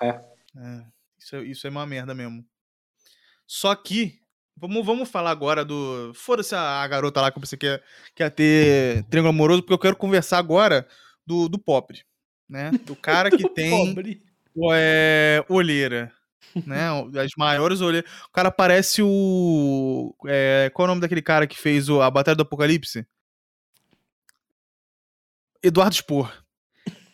[0.00, 0.08] É.
[0.08, 0.84] É,
[1.18, 2.44] isso, é- isso é uma merda mesmo.
[3.48, 4.20] Só que,
[4.62, 6.12] vamos, vamos falar agora do.
[6.14, 7.82] Foda-se a, a garota lá que você quer,
[8.14, 10.86] quer ter triângulo amoroso, porque eu quero conversar agora
[11.26, 12.04] do, do pobre.
[12.48, 12.70] Né?
[12.84, 14.22] Do cara que tem Pobre.
[14.74, 16.12] é, olheira.
[16.66, 16.86] Né?
[17.18, 18.10] As maiores olheiras.
[18.28, 20.14] O cara parece o.
[20.26, 23.06] é, qual é o nome daquele cara que fez o, a Batalha do Apocalipse?
[25.62, 26.30] Eduardo Spor.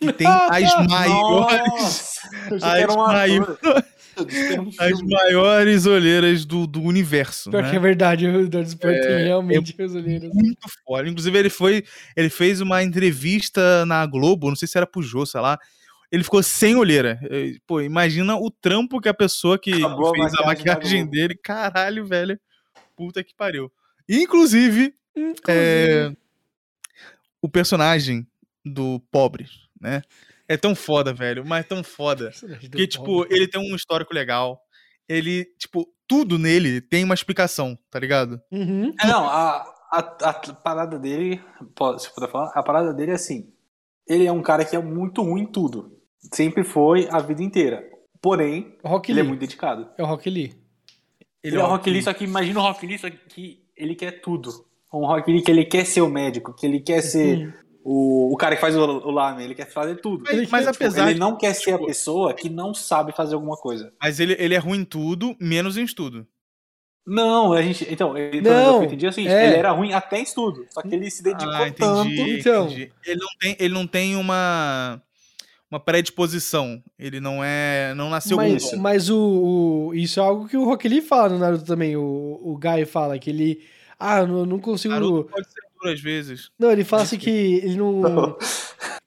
[0.01, 1.69] Que tem as maiores.
[1.69, 2.57] Nossa!
[2.57, 3.85] As ator.
[4.20, 7.51] Um As maiores olheiras do, do universo.
[7.51, 7.70] Pior né?
[7.70, 10.31] que é verdade, o Dor Sport tem realmente os olheiros.
[10.35, 11.09] Muito foda.
[11.09, 11.85] Inclusive, ele foi.
[12.16, 15.59] Ele fez uma entrevista na Globo, não sei se era pro Jô, sei lá.
[16.11, 17.20] Ele ficou sem olheira.
[17.66, 21.07] Pô, imagina o trampo que a pessoa que Acabou a fez a maquiagem da maquiagem
[21.07, 21.39] dele.
[21.43, 22.40] Caralho, velho.
[22.97, 23.70] Puta que pariu.
[24.09, 24.95] Inclusive,
[25.47, 26.11] é,
[27.43, 28.27] o personagem
[28.65, 29.47] do pobre,
[29.81, 30.03] né?
[30.49, 32.31] É tão foda, velho, mas tão foda.
[32.61, 34.61] Porque, tipo, ele tem um histórico legal.
[35.09, 38.41] ele, tipo, tudo nele tem uma explicação, tá ligado?
[38.51, 38.93] Uhum.
[39.01, 41.41] É, não, a, a, a parada dele,
[41.99, 43.53] se puder falar, a parada dele é assim.
[44.07, 45.93] Ele é um cara que é muito ruim em tudo.
[46.33, 47.85] Sempre foi a vida inteira.
[48.20, 49.89] Porém, Rock ele é muito dedicado.
[49.97, 50.55] É o Rock Lee.
[51.43, 54.20] Ele, é o Rock Lee, só que imagina o Rock Lee, só que ele quer
[54.20, 54.51] tudo.
[54.93, 57.55] Um Rock Lee que ele quer ser o médico, que ele quer ser
[57.85, 60.25] o, o cara que faz o, o lame, ele quer fazer tudo.
[60.25, 62.75] Mas, Ele mas Tipo, apesar ele de- não quer ser a tipo- pessoa que não
[62.75, 63.93] sabe fazer alguma coisa.
[64.03, 66.27] Mas ele, ele é ruim em tudo, menos em estudo.
[67.07, 67.87] Não, a gente.
[67.91, 69.47] Então, ele, Não, eu entendi é o seguinte, é.
[69.47, 70.67] ele era ruim até em estudo.
[70.69, 72.11] Só que ele se dedicou Ah, entendi, tanto.
[72.11, 72.65] Então.
[72.67, 72.93] entendi.
[73.07, 75.01] Ele não tem, ele não tem uma,
[75.71, 76.83] uma predisposição.
[76.99, 77.95] Ele não é.
[77.97, 78.83] Não nasceu Mas, com dom.
[78.83, 79.17] mas o,
[79.89, 81.97] o- isso é algo que o Rock Lee fala no Naruto também.
[81.97, 82.03] O,
[82.43, 83.65] o Guy fala que ele.
[83.99, 84.93] Ah, eu não, não consigo.
[84.93, 86.51] Naruto pode ser duro às vezes.
[86.59, 87.31] Não, ele fala assim que
[87.63, 88.37] ele não.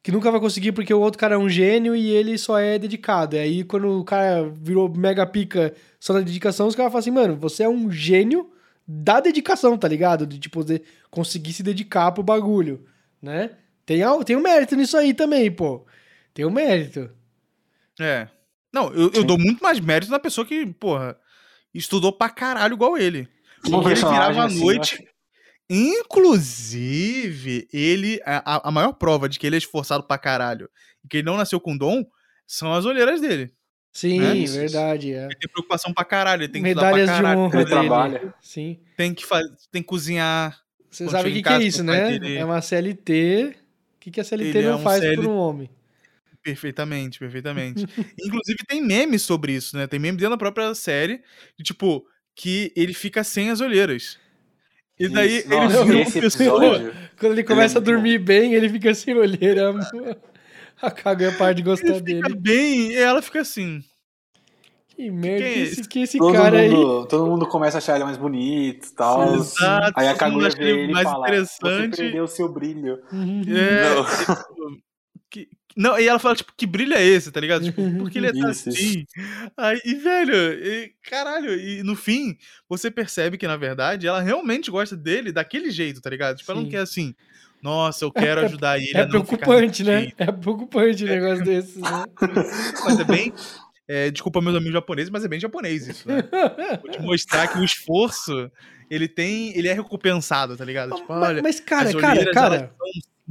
[0.04, 2.78] que nunca vai conseguir porque o outro cara é um gênio e ele só é
[2.80, 3.36] dedicado.
[3.36, 7.12] E aí, quando o cara virou mega pica só na dedicação, os caras falam assim,
[7.12, 8.52] mano, você é um gênio
[8.88, 10.26] da dedicação, tá ligado?
[10.26, 12.86] De, tipo, de conseguir se dedicar pro bagulho,
[13.22, 13.52] né?
[13.86, 15.86] Tem, tem um mérito nisso aí também, pô.
[16.34, 17.10] Tem um mérito.
[18.00, 18.28] É.
[18.74, 21.18] Não, eu, eu dou muito mais mérito na pessoa que, porra,
[21.74, 23.28] estudou pra caralho igual ele.
[23.62, 24.96] Porque ele virava à assim, noite.
[24.96, 25.04] acho-
[25.74, 28.20] Inclusive, ele.
[28.26, 30.70] A, a- maior prova de que ele é esforçado pra caralho
[31.04, 32.06] e que ele não nasceu com dom
[32.48, 33.52] são as olheiras dele.
[33.94, 34.34] Sim, Né?
[34.46, 35.14] Verdade.
[35.14, 35.26] É.
[35.26, 37.40] Ele tem preocupação pra caralho, ele tem que Medalhas estudar de pra caralho.
[37.42, 37.80] honra Ele dele.
[37.80, 38.34] trabalha.
[38.42, 38.80] Sim.
[38.96, 39.46] Tem que, faz...
[39.72, 40.58] tem que cozinhar.
[40.90, 42.18] Você sabe o que, que é isso, né?
[42.20, 43.56] dele- É uma CLT.
[43.96, 45.22] O que, que a CLT Ele é não um faz CLT.
[45.22, 45.70] por um homem?
[46.42, 47.86] Perfeitamente, perfeitamente.
[48.20, 49.88] Inclusive, tem memes sobre isso, né?
[49.88, 51.22] Tem meme dentro da própria série,
[51.58, 54.18] de tipo, que ele fica sem as olheiras.
[55.04, 56.94] E daí Isso, ele nossa, esse pessoa- episódio.
[57.20, 57.94] Quando ele começa a muito bom.
[57.96, 59.72] dormir bem, ele fica sem olheira.
[60.82, 62.22] A Kaguya para de gostar Ele dele.
[62.24, 63.82] fica bem, e ela fica assim.
[64.96, 66.70] Que merda, que que, é esse, que esse Todo cara aí.
[66.70, 69.36] mundo, todo mundo começa a achar ele mais bonito e tal.
[69.36, 69.94] Exato.
[69.96, 71.96] Aí a todo mundo Kaguya acha vê ele mais fala, interessante.
[71.96, 73.00] você perdeu o seu brilho.
[73.12, 73.42] Uhum.
[73.48, 74.78] É, tipo,
[75.30, 77.64] que- não, e ela fala, tipo, que brilho é esse, tá ligado?
[77.64, 79.06] Tipo, por que ele é Isso, assim?
[79.58, 82.38] Aí, e, velho, e, caralho, e no fim,
[82.68, 86.38] você percebe que, na verdade, ela realmente gosta dele daquele jeito, tá ligado?
[86.38, 86.72] Tipo, ela não Sim.
[86.72, 87.16] quer assim,
[87.62, 90.00] nossa, eu quero É- ajudar ele É não ficar preocupante, desse né?
[90.02, 90.16] jeito.
[90.22, 92.06] É preocupante um negócio desses, né?
[92.86, 93.34] Mas é bem.
[93.88, 96.24] é, desculpa meus amigos japoneses, mas é bem japonês isso, né?
[96.82, 98.50] Vou te mostrar que o esforço,
[98.90, 99.56] ele tem.
[99.58, 100.96] Ele é recompensado, tá ligado?
[100.96, 102.74] Tipo, mas, olha, mas, cara, cara, cara,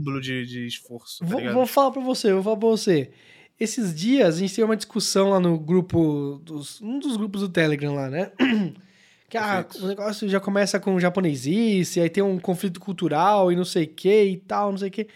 [0.01, 3.11] símbolo de, de esforço, tá vou, vou falar pra você, vou falar pra você.
[3.59, 7.49] Esses dias a gente teve uma discussão lá no grupo, dos, um dos grupos do
[7.49, 8.33] Telegram lá, né?
[9.29, 9.85] Que ah, Perfeito.
[9.85, 13.87] o negócio já começa com japonesice, aí tem um conflito cultural e não sei o
[13.87, 15.07] que e tal, não sei o que.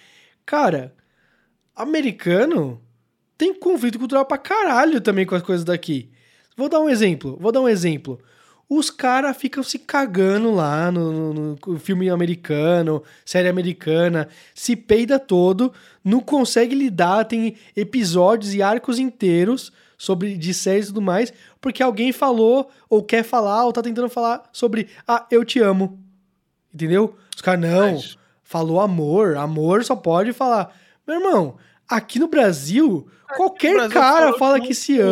[0.46, 0.94] Cara,
[1.74, 2.80] americano
[3.36, 6.12] tem conflito cultural pra caralho também com as coisas daqui.
[6.56, 8.20] Vou dar um exemplo, vou dar um exemplo.
[8.68, 15.18] Os caras ficam se cagando lá no, no- no filme americano, série americana, se peida
[15.18, 15.72] todo,
[16.02, 21.82] não consegue lidar, tem episódios e arcos inteiros sobre de séries e tudo mais, porque
[21.82, 25.98] alguém falou, ou quer falar, ou tá tentando falar sobre, ah, eu te amo.
[26.74, 27.14] Entendeu?
[27.34, 30.74] Os caras, não, Mas- falou amor, amor só pode falar.
[31.06, 31.56] Meu irmão,
[31.88, 35.02] aqui no Brasil, qualquer Brasil cara fala que se pô.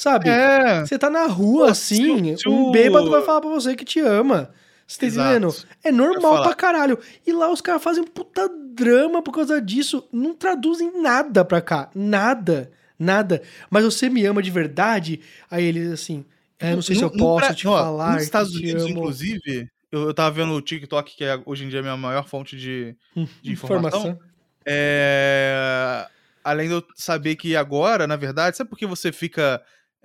[0.00, 0.28] Sabe?
[0.28, 0.80] É.
[0.86, 3.84] Você tá na rua, Pô, assim, se- se um bêbado vai falar pra você que
[3.84, 4.50] te ama.
[4.86, 5.54] Você tá entendendo?
[5.84, 6.98] É normal pra caralho.
[7.26, 10.08] E lá os caras fazem um puta drama por causa disso.
[10.12, 11.90] Não traduzem nada pra cá.
[11.94, 12.70] Nada.
[12.98, 13.42] Nada.
[13.70, 15.20] Mas você me ama de verdade?
[15.50, 16.24] Aí eles assim.
[16.58, 18.14] É, não sei se No- eu no posso Bra- te ó, falar.
[18.14, 18.92] Nos Estados Unidos, amo.
[18.92, 22.26] inclusive, eu, eu tava vendo o TikTok, que é hoje em dia a minha maior
[22.26, 22.96] fonte de,
[23.42, 24.18] de informação.
[24.66, 26.06] É,
[26.42, 29.60] Além de eu saber que agora, na verdade, sabe por que você fica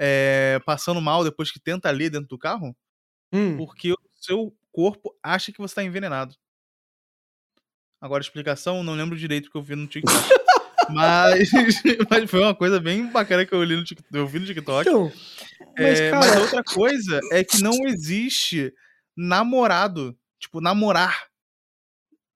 [0.05, 2.75] é, passando mal depois que tenta ler dentro do carro?
[3.31, 3.55] Hum.
[3.55, 6.35] Porque o seu corpo acha que você tá envenenado.
[8.01, 10.27] Agora, explicação, não lembro direito que eu vi no TikTok.
[10.89, 11.49] mas,
[12.11, 14.89] mas foi uma coisa bem bacana que eu, li no TikTok, eu vi no TikTok.
[14.89, 15.09] Então,
[15.77, 18.73] mas, É, cara, mas outra coisa é que não existe
[19.15, 21.27] namorado, tipo, namorar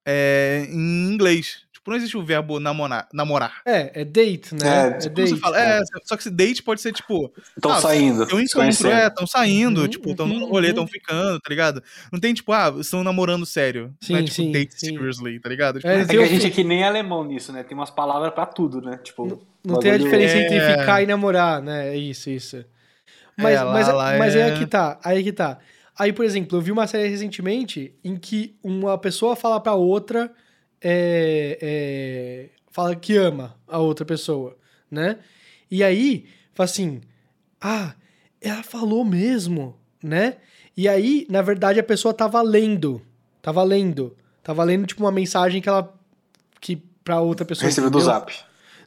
[0.07, 1.66] é, em inglês.
[1.88, 3.07] Tipo, não existe o verbo namorar.
[3.14, 3.61] namorar.
[3.65, 4.68] é, é date, né?
[4.68, 5.39] É, É, tipo, Quando você date.
[5.41, 8.23] fala, é, só que esse date pode ser, tipo, Estão Ah, saindo.
[8.30, 10.72] eu encontro, é, estão saindo, Uhum, tipo, estão uhum, no rolê, uhum.
[10.72, 11.81] estão ficando, tá ligado?
[12.11, 13.93] Não tem, tipo, ah, estão namorando sério.
[14.09, 14.88] não é, Sim, tipo, sim, date sim.
[14.88, 15.80] seriously, tá ligado?
[15.80, 17.64] Tipo, É, É que tem a gente fi- é que nem alemão nisso, né?
[17.64, 18.99] Tem umas palavras pra tudo, né?
[19.01, 20.77] Tipo, Não tem a diferença entre É.
[20.80, 21.89] ficar e namorar, né?
[21.89, 22.64] É isso, isso.
[23.38, 25.57] Mas, É, lá- mas, lá mas é- aí é que tá, aí é que tá.
[25.97, 30.31] Aí, por exemplo, eu vi uma série recentemente em que uma pessoa fala pra outra,
[30.81, 34.55] é, é, fala que ama a outra pessoa,
[34.89, 35.17] né?
[35.69, 37.01] E aí, fala assim,
[37.61, 37.93] ah,
[38.41, 40.37] ela falou mesmo, né?
[40.75, 43.01] E aí, na verdade, a pessoa tava lendo.
[43.41, 44.15] Tava lendo.
[44.43, 45.93] Tava lendo, tipo, uma mensagem que ela.
[46.61, 47.65] que pra outra pessoa.
[47.65, 48.33] Recebeu do zap.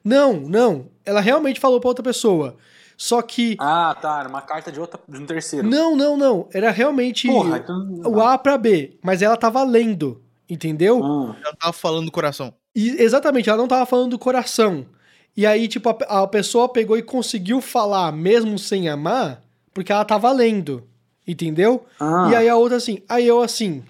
[0.05, 0.87] Não, não.
[1.05, 2.57] Ela realmente falou pra outra pessoa.
[2.97, 3.57] Só que.
[3.59, 4.21] Ah, tá.
[4.21, 5.69] Era uma carta de, outra, de um terceiro.
[5.69, 6.49] Não, não, não.
[6.53, 8.03] Era realmente Porra, então.
[8.07, 8.99] o A pra B.
[9.03, 10.23] Mas ela tava lendo.
[10.51, 11.01] Entendeu?
[11.01, 11.33] Hum.
[11.43, 12.53] Ela tava falando do coração.
[12.75, 14.85] E, exatamente, ela não tava falando do coração.
[15.37, 20.05] E aí, tipo, a, a pessoa pegou e conseguiu falar mesmo sem amar, porque ela
[20.05, 20.87] tava lendo.
[21.27, 21.87] Entendeu?
[22.01, 22.29] Ah.
[22.31, 23.85] E aí a outra assim, aí eu assim,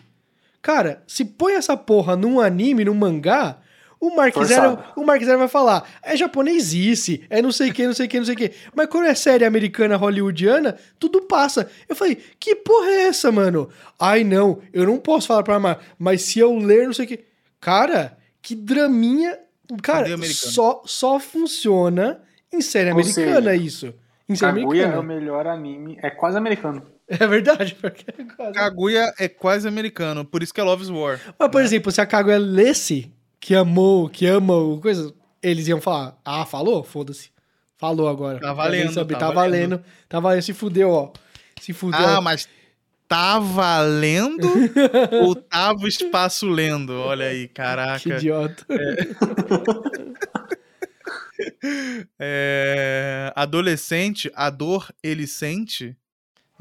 [0.61, 3.57] cara, se põe essa porra num anime, num mangá,
[4.01, 7.87] o Mark Zero, o Mark Zero vai falar, é japonesice, é não sei o que,
[7.87, 8.53] não sei o que, não sei o que.
[8.75, 11.71] Mas quando é série americana, hollywoodiana, tudo passa.
[11.87, 13.69] Eu falei, que porra é essa, mano?
[13.99, 17.09] Ai, não, eu não posso falar pra amar, mas se eu ler, não sei o
[17.09, 17.21] que.
[17.61, 19.39] Cara, que draminha.
[19.83, 22.23] Cara, só, só funciona
[22.53, 23.95] em série Ou americana seja, isso.
[24.29, 25.21] Em série Kaguya é o americana.
[25.21, 25.99] melhor anime.
[26.03, 26.83] É quase americano.
[27.07, 28.53] É verdade, porque é quase.
[28.55, 31.21] Kaguya é quase americano, por isso que é Love's War.
[31.39, 35.13] Mas, por exemplo, se a Kaguya lesse que amou, que ama o coisa,
[35.43, 36.85] eles iam falar, ah, falou?
[36.85, 37.31] Foda-se.
[37.79, 38.39] Falou agora.
[38.39, 39.83] Tá valendo, sabia, tá Tá valendo.
[40.07, 40.43] Tá valendo.
[40.43, 41.13] Se fudeu, ó.
[41.61, 41.99] Se fudeu.
[41.99, 42.47] Ah, mas
[43.09, 44.47] tá valendo
[45.25, 46.93] ou tava o espaço lendo?
[46.93, 48.17] Olha aí, que caraca.
[48.17, 48.67] idiota.
[52.19, 55.97] É, Adolescente, a dor ele sente.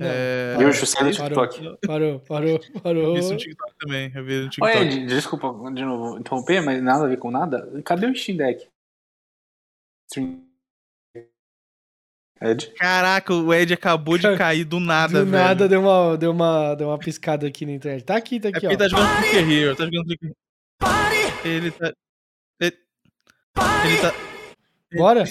[0.02, 1.78] É, E o José do parou, TikTok.
[1.88, 3.14] Parou, parou, Eu parou.
[3.14, 4.12] vi isso no TikTok também.
[4.16, 4.78] Eu vi no TikTok.
[4.78, 7.82] Ed, desculpa de novo interromper, mas nada a ver com nada.
[7.84, 8.68] Cadê o Steam Deck?
[12.42, 12.72] Ed?
[12.78, 15.44] Caraca, o Ed acabou de cair do nada, Do velho.
[15.44, 18.06] nada deu uma, deu, uma, deu uma piscada aqui na internet.
[18.06, 18.70] Tá aqui, tá É aqui, porque ó.
[18.72, 20.32] ele tá jogando Clicker Hero, tá jogando Clicker
[21.44, 21.94] Ele tá.
[22.62, 22.78] Ele,
[23.86, 24.14] ele tá.
[24.96, 25.24] Bora?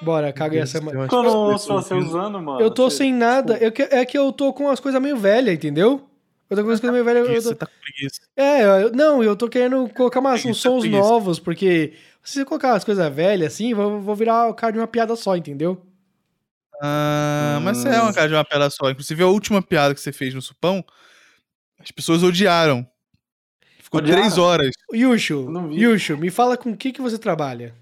[0.00, 0.90] Bora, Kaguya Deus do Sama.
[0.92, 2.60] céu, acho Eu que não eu ouço você usando, mano.
[2.60, 3.56] Eu tô Você- sem nada.
[3.58, 6.08] Eu que- é que eu tô com as coisas meio velhas, entendeu?
[6.48, 7.44] Eu tô com as coisas meio velhas.
[7.44, 8.20] eu tô- tá com preguiça.
[8.36, 11.02] É, eu- não, eu tô querendo colocar umas, uns sons preguiça.
[11.02, 11.92] novos, porque
[12.22, 15.14] se você colocar as coisas velhas assim, vou, vou virar o cara de uma piada
[15.16, 15.80] só, entendeu?
[16.80, 18.88] Ah, mas você é uma cara de uma piada só.
[18.88, 20.84] Inclusive, a última piada que você fez no Supão,
[21.80, 22.86] as pessoas odiaram.
[23.80, 24.22] Ficou Odiaram?
[24.22, 24.70] três horas.
[24.94, 25.48] Yushu.
[25.72, 27.74] Yushu, me fala com o que, que você trabalha.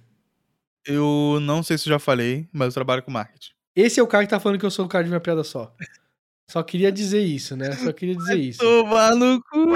[0.87, 3.51] Eu não sei se eu já falei, mas eu trabalho com marketing.
[3.75, 5.45] Esse é o cara que tá falando que eu sou o cara de uma piada
[5.45, 5.75] só.
[6.49, 7.73] Só queria dizer isso, né?
[7.73, 8.61] Só queria dizer isso.
[8.61, 9.67] Tomar no cu!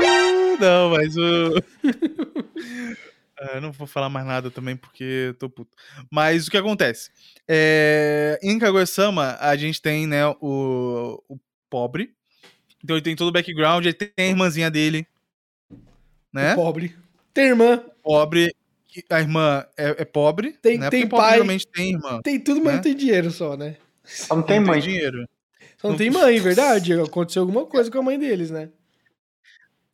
[0.61, 1.55] Não, mas o.
[3.43, 5.75] Ah, eu não vou falar mais nada também porque tô puto.
[6.13, 7.11] Mas o que acontece?
[7.49, 8.39] É...
[8.43, 11.23] Em Kaguya-sama, a gente tem, né, o...
[11.27, 11.39] o
[11.71, 12.15] pobre.
[12.85, 15.07] Então ele tem todo o background, aí tem a irmãzinha dele.
[16.31, 16.55] Né?
[16.55, 16.95] Pobre.
[17.33, 18.55] Tem irmã, Pobre.
[19.09, 20.53] A irmã é, é pobre.
[20.61, 20.91] Tem- né?
[20.91, 21.33] tem Porque pai.
[21.35, 22.21] geralmente tem irmã.
[22.23, 22.73] tem tudo, mas Né?
[22.75, 23.77] não tem dinheiro só, né?
[24.05, 24.81] Só não tem mãe.
[24.81, 25.29] dinheiro.
[25.79, 26.93] Só não Não- tem mãe, verdade.
[27.01, 28.69] Aconteceu alguma coisa com a mãe deles, né?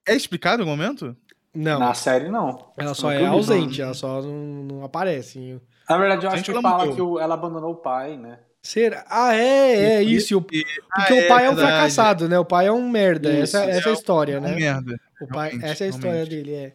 [0.06, 1.16] É explicado em algum momento?
[1.54, 1.78] Não.
[1.78, 2.72] Na série, não.
[2.76, 3.86] Ela só é ausente, não.
[3.86, 5.60] ela só não, não aparece.
[5.88, 8.38] Na verdade, eu acho que ela fala que o- ela abandonou o pai, né?
[8.62, 9.04] Será?
[9.08, 10.36] Ah, é, é isso.
[10.38, 11.58] o- Porque Ah, o pai é, um verdade.
[11.76, 12.38] fracassado, né?
[12.38, 13.30] O pai é um merda.
[13.32, 14.54] Isso, essa, essa é a história, É uma né?
[14.56, 15.00] merda.
[15.20, 16.30] O pai, essa é a história realmente.
[16.30, 16.72] dele, é.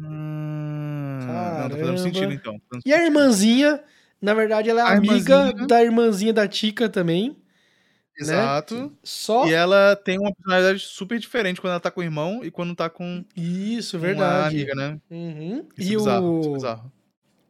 [0.00, 2.54] Hum, não, tá fazendo sentido então.
[2.58, 3.82] tá fazendo E a irmãzinha,
[4.20, 5.14] na verdade, ela é A amiga
[5.48, 7.36] irmãzinha- da irmãzinha da Tika também.
[8.18, 8.92] Exato.
[9.02, 9.46] Só.
[9.48, 12.74] E ela tem uma personalidade super diferente quando ela tá com o irmão e quando
[12.74, 14.56] tá com Isso, verdade.
[14.56, 15.00] amiga, né?
[15.10, 15.64] Uhum.
[15.78, 16.54] Isso e é bizarro, isso é o.
[16.54, 16.92] bizarro.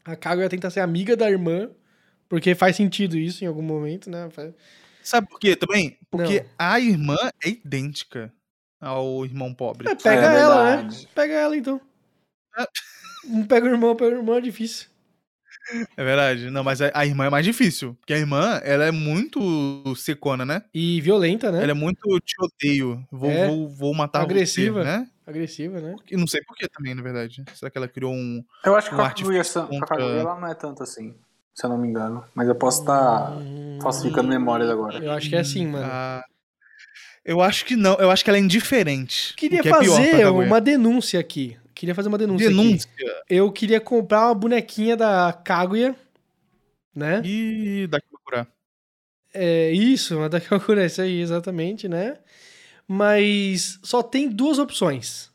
[0.04, 1.70] A Kaguya tenta ser amiga da irmã,
[2.28, 4.28] porque faz sentido isso em algum momento, né?
[5.02, 5.98] Sabe por quê também?
[6.10, 6.46] Porque Não.
[6.58, 8.32] a irmã é idêntica
[8.80, 9.88] ao irmão pobre.
[9.90, 10.88] É, pega É ela, né?
[11.14, 11.80] Pega ela então.
[12.56, 12.66] Ah.
[13.24, 14.88] Não pega o irmão, pega o irmão, é difícil.
[15.96, 16.50] É verdade.
[16.50, 17.94] Não, mas a, a irmã é mais difícil.
[18.00, 20.62] Porque a irmã, ela é muito secona, né?
[20.74, 21.62] E violenta, né?
[21.62, 23.06] Ela é muito te odeio.
[23.10, 23.46] Vou, É.
[23.46, 24.80] vou, vou matar Agressiva.
[24.82, 25.08] você, né?
[25.26, 25.94] Agressiva, né?
[26.10, 27.44] E não sei por que também, na verdade.
[27.54, 28.42] Será que ela criou um...
[28.64, 31.14] Eu acho que Um a Kaguya, contra- Kaguya ela não é tanto assim,
[31.54, 32.24] se eu não me engano.
[32.34, 34.98] Mas eu posso estar Hum, falsificando memórias agora.
[34.98, 35.86] Eu acho que é assim, mano.
[35.88, 36.24] Ah,
[37.24, 37.94] eu acho que não.
[37.96, 39.34] Eu acho que ela é indiferente.
[39.36, 40.46] Queria que é fazer Kaguya.
[40.48, 41.56] uma denúncia aqui.
[41.80, 42.56] Queria fazer uma denúncia, aqui.
[42.58, 42.90] denúncia.
[43.26, 45.96] Eu queria comprar uma bonequinha da Kaguya,
[46.94, 47.22] né?
[47.24, 48.48] E daqui pra curar.
[49.32, 52.18] É isso, uma da Kakura, isso aí, exatamente, né?
[52.86, 55.30] Mas só tem duas opções.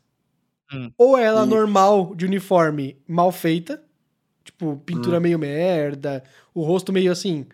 [0.72, 0.92] Hum.
[0.96, 1.48] Ou ela Ih.
[1.48, 3.82] normal, de uniforme, mal feita.
[4.44, 4.78] Tipo, Hum.
[4.78, 6.22] pintura meio merda,
[6.54, 7.44] o rosto meio assim.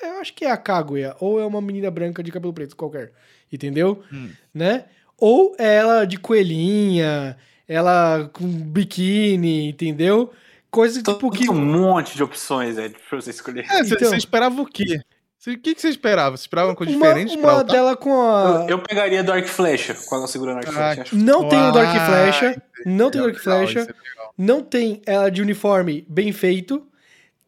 [0.00, 1.16] Eu acho que é a Kaguya.
[1.18, 3.10] Ou é uma menina branca de cabelo preto, qualquer.
[3.52, 4.04] Entendeu?
[4.12, 4.30] Hum.
[4.54, 4.84] Né?
[5.18, 7.36] Ou é ela de coelhinha,
[7.68, 10.32] ela com biquíni, entendeu?
[10.70, 11.38] coisas tipo que.
[11.46, 13.64] Tem um monte de opções aí pra você escolher.
[13.70, 15.00] É, você Então- você esperava o quê?
[15.46, 16.36] O que, que você esperava?
[16.36, 18.66] Você esperava uma coisa Uma, diferente uma dela com a.
[18.68, 21.16] Eu, eu pegaria do Arc Flecha, com ela segurando Arc Ah, Flecha.
[21.16, 22.62] Não tem o Dark Ah, Flecha.
[22.84, 23.78] Não tem o Dark Flecha.
[23.78, 24.34] é legal.
[24.36, 26.84] Não tem ela de uniforme bem feito.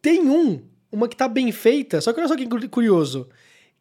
[0.01, 0.63] Tem um,
[0.93, 3.29] uma que tá bem feita, só que olha só que cu- curioso.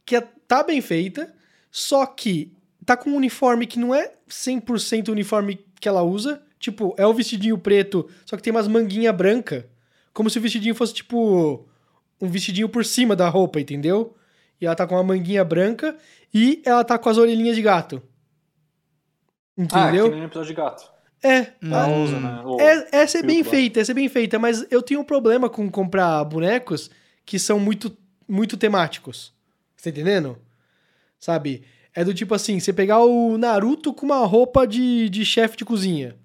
[0.03, 1.31] Que é- tá bem feita,
[1.71, 2.51] só que
[2.85, 6.41] tá com um uniforme que não é 100% o uniforme que ela usa.
[6.59, 9.67] Tipo, é o vestidinho preto, só que tem umas manguinha branca.
[10.13, 11.67] Como se o vestidinho fosse, tipo,
[12.19, 14.15] um vestidinho por cima da roupa, entendeu?
[14.59, 15.95] E ela tá com uma manguinha branca
[16.33, 18.01] e ela tá com as orelhinhas de gato.
[19.59, 20.09] Ah, Entendeu?
[20.09, 20.91] que nem episódio de gato.
[21.23, 22.03] é, Ela Hum.
[22.03, 22.41] usa, né?
[22.91, 25.69] É, essa é bem feita, essa é bem feita, mas eu tenho um problema com
[25.69, 26.89] comprar bonecos
[27.25, 27.95] que são muito,
[28.27, 29.33] muito temáticos.
[29.75, 30.37] Você tá entendendo?
[31.19, 31.63] Sabe?
[31.97, 35.65] É do tipo assim, você pegar o Naruto com uma roupa de, de chefe de
[35.65, 36.15] cozinha.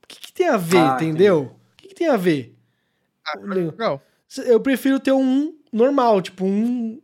[0.00, 1.50] O que, que tem a ver, Ah, entendeu?
[1.72, 2.54] O que, que tem a ver?
[3.26, 4.00] Ah, legal.
[4.44, 7.00] Eu prefiro ter um normal, tipo, um.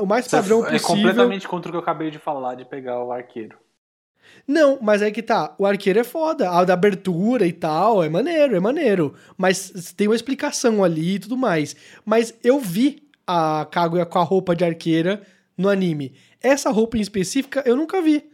[0.00, 0.86] O mais padrão é possível.
[0.88, 3.56] completamente contra o que eu acabei de falar, de pegar o arqueiro.
[4.44, 5.54] Não, mas aí que tá.
[5.60, 6.50] O arqueiro é foda.
[6.50, 9.14] A da abertura e tal, é maneiro, é maneiro.
[9.36, 11.76] Mas tem uma explicação ali e tudo mais.
[12.04, 15.22] Mas eu vi a Kaguya com a roupa de arqueira
[15.56, 16.14] no anime.
[16.42, 18.24] Essa roupa em específica eu nunca vi.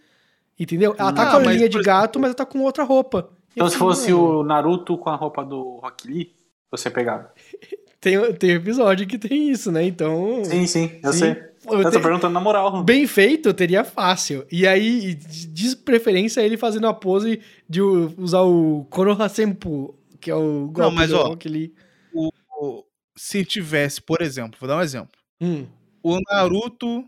[0.59, 0.95] Entendeu?
[0.99, 2.85] Ela tá Ah, com a mas, orelhinha por de gato, mas ela tá com outra
[2.85, 3.31] roupa.
[3.53, 6.33] Então, Eu se fosse "Mano, o Naruto com a roupa do Rock Lee,
[6.71, 7.33] você pegava.
[8.01, 9.83] Tem, tem episódio que tem isso, né?
[9.83, 10.45] Então.
[10.45, 11.19] Sim, sim, eu Sim.
[11.21, 11.31] sei.
[11.67, 12.83] Eu Eu tô perguntando na moral.
[12.85, 14.45] Bem feito, eu teria fácil.
[14.53, 20.35] E aí, de preferência, ele fazendo a pose de usar o Konoha Senpu, que é
[20.35, 21.73] o golpe mas, do ó, Rock Lee.
[22.15, 22.85] O-
[23.17, 25.19] Se tivesse, por exemplo, vou dar um exemplo.
[25.41, 25.65] Hum.
[26.03, 27.07] O Naruto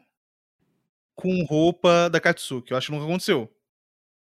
[1.16, 2.70] com roupa da Katsuki.
[2.70, 3.51] Eu acho que nunca aconteceu.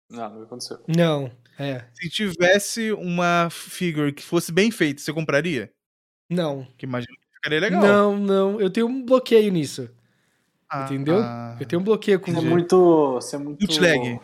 [0.09, 0.79] Não, não aconteceu.
[0.87, 1.85] Não, é.
[1.95, 5.73] Se tivesse uma figure que fosse bem feita, você compraria?
[6.31, 6.67] Não.
[6.77, 7.83] Que imagino que ficaria legal.
[7.83, 8.61] Não, não.
[8.61, 9.89] Eu tenho um bloqueio nisso.
[10.71, 11.19] Ah, entendeu?
[11.19, 11.57] ah.
[11.59, 13.13] Eu tenho um bloqueio com Você é muito.
[13.15, 13.59] Você é muito.
[13.67, 14.21] Bootleg.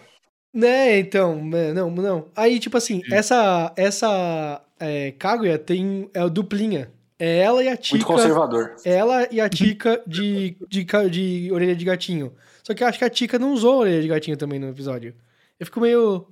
[0.53, 2.31] Né, então, é, não, não.
[2.35, 3.15] Aí, tipo assim, Sim.
[3.15, 6.91] essa essa é, Kaguya tem é o duplinha.
[7.19, 8.05] É ela e a Muito Tika.
[8.05, 8.77] conservador.
[8.85, 12.33] Ela e a Tika de, de, ca- de orelha de gatinho.
[12.69, 15.15] Só que eu acho que a Tika não usou orelha de gatinho também no episódio.
[15.59, 16.27] Eu fico meio.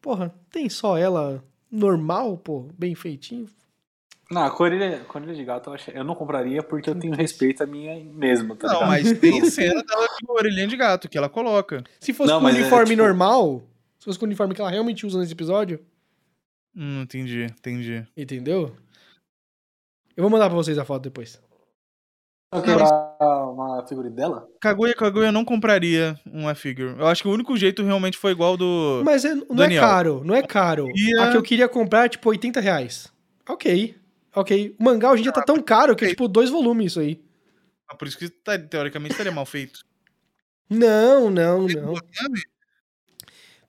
[0.00, 3.48] Porra, tem só ela normal, pô, bem feitinho.
[4.30, 7.12] Não, com orelha, com orelha de gato eu, achei- eu não compraria porque eu tenho
[7.12, 8.88] respeito a minha mesmo, tá Não, ligado?
[8.88, 11.82] mas tem cena dela com orelhinha de gato que ela coloca.
[11.98, 13.64] Se fosse Não, com mas é, uniforme tipo- normal,
[13.98, 15.80] se fosse com o uniforme que ela realmente usa nesse episódio,
[16.76, 18.06] Hum, entendi, entendi.
[18.16, 18.76] entendeu?
[20.16, 21.40] Eu vou mandar pra vocês a foto depois.
[22.52, 24.48] Uma figura dela?
[24.60, 26.94] Kaguya Kaguya eu não compraria uma figure.
[26.98, 29.02] Eu acho que o único jeito realmente foi igual do.
[29.04, 29.82] Mas é- não Daniel.
[29.82, 30.88] é caro, não é caro.
[30.94, 33.12] Ia- A que eu queria comprar é tipo 80 reais.
[33.46, 33.94] Ok,
[34.34, 34.74] ok.
[34.78, 37.20] O mangá hoje em dia tá tão caro que é tipo dois volumes isso aí.
[37.86, 39.80] Ah, Por isso que tá- teoricamente estaria mal feito.
[40.70, 41.94] Não, não, não.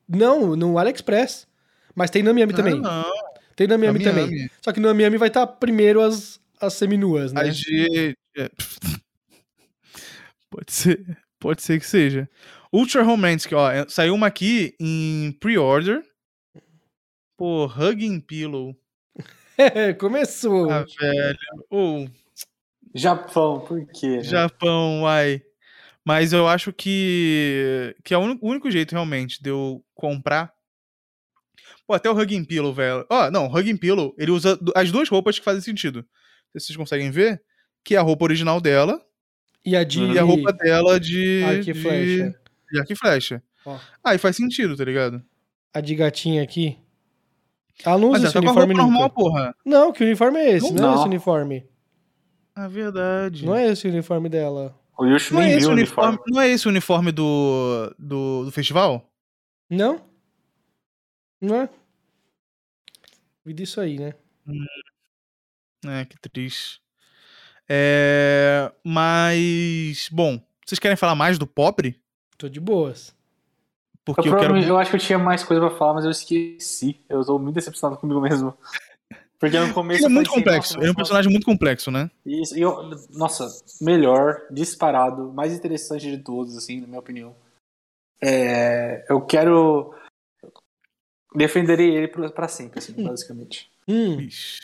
[0.07, 1.47] Não, no AliExpress.
[1.95, 2.81] Mas tem na Miami também.
[2.85, 3.29] Ah, não.
[3.55, 4.49] Tem na Miami, Na também.
[4.61, 7.41] Só que no Miami vai estar primeiro as, as seminuas, né?
[7.41, 8.15] As de.
[8.39, 8.49] É.
[10.49, 11.17] Pode ser.
[11.39, 12.29] Pode ser que seja.
[12.71, 13.71] Ultra Romantic, ó.
[13.71, 16.03] é- Saiu uma aqui em pre-order.
[17.37, 18.75] Pô, Hugging Pillow.
[19.99, 20.69] Começou.
[20.69, 21.37] Ah, velho.
[21.69, 22.09] Ou
[22.93, 24.17] Japão, por quê?
[24.17, 24.23] né?
[24.23, 25.41] Japão, uai.
[26.03, 27.95] Mas eu acho que.
[28.03, 30.51] Que é o único, o único jeito realmente de eu comprar.
[31.85, 33.05] Pô, até o Hugging Pillow, velho.
[33.09, 35.99] Ó, não, o Hugging Pillow, ele usa as duas roupas que fazem sentido.
[35.99, 37.41] Não sei se vocês conseguem ver.
[37.83, 39.01] Que é a roupa original dela
[39.65, 40.03] E a de.
[40.03, 41.43] e a roupa dela de.
[41.43, 42.39] Arco e flecha.
[42.71, 43.43] De arco e flecha.
[43.65, 43.77] Ó.
[44.03, 45.23] Aí faz sentido, tá ligado?
[45.73, 46.77] A de gatinha aqui.
[47.85, 49.55] Ela não usa Mas esse ela tá com a uniforme roupa normal, porra.
[49.65, 50.73] Não, que uniforme é esse?
[50.73, 50.91] Não, Não.
[50.91, 51.69] é esse uniforme.
[52.55, 53.45] Ah, verdade.
[53.45, 54.77] Não é esse o uniforme dela.
[54.97, 56.33] O Yushi Não é esse viu o o uniforme, uniforme.
[56.35, 59.09] não é esse o uniforme do, do, do festival?
[59.69, 60.01] Não?
[61.39, 61.69] Não é?
[63.45, 64.13] Vi disso aí, né?
[65.85, 66.81] É, que triste.
[67.69, 72.01] É, mas, bom, vocês querem falar mais do Pobre?
[72.37, 73.09] Tô de boas.
[73.09, 73.15] Eu,
[74.15, 74.37] Porque eu, quero.
[74.37, 76.99] provavelmente- eu acho que eu tinha mais coisa pra falar, mas eu esqueci.
[77.07, 78.57] Eu tô muito decepcionado comigo mesmo.
[79.39, 79.99] Porque no começo.
[79.99, 80.77] Ele é eu muito complexo.
[80.79, 82.09] Ele é um personagem muito complexo, né?
[82.25, 83.47] Isso, e eu, nossa,
[83.79, 87.33] melhor, disparado, mais interessante de todos, assim, na minha opinião.
[88.21, 89.93] É, eu quero.
[91.35, 93.71] Defenderei ele pra pra sempre, assim, basicamente.
[93.87, 94.19] Hum.
[94.19, 94.59] Ixi.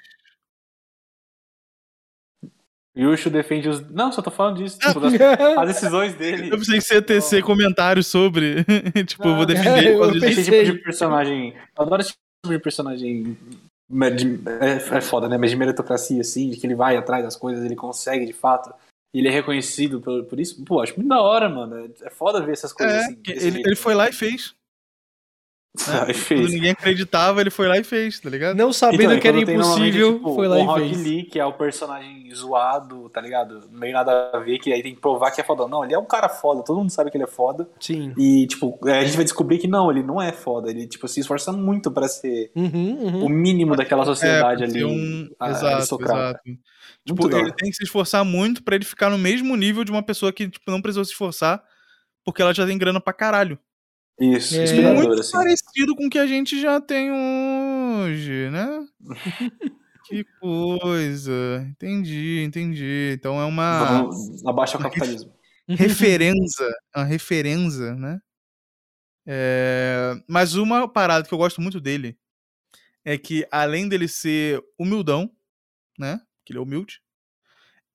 [2.97, 3.81] Yushu defende os.
[3.91, 4.79] Não, só tô falando disso.
[4.79, 5.13] Tipo, das-
[5.59, 6.47] as decisões dele.
[6.49, 8.63] Eu pensei que você ia tecer comentários sobre.
[9.05, 9.91] tipo, eu vou defender.
[9.95, 10.25] eu disso.
[10.25, 11.53] Esse tipo de personagem.
[11.77, 13.37] Eu adoro esse tipo de personagem
[14.61, 15.37] É, é foda, né?
[15.37, 18.73] Mas de meritocracia, assim, de que ele vai atrás das coisas, ele consegue de fato.
[19.13, 20.63] E ele é reconhecido por, por isso.
[20.65, 21.89] Pô, acho muito da hora, mano.
[22.01, 23.17] É foda ver essas coisas É, assim.
[23.27, 24.53] ele, ele foi lá e fez.
[25.87, 26.51] Aí Quando fez.
[26.53, 28.55] ninguém acreditava, ele foi lá e fez, tá ligado?
[28.55, 31.03] Não sabendo Então, que era tem impossível, tipo, foi lá o e Rock fez.
[31.03, 33.67] Lee, que é o personagem zoado, tá ligado?
[33.71, 35.67] Meio nada a ver, que aí tem que provar que é foda.
[35.67, 37.67] Não, ele é um cara foda, todo mundo sabe que ele é foda.
[37.79, 38.13] Sim.
[38.17, 40.69] E, tipo, é, a gente vai descobrir que não, ele não é foda.
[40.69, 43.25] Ele, tipo, se esforça muito pra ser Uhum, uhum.
[43.25, 44.83] o mínimo daquela sociedade É, ali.
[44.85, 45.29] um...
[45.39, 46.39] a- Exato, exato.
[47.05, 50.01] Tipo, ele tem que se esforçar muito pra ele ficar no mesmo nível de uma
[50.03, 51.61] pessoa que tipo, não precisou se esforçar
[52.23, 53.59] porque ela já tem grana pra caralho.
[54.19, 54.63] Isso, É.
[54.63, 55.31] inspirador, Muito assim.
[55.31, 58.85] parecido com o que a gente já tem hoje, né?
[60.07, 61.65] que coisa.
[61.69, 63.11] Entendi, entendi.
[63.13, 65.33] Então é uma Vamos abaixar o capitalismo.
[65.67, 68.19] referenza, uma referenza, né?
[69.27, 72.17] É, Mas uma parada que eu gosto muito dele
[73.03, 75.29] é que, além dele ser humildão,
[75.99, 76.21] né?
[76.45, 77.01] Que ele é humilde,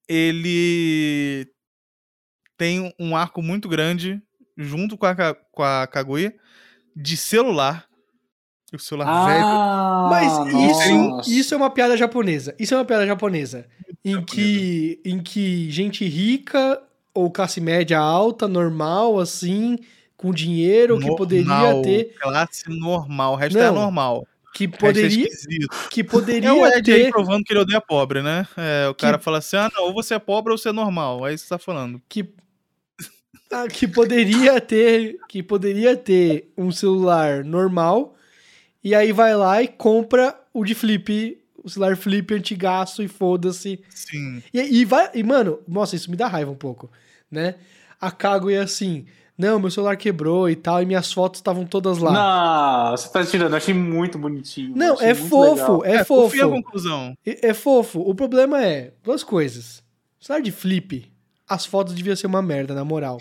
[0.09, 1.47] ele
[2.57, 4.21] tem um arco muito grande,
[4.61, 5.15] junto com a,
[5.53, 6.35] com a Kaguya,
[6.95, 7.87] de celular.
[8.73, 9.45] O celular velho.
[9.45, 11.31] Ah, Mas isso, nossa.
[11.31, 12.55] isso é uma piada japonesa.
[12.59, 13.67] Isso é uma piada japonesa.
[14.05, 14.27] Em japonesa.
[14.33, 16.81] que, em que gente rica
[17.13, 19.77] ou classe média alta, normal, assim,
[20.17, 22.15] com dinheiro, que poderia Normal, ter.
[22.21, 23.33] Classe normal.
[23.33, 24.25] O resto é Não, normal.
[24.55, 25.69] Que é poderia, esquisito.
[25.91, 27.11] que É o poderia Ed aí ter.
[27.11, 28.47] provando que ele odeia pobre, né?
[28.57, 30.73] É, o cara Que- fala assim: ah, não, ou você é pobre ou você é
[30.73, 31.25] normal.
[31.25, 32.01] Aí você tá falando.
[32.09, 32.29] Que,
[33.51, 35.19] ah, que poderia ter.
[35.29, 38.15] Que poderia ter um celular normal.
[38.83, 41.39] E aí vai lá e compra o de flip.
[41.63, 43.81] O celular flip antigaço e foda-se.
[43.91, 44.43] Sim.
[44.55, 45.11] E, e vai.
[45.15, 46.91] E, mano, nossa, isso me dá raiva um pouco,
[47.31, 47.57] né?
[48.01, 49.05] A Kaguya assim.
[49.37, 52.13] Não, meu celular quebrou e tal, e minhas fotos estavam todas lá.
[52.13, 53.53] Não, você tá tirando.
[53.53, 54.77] Eu achei muito bonitinho.
[54.77, 55.85] Não, é fofo, legal.
[55.85, 56.63] é, confia a fofo.
[56.63, 57.17] conclusão.
[57.25, 58.01] É, é fofo.
[58.01, 59.83] O problema é duas coisas.
[60.21, 61.10] Celular de flip,
[61.51, 63.19] as fotos deviam ser uma merda, na moral.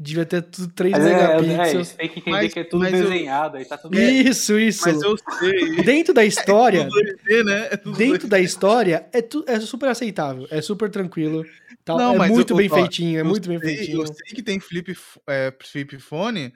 [0.00, 1.88] Devia ter tudo 3 Mas é, é, megapixels.
[1.88, 3.98] você tem que entender Mas- que é tudo mas eu- desenhado, aí tá tudo.
[3.98, 4.82] Isso, isso.
[4.86, 5.76] Mas eu sei.
[5.82, 7.68] Dentro da história, Tudo 2D, né?
[7.72, 11.44] É tudo dentro da hisória, é, tu, é super aceitável, é super tranquilo.
[11.84, 11.98] Tal.
[11.98, 14.02] Não, é mas muito eu- bem ó, feitinho, é Eu muito bem sei- feitinho.
[14.02, 14.96] Eu sei que tem flip,
[15.26, 16.52] é, flip phone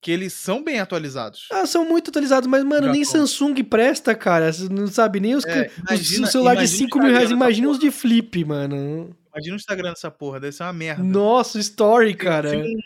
[0.00, 1.48] que eles são bem atualizados.
[1.50, 3.26] Ah, são muito atualizados, mas, mano, nem Japão.
[3.26, 4.52] Samsung presta, cara.
[4.52, 7.24] Você não sabe nem os, É, imagina- os celular de imagina o 5 mil reais.
[7.24, 9.16] Instagram Imagina os de flip, mano.
[9.36, 11.02] Imagina o Instagram dessa porra, deve ser uma merda.
[11.02, 12.48] Nossa, story, cara.
[12.48, 12.80] Se um,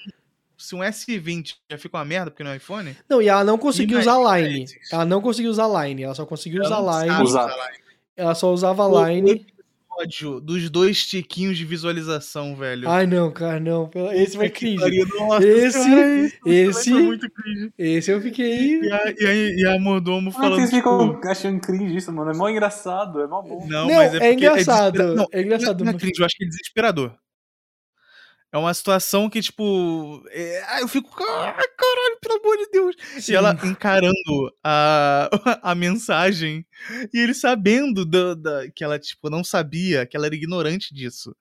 [0.58, 3.56] se um S20 já fica uma merda porque não é iPhone, Não, e ela não
[3.56, 4.66] conseguiu usar Line.
[4.90, 6.02] Ela não conseguiu usar Line.
[6.02, 7.22] Ela só conseguiu ela usar Line.
[7.22, 7.46] Usar.
[7.46, 7.84] Line.
[8.16, 9.46] Ela só usava Line.
[10.00, 12.88] Ódio dos dois tiquinhos de visualização, velho.
[12.88, 13.90] Ai, não, cara, não.
[14.12, 14.80] Esse foi Que cringe.
[14.80, 17.72] pariu, Nossa, Esse- isso esse- foi muito cringe.
[17.78, 18.80] Esse eu fiquei.
[18.80, 22.12] E a, e a, e a mordomo é falando, vocês ficam tipo, achando cringe isso,
[22.12, 22.30] mano?
[22.30, 23.66] É mó engraçado, é mó bom.
[23.68, 26.20] Não, Não, mas é, é porque engraçado, desespera- Não, é engraçado, Não é mas- cringe,
[26.20, 27.14] eu acho que é desesperador.
[28.52, 30.24] É uma situação que, tipo.
[30.30, 31.08] é- ah, eu fico.
[31.22, 32.96] Ai, caralho, pelo amor de Deus.
[33.20, 33.32] Sim.
[33.32, 35.30] E ela encarando a,
[35.62, 36.66] a mensagem.
[37.14, 41.34] E ele sabendo da, da- que ela, tipo, não sabia, que ela era ignorante disso.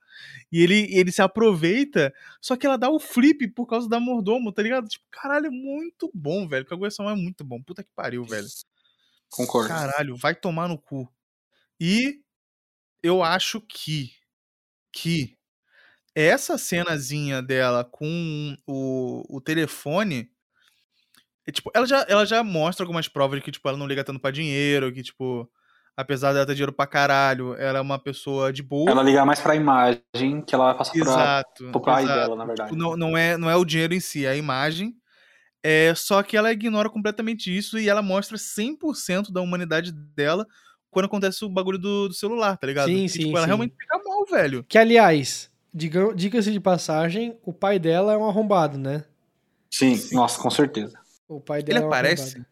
[0.51, 4.51] E ele, ele se aproveita, só que ela dá o flip por causa da mordomo,
[4.51, 4.87] tá ligado?
[4.87, 6.65] Tipo, caralho, é muito bom, velho.
[6.65, 7.59] Kaguya-sama é muito bom.
[7.63, 8.47] Puta que pariu, velho.
[9.31, 9.69] Concordo.
[9.69, 11.11] Caralho, vai tomar no cu.
[11.79, 12.19] E
[13.01, 14.11] eu acho que
[14.91, 15.38] que
[16.19, 20.29] essa cenazinha dela com o, o telefone
[21.47, 24.03] é, tipo, ela já, ela já mostra algumas provas de que tipo, ela não liga
[24.03, 25.49] tanto pra dinheiro, que tipo,
[25.97, 28.91] apesar dela ter dinheiro pra caralho, ela é uma pessoa de boa.
[28.91, 31.71] Ela liga mais pra imagem que ela vai passar pra, Exato.
[31.71, 32.19] pro pai exato.
[32.19, 32.69] dela, na verdade.
[32.69, 34.95] Tipo, não, não, é, não é o dinheiro em si, é a imagem.
[35.63, 40.45] É, só que ela ignora completamente isso e ela mostra 100% da humanidade dela
[40.91, 42.87] quando acontece o bagulho do, do celular, tá ligado?
[42.89, 43.47] Sim, Que, sim, tipo, ela sim.
[43.47, 44.63] realmente fica mal, velho.
[44.69, 49.03] Que, aliás, diga-se de passagem, o pai dela é um arrombado, né?
[49.71, 50.97] Sim, nossa, com certeza.
[51.27, 52.35] O pai Ele dela é um aparece?
[52.35, 52.45] arrombado.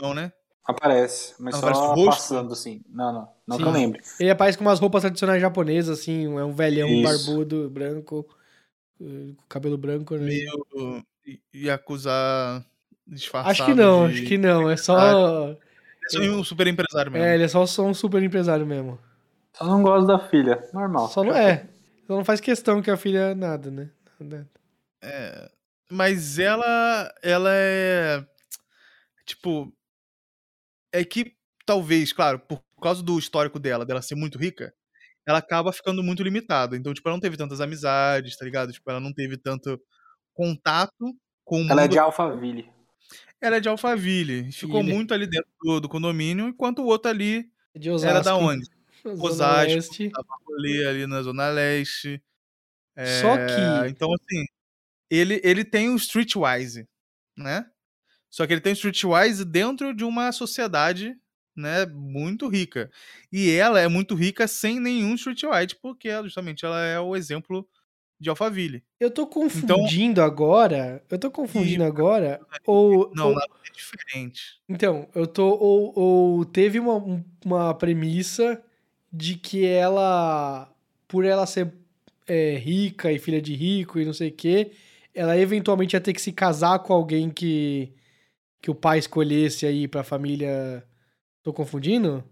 [0.00, 0.32] Não, né?
[0.64, 2.82] Aparece, mas Não, só aparece passando, assim.
[2.90, 3.28] Não, não.
[3.46, 3.68] Não que Sim.
[3.68, 4.02] eu lembre.
[4.20, 7.02] Ele aparece com umas roupas tradicionais japonesas, assim, é um velhão Isso.
[7.02, 8.28] barbudo, branco,
[9.00, 10.26] eh, com cabelo branco, né?
[10.26, 11.04] Meio
[11.54, 12.64] Yakuza
[13.06, 13.50] disfarçado.
[13.50, 14.70] Acho que não, de- acho que não.
[14.70, 15.50] É só.
[15.50, 15.56] É
[16.10, 17.26] só um super empresário mesmo.
[17.26, 18.98] É, ele é só, só um super empresário mesmo.
[19.54, 20.62] Só não gosto da filha.
[20.72, 21.08] Normal.
[21.08, 21.66] Só não é.
[22.08, 23.90] Só não faz questão que a filha nada, né?
[24.18, 24.48] Nada.
[25.02, 25.50] É,
[25.90, 28.26] mas ela, ela é
[29.26, 29.70] tipo
[30.90, 31.36] é que
[31.66, 34.72] talvez, claro, por causa do histórico dela, dela ser muito rica,
[35.26, 36.78] ela acaba ficando muito limitada.
[36.78, 38.72] Então, tipo, ela não teve tantas amizades, tá ligado?
[38.72, 39.78] Tipo, ela não teve tanto
[40.32, 41.14] contato
[41.44, 41.90] com Ela é mundo.
[41.90, 42.72] de Alphaville.
[43.38, 44.50] Ela é de Alphaville.
[44.50, 48.10] Ficou muito ali dentro do, do condomínio, enquanto o outro ali É de Osasco.
[48.10, 48.77] Era da onde?
[49.04, 50.10] Osasco.
[50.10, 50.26] Tava
[50.56, 52.22] ali, na Zona Leste.
[52.96, 54.44] É, Só que- Então, assim,
[55.10, 56.86] ele, ele tem o Streetwise,
[57.36, 57.66] né?
[58.30, 61.14] Só que ele tem o Streetwise dentro de uma sociedade,
[61.56, 62.90] né, muito rica.
[63.32, 67.66] E ela é muito rica sem nenhum Streetwise, porque justamente ela é o exemplo
[68.20, 68.84] de Alphaville.
[68.98, 71.02] Eu tô confundindo agora.
[71.08, 72.40] Eu tô confundindo agora.
[72.66, 73.12] Ou.
[73.14, 74.60] Não, ou- é diferente.
[74.68, 75.48] Então, eu tô.
[75.50, 78.60] Ou, ou teve uma, um- uma premissa
[79.12, 80.70] de que ela,
[81.06, 81.72] por ela ser
[82.26, 84.72] é, rica e filha de rico e não sei o quê,
[85.14, 87.92] ela eventualmente ia ter que se casar com alguém que,
[88.60, 90.84] que o pai escolhesse aí pra família.
[91.42, 92.22] Tô confundindo?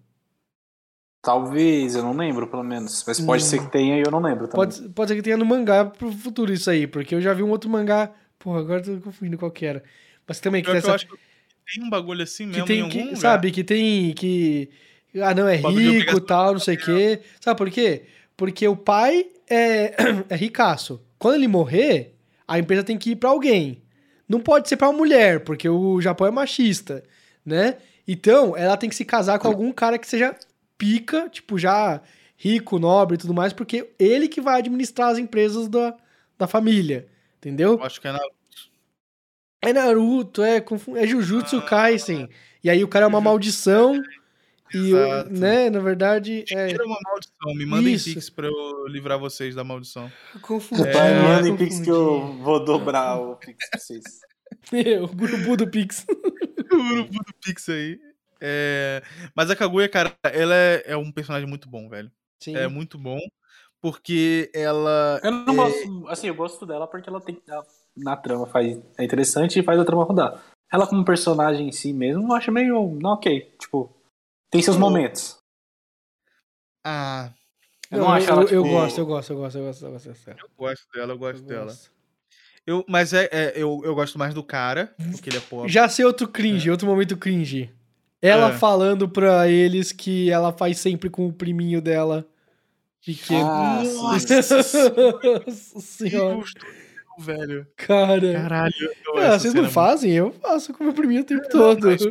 [1.22, 3.02] Talvez, eu não lembro, pelo menos.
[3.06, 3.46] Mas pode Hum.
[3.46, 4.68] ser que tenha e eu não lembro também.
[4.68, 7.42] Pode, pode ser que tenha no mangá pro futuro isso aí, porque eu já vi
[7.42, 8.12] um outro mangá.
[8.38, 9.82] Porra, agora eu tô confundindo qual que era.
[10.26, 10.94] Mas também que que eu essa.
[10.94, 11.16] acho que
[11.74, 13.16] tem um bagulho assim que mesmo em tem algum que, lugar.
[13.16, 14.70] sabe, que tem que
[15.22, 17.20] ah, não é rico, tal, não sei o quê.
[17.40, 18.04] Sabe por quê?
[18.36, 19.94] Porque o pai é
[20.28, 21.00] é ricaço.
[21.18, 22.14] Quando ele morrer,
[22.46, 23.82] a empresa tem que ir pra alguém.
[24.28, 27.02] Não pode ser pra uma mulher, porque o Japão é machista,
[27.44, 27.76] né?
[28.06, 30.36] Então, ela tem que se casar com algum cara que seja
[30.76, 32.00] pica, tipo já
[32.36, 35.96] rico, nobre e tudo mais, porque ele que vai administrar as empresas da,
[36.38, 37.06] da família,
[37.38, 37.74] entendeu?
[37.74, 38.20] Eu acho que é na
[39.62, 40.62] É Naruto, é,
[40.96, 42.28] é Jujutsu Ah, Kaisen.
[42.62, 44.02] E aí o cara é uma maldição.
[44.74, 45.30] E, Exato.
[45.30, 46.68] né, na verdade, é.
[46.68, 47.54] Tira uma maldição.
[47.54, 48.12] Me mandem Isso.
[48.12, 50.10] pix pra eu livrar vocês da maldição.
[50.42, 50.88] Confundi.
[50.88, 51.70] É, manda em confundi.
[51.70, 54.04] Pix que eu vou dobrar o Pix pra vocês.
[55.02, 56.06] o Gurubu do Pix.
[56.72, 57.98] o urubu do pix aí.
[58.40, 59.02] É,
[59.34, 62.10] Mas a Kaguya, cara, ela é, é um personagem muito bom, velho.
[62.42, 62.56] Sim.
[62.56, 63.18] É muito bom.
[63.80, 65.20] Porque ela.
[65.22, 67.64] Eu não gosto, assim, eu gosto dela porque ela tem ela,
[67.96, 70.42] na trama faz é interessante e faz a trama rodar.
[70.72, 73.95] Ela como personagem em si mesmo, eu acho meio, não, OK, tipo,
[74.50, 75.36] tem seus momentos.
[76.84, 77.30] Ah,
[77.90, 79.84] Eu Não, não acho eu, ela, eu tipo, gosto, eu gosto, eu gosto, eu gosto,
[79.84, 80.30] eu gosto dessa.
[80.32, 81.64] eu gosto dela, eu gosto Eu dela.
[81.66, 81.90] gosto.
[82.66, 85.70] Eu, mas é, é- eu, eu gosto mais do cara, porque ele é pobre.
[85.70, 87.72] Já sei outro cringe, outro momento cringe.
[88.20, 88.52] Ela É.
[88.58, 92.26] falando pra eles que ela faz sempre com o priminho dela.
[93.04, 93.46] Pequeno.
[93.48, 94.36] Ah, Nossa
[95.46, 96.40] Nossa senhora.
[96.40, 96.66] Justo,
[97.20, 97.66] velho.
[97.76, 98.32] Cara.
[98.32, 98.74] Caralho.
[99.06, 100.10] eu- Ah, vocês não é fazem?
[100.12, 101.86] Eu faço com o meu priminho o tempo todo.
[101.86, 102.02] mas-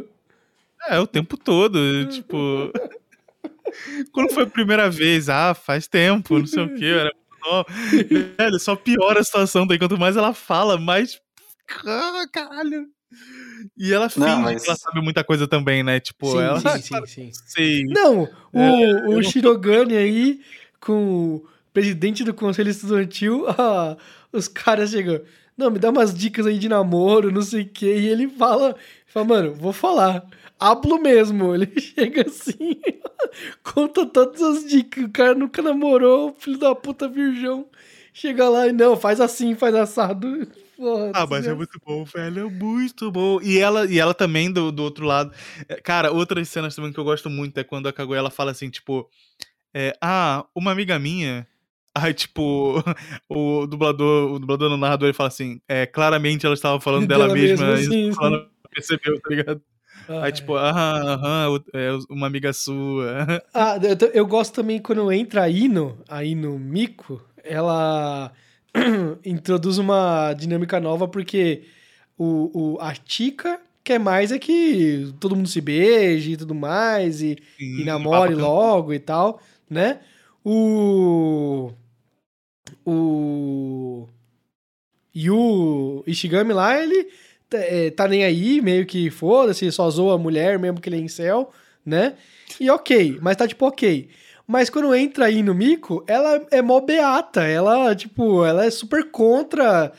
[0.88, 1.78] É, o tempo todo,
[2.10, 2.72] tipo...
[4.12, 5.28] Quando foi a primeira vez?
[5.28, 7.12] Ah, faz tempo, não sei o que, era.
[8.40, 11.20] Velho, só piora a situação daí, quanto mais ela fala, mais...
[11.86, 12.88] Ah, caralho.
[13.78, 16.00] E ela finge Não, mas- que ela sabe muita coisa também, né?
[16.00, 16.60] Tipo, Sim, ela...
[16.60, 17.32] sim, sim, sim.
[17.48, 17.84] Sei.
[17.86, 20.42] Não, o, É, o Shirogane aí,
[20.80, 23.98] com o presidente do conselho estudantil, ah,
[24.32, 25.22] os caras chegam,
[25.58, 28.76] não, me dá umas dicas aí de namoro, não sei o quê, e ele fala,
[29.08, 30.26] fala, mano, vou falar,
[30.60, 32.80] hablo mesmo, ele chega assim,
[33.64, 37.68] conta todas as dicas, o cara nunca namorou, filho da puta virgão,
[38.14, 41.56] chega lá e não, faz assim, faz assado, Porra, Ah, mas é desgraça.
[41.56, 42.48] muito bom, velho.
[42.48, 43.40] É muito bom.
[43.42, 45.32] E ela, e ela também, do, do outro lado.
[45.70, 48.52] é, Cara, outras cenas também que eu gosto muito é quando a Kaguya ela fala
[48.52, 49.10] assim, tipo.
[49.74, 51.48] é, ah, uma amiga minha.
[51.98, 52.84] Aí, tipo,
[53.30, 57.24] o dublador, o dublador no narrador ele fala assim: é, claramente ela estava falando dela,
[57.24, 59.62] Dela mesma, mesma, e sim, ela não percebeu, tá ligado?
[60.10, 63.26] Ah, Aí, tipo, aham, aham, é uma amiga sua.
[63.54, 68.34] Ah, eu, eu gosto também quando entra a Ino, a Ino Miko, ela
[69.26, 71.64] introduz uma dinâmica nova porque
[72.18, 77.22] o, o, a Chica quer mais é que todo mundo se beije e tudo mais
[77.22, 79.40] e, e Sim, namore papo logo e tal,
[79.70, 80.02] né?
[80.44, 81.72] O.
[82.86, 84.08] O.
[85.14, 87.08] E o Ishigami lá, ele
[87.50, 90.98] tá, é, tá nem aí, meio que foda-se, só zoa a mulher mesmo que ele
[90.98, 91.52] é incel,
[91.86, 92.16] né?
[92.60, 94.10] E ok, mas tá tipo ok.
[94.48, 99.10] Mas quando entra aí no Miko, ela é mó beata, ela, tipo, ela é super
[99.10, 99.92] contra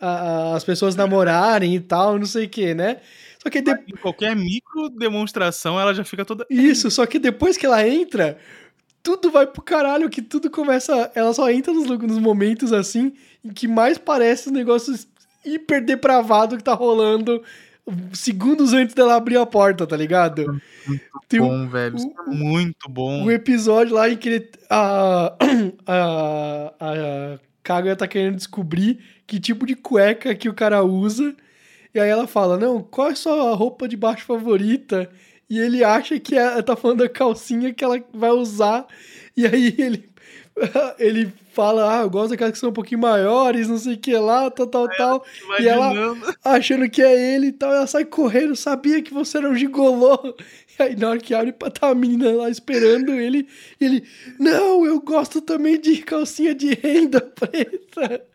[0.00, 2.98] a- a- as pessoas namorarem e tal, não sei o que, né?
[3.42, 6.44] Só que de- qualquer micro demonstração, ela já fica toda.
[6.50, 8.38] isso, só que depois que ela entra,
[9.04, 11.12] tudo vai pro caralho, que tudo começa.
[11.14, 13.12] Ela só entra nos, nos momentos assim,
[13.44, 15.06] em que mais parece os negócios
[15.44, 17.42] hiper depravado que tá rolando
[18.14, 20.58] segundos antes dela abrir a porta, tá ligado?
[20.88, 21.96] Um, bom, velho.
[21.98, 23.24] é muito bom.
[23.24, 25.36] um episódio lá em que ele, a,
[25.86, 31.36] a, a Kaguya tá querendo descobrir que tipo de cueca que o cara usa.
[31.94, 35.10] E aí ela fala, não, qual é a sua roupa de baixo favorita?
[35.54, 38.88] E ele acha que é, tá falando da calcinha que ela vai usar.
[39.36, 40.10] E aí ele,
[40.98, 44.16] ele fala, ah, eu gosto daquelas que são um pouquinho maiores, não sei o que
[44.16, 45.24] lá, tal, tal, tal.
[45.60, 45.92] E ela-.
[46.44, 47.72] Achando que é ele e tal.
[47.72, 50.18] Ela sai correndo, sabia que você era um gigolô.
[50.76, 53.46] E aí, na hora que abre, tá a menina lá esperando ele.
[53.80, 54.04] E ele,
[54.40, 58.26] não, eu gosto também de calcinha de renda preta.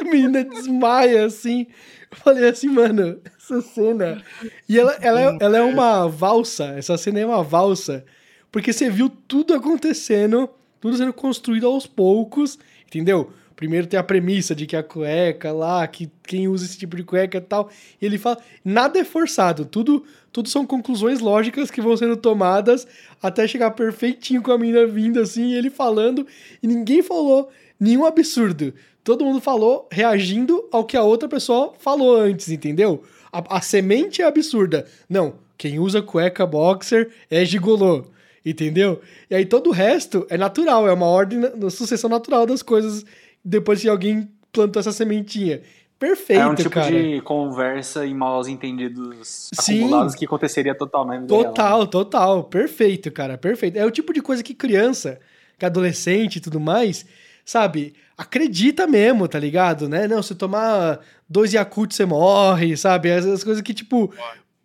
[0.00, 1.66] A menina desmaia, assim.
[2.10, 4.22] Eu falei assim, mano, essa cena.
[4.68, 6.74] E ela, ela, é, ela é uma valsa.
[6.76, 8.04] Essa cena é uma valsa.
[8.50, 10.48] Porque você viu tudo acontecendo,
[10.80, 13.32] tudo sendo construído aos poucos, entendeu?
[13.60, 17.04] Primeiro tem a premissa de que a cueca lá, que quem usa esse tipo de
[17.04, 17.70] cueca e tal.
[18.00, 20.02] E ele fala, nada é forçado, tudo,
[20.32, 22.88] tudo são conclusões lógicas que vão sendo tomadas
[23.22, 26.26] até chegar perfeitinho com a menina vindo assim, ele falando,
[26.62, 27.50] e ninguém falou
[27.80, 28.72] nenhum absurdo.
[29.02, 33.02] Todo mundo falou reagindo ao que a outra pessoa falou antes, entendeu?
[33.32, 34.86] A, a semente é absurda.
[35.08, 38.04] Não, quem usa cueca boxer é gigolô.
[38.44, 39.00] Entendeu?
[39.28, 43.04] E aí todo o resto é natural, é uma ordem, uma sucessão natural das coisas
[43.44, 45.60] depois que alguém plantou essa sementinha.
[45.98, 46.90] Perfeito, É um tipo cara.
[46.90, 49.80] de conversa e mal entendidos Sim.
[49.80, 51.44] acumulados que aconteceria total na vida real.
[51.44, 52.44] Total, total.
[52.44, 53.36] Perfeito, cara.
[53.36, 53.76] Perfeito.
[53.76, 55.20] É o tipo de coisa que criança,
[55.58, 57.04] que adolescente e tudo mais,
[57.44, 57.94] sabe?
[58.16, 59.88] Acredita mesmo, tá ligado?
[59.88, 60.06] Né?
[60.06, 63.08] Não, se tomar dois Yakult você morre, sabe?
[63.08, 64.12] Essas coisas que, tipo,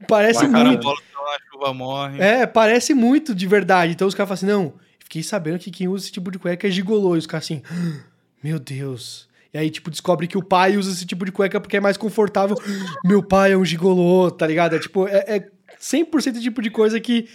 [0.07, 0.83] parece Vai, muito.
[0.83, 2.19] bola na chuva morre.
[2.21, 3.93] É, parece muito de verdade.
[3.93, 6.67] Então os caras falam assim, não, fiquei sabendo que quem usa esse tipo de cueca
[6.67, 7.15] é gigolô.
[7.15, 8.03] E os caras assim, "Ah,
[8.43, 9.27] meu Deus.
[9.53, 11.95] E aí, tipo, descobre que o pai usa esse tipo de cueca porque é mais
[11.95, 12.57] confortável.
[13.05, 14.75] Meu pai é um gigolô, tá ligado?
[14.75, 15.47] É tipo, é, é
[15.79, 17.29] 100% tipo de coisa que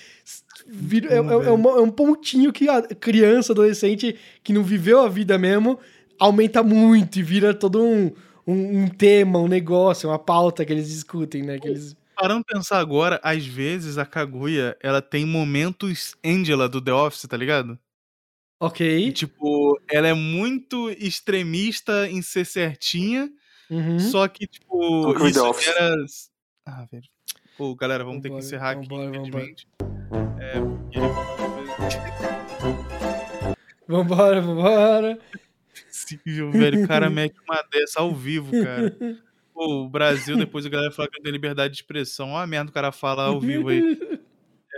[0.70, 5.00] vira- é, é- é uma- é um pontinho que a criança, adolescente, que não viveu
[5.00, 5.78] a vida mesmo,
[6.18, 8.12] aumenta muito e vira todo um,
[8.46, 11.58] um, um tema, um negócio, uma pauta que eles discutem, né?
[11.58, 11.96] Que eles...
[12.16, 17.22] Parando pra pensar agora, às vezes a Kaguya, ela tem momentos Angela do The Office,
[17.22, 17.72] tá ligado?
[17.74, 17.78] E,
[18.64, 19.12] Ok.
[19.12, 23.30] tipo, ela é muito extremista em ser certinha,
[23.70, 23.98] Uhum.
[23.98, 25.68] só que, tipo, Como que o The isso Office.
[25.68, 25.94] era...
[26.66, 27.04] Ah, velho.
[27.56, 29.89] Pô, galera, vamos ter que Vambora, encerrar aqui, vambora, vambora.
[30.38, 30.98] É, porque...
[33.86, 35.18] Vambora, vambora.
[35.88, 36.84] Possível, velho.
[36.84, 38.96] O cara mete uma dessa ao vivo, cara.
[39.52, 42.30] Pô, o Brasil, depois a galera fala que não tem liberdade de expressão.
[42.30, 43.98] Olha a merda o cara fala ao vivo aí.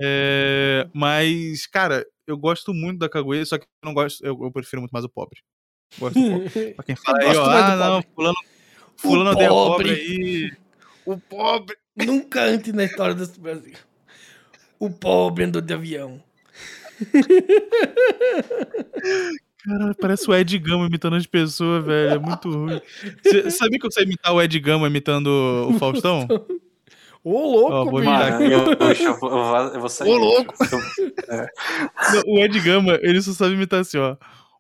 [0.03, 4.25] É, mas, cara, eu gosto muito da Kaguya, só que eu não gosto.
[4.25, 5.41] Eu, eu prefiro muito mais o pobre.
[5.99, 6.73] Gosto do pobre.
[6.75, 8.37] Pra quem fala aí, ó, ah, não, fulano,
[8.97, 9.91] fulano O pobre pobre.
[9.91, 10.53] aí.
[11.05, 11.77] O pobre.
[11.95, 13.75] Nunca antes na história do Brasil.
[14.83, 16.21] O pobre andou de avião.
[19.65, 22.15] Cara, parece o Ed Gama imitando as pessoas, velho.
[22.15, 22.81] É muito ruim.
[23.23, 25.29] Cê, sabia que eu sei imitar o Ed Gama imitando
[25.71, 26.27] o Faustão?
[27.23, 30.09] Ô, louco, imitar Mano, eu, eu, eu, vou- eu, vou- sair.
[30.11, 30.53] Ô, louco!
[32.15, 34.17] Eu- O Ed Gama, ele só sabe imitar assim, ó.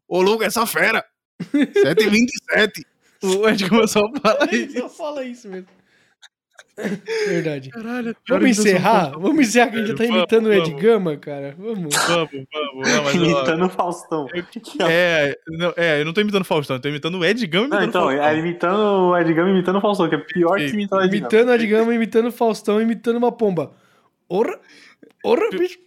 [0.06, 1.04] Ô, louco, essa fera!
[1.52, 2.84] 7h27.
[3.24, 4.78] O Ed Gama só fala Ele isso.
[4.80, 5.66] só fala isso mesmo.
[7.28, 7.70] Verdade.
[7.70, 9.00] Caralho, pior Vamos encerrar?
[9.00, 9.20] Faustão.
[9.20, 10.82] Vamos encerrar que a gente já tá Vamos, imitando o Ed vamos.
[10.82, 11.54] Gama, cara.
[11.58, 11.94] Vamos.
[11.94, 13.14] Vamos, vamos.
[13.14, 14.28] Não, Imitando o Faustão.
[14.88, 17.68] é, não, é, eu não tô imitando o Faustão, eu tô imitando o Ed Gama
[17.68, 18.28] Não, imitando então, o Faustão.
[18.28, 20.74] é imitando o Ed Gama imitando o Faustão, que é pior que Sim.
[20.74, 21.18] imitar o Ed Gama.
[21.18, 23.72] Imitando o Ed Gama, imitando o Faustão, imitando uma pomba.
[24.28, 24.58] Ora,
[25.24, 25.78] ora, bicho.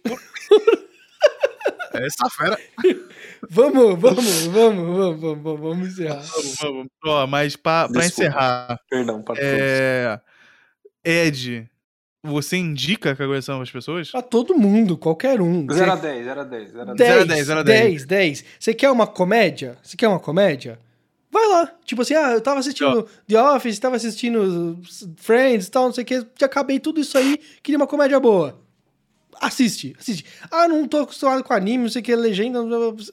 [1.94, 2.56] Essa fera.
[3.48, 6.22] Vamos, vamos, vamos, vamos, vamos, vamos, vamos encerrar.
[6.22, 6.86] Vamos, vamos.
[7.04, 10.20] Ó, mas pra, pra encerrar, Perdão, para é...
[11.06, 11.70] Ed,
[12.24, 14.10] você indica a Kaguya-sama pras pessoas?
[14.10, 15.66] Pra todo mundo, qualquer um.
[15.66, 15.76] todos.
[15.76, 16.96] 0 a 10, 0 a 10, 0 a 10.
[16.96, 17.80] 10, Zero a 10, zero a 10.
[17.80, 18.44] 10, 10.
[18.58, 19.78] Você quer uma comédia?
[19.82, 20.78] Você quer uma comédia?
[21.30, 21.72] Vai lá.
[21.84, 24.80] Tipo assim, ah, eu tava assistindo The Office, tava assistindo
[25.16, 26.26] Friends e tal, não sei o que.
[26.38, 28.58] Já acabei tudo isso aí, queria uma comédia boa.
[29.40, 30.24] Assiste, assiste.
[30.50, 32.58] Ah, não tô acostumado com anime, não sei o que, legenda.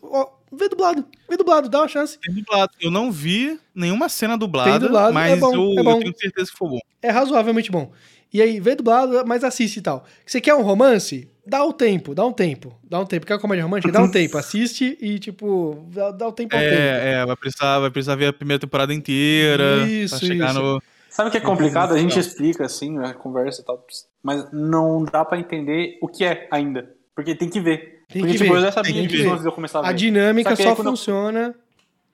[0.02, 2.18] Ó, vê dublado, vê dublado, dá uma chance.
[2.20, 2.72] Tem dublado.
[2.80, 5.92] Eu não vi nenhuma cena dublada, dublado, é mas bom, eu, é bom.
[5.92, 6.80] eu tenho certeza que foi bom.
[7.02, 7.92] É razoavelmente bom.
[8.34, 10.06] E aí, vê dublado, mas assiste e tal.
[10.26, 11.30] Você quer um romance?
[11.46, 12.76] Dá o tempo, dá um tempo.
[12.84, 13.26] Dá um tempo.
[13.28, 13.92] Quer uma comédia romântica?
[13.92, 14.38] Dá um tempo.
[14.38, 16.74] Assiste e, tipo, dá, dá o tempo ao tempo.
[16.74, 19.86] É, é, vai precisar, vai precisar ver a primeira temporada inteira.
[19.88, 20.60] Isso, pra chegar isso.
[20.60, 20.82] no.
[21.10, 21.94] Sabe o que é complicado?
[21.94, 23.86] A gente explica assim, né, conversa e tal,
[24.24, 26.90] mas não dá pra entender o que é ainda.
[27.16, 28.03] Porque tem que ver.
[28.14, 29.30] Tem Porque, que tipo, ver, eu já sabia tem que disso ver.
[29.30, 29.88] antes de eu começar a ver.
[29.88, 31.56] A dinâmica Só só, quando funciona.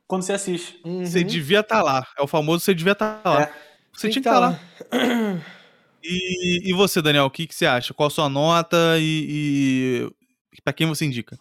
[0.07, 0.79] Quando você assiste.
[0.85, 1.05] Uhum.
[1.05, 2.07] Você devia estar lá.
[2.17, 3.41] É o famoso você devia estar lá.
[3.41, 3.53] É.
[3.91, 4.59] Você Tem tinha que estar tá lá.
[6.01, 7.93] E, e você, Daniel, o que, que você acha?
[7.93, 10.09] Qual a sua nota e,
[10.57, 11.37] e pra quem você indica?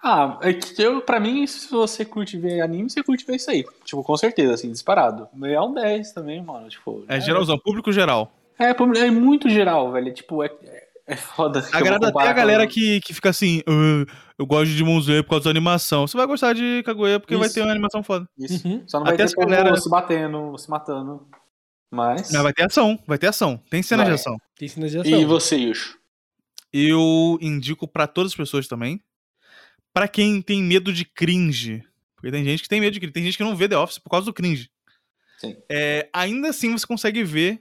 [0.00, 3.50] Ah, é que eu, pra mim, se você curte ver anime, você curte ver isso
[3.50, 3.64] aí.
[3.84, 5.28] Tipo, com certeza, assim, disparado.
[5.42, 6.68] É um 10 também, mano.
[6.68, 8.32] Tipo, É geralzão, público geral.
[8.56, 10.14] É, é muito geral, velho.
[10.14, 10.50] Tipo, é,
[11.12, 11.66] é foda.
[11.72, 14.04] Agrada até a galera com- que, que fica assim, "Ah,
[14.38, 16.06] eu gosto de Slayer por causa da animação.
[16.06, 17.54] Você vai gostar de Kaguya porque vai Isso.
[17.54, 18.26] ter uma animação foda.
[18.38, 18.66] Isso.
[18.66, 18.82] Uhum.
[18.86, 21.26] Só não vai Até ter galera- se batendo, se matando.
[21.92, 22.30] Mas.
[22.32, 23.60] Mas vai ter ação, vai ter ação.
[23.68, 24.14] Tem cena de Vai.
[24.14, 24.36] ação.
[24.58, 25.20] Tem sinalização.
[25.20, 25.98] E você, Yusho?
[26.72, 29.00] Eu indico pra todas as pessoas também.
[29.92, 31.82] Pra quem tem medo de cringe.
[32.14, 33.12] Porque tem gente que tem medo de cringe.
[33.12, 34.70] Tem gente que não vê The Office por causa do cringe.
[35.40, 35.56] Sim.
[35.70, 37.60] É, ainda assim você consegue ver.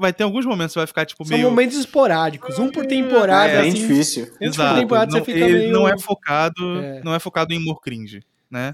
[0.00, 1.48] Vai ter alguns momentos que você vai ficar, tipo, São meio.
[1.48, 2.58] momentos esporádicos.
[2.58, 3.80] Um por temporada, é bem assim.
[3.86, 4.24] difícil.
[4.26, 4.80] Tipo, Exato.
[4.80, 6.80] temporada você não, fica ele meio- não é focado.
[6.82, 7.00] É.
[7.04, 8.20] Não é focado em humor cringe,
[8.50, 8.72] né?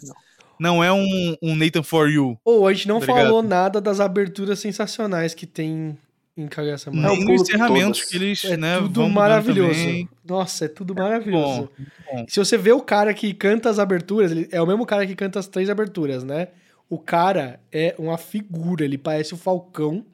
[0.59, 2.39] Não, é um, um Nathan For You.
[2.43, 5.99] Ou a gente não Tá falou nada das aberturas sensacionais que tem
[6.35, 6.97] em Kaguya-sama.
[6.97, 10.09] É, eu Nem pulo os encerramentos que eles, É né, tudo vão maravilhoso.
[10.27, 11.69] Nossa, é tudo maravilhoso.
[11.79, 11.85] Bom,
[12.21, 12.25] bom.
[12.27, 15.15] Se você vê o cara que canta as aberturas, ele é o mesmo cara que
[15.15, 16.49] canta as três aberturas, né?
[16.89, 20.05] O cara é uma figura, ele parece o Falcão,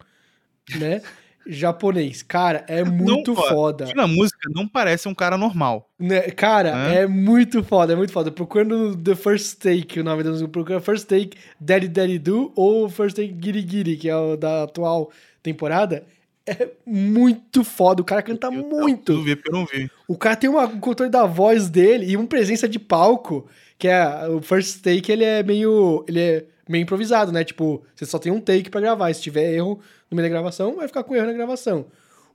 [0.76, 1.02] né?
[1.46, 2.22] Japonês.
[2.22, 3.92] Cara, é muito ó, foda.
[3.94, 5.90] Na música não parece um cara normal.
[5.98, 6.92] Né, Cara, Hã?
[6.92, 8.30] é muito foda, é muito foda.
[8.30, 10.48] Procurando The First Take, o nome da música.
[10.48, 14.64] Procura First Take Daddy Daddy Do ou First Take Giri Giri, que é o da
[14.64, 15.10] atual
[15.42, 16.04] temporada.
[16.46, 19.12] É muito foda, o cara canta Eu- muito.
[19.12, 19.90] Eu vi porque eu não vi.
[20.08, 23.46] O cara tem uma, um controle da voz dele e uma presença de palco,
[23.78, 27.44] que é o first take, ele é meio ele é meio improvisado, né?
[27.44, 29.78] Tipo, você só tem um take pra gravar, se tiver erro
[30.10, 31.86] no meio da gravação, vai ficar com erro na gravação.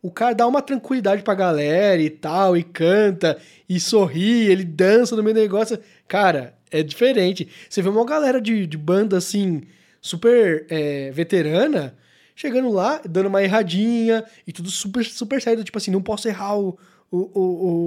[0.02, 5.16] O cara dá uma tranquilidade pra galera e tal, e canta, e sorri, ele dança
[5.16, 5.78] no meio do negócio.
[6.08, 7.50] Cara, é diferente.
[7.70, 9.64] Você vê uma galera de, de banda assim,
[10.00, 11.96] super é, veterana,
[12.38, 16.56] chegando lá, dando uma erradinha, e tudo super, super sério, tipo assim, não posso errar
[16.58, 16.78] o,
[17.12, 17.42] o, o,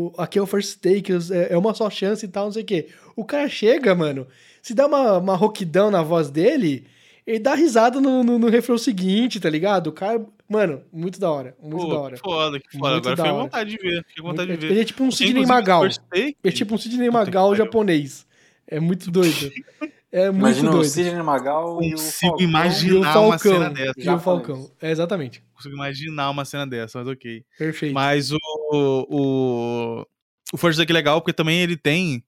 [0.08, 2.62] o- aqui é o first take, é é uma só chance e tal, não sei
[2.62, 2.88] o quê.
[3.14, 4.26] O cara chega, mano,
[4.60, 6.84] se dá uma, uma roquidão na voz dele,
[7.26, 9.86] ele dá risada no, no, no refrão seguinte, tá ligado?
[9.86, 12.16] O cara, mano, muito da hora, muito Pô, da hora.
[12.16, 12.94] foda, que foda.
[12.94, 14.04] Muito Agora fiquei vontade de ver.
[14.08, 14.72] Fiquei vontade Muito- de ver.
[14.72, 15.82] ele é tipo um Sidney Magal.
[15.88, 18.26] Take- É tipo um Sidney Magal japonês.
[18.66, 19.50] É muito doido.
[20.12, 20.88] É muito Imagina o doido.
[20.88, 22.40] Sidney Magal e o Consigo Falcão.
[22.48, 22.92] imaginar.
[22.92, 23.52] E o uma Falcão.
[23.52, 24.00] cena dessa.
[24.00, 24.18] E o.
[24.18, 24.70] Falcão.
[24.80, 25.42] É, exatamente.
[25.54, 27.44] Consigo imaginar uma cena dessa, mas ok.
[27.56, 27.94] Perfeito.
[27.94, 28.38] Mas o.
[28.72, 30.06] O,
[30.52, 32.24] o Take é legal porque também ele tem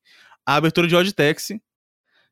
[0.47, 1.61] a abertura de Odd Taxi,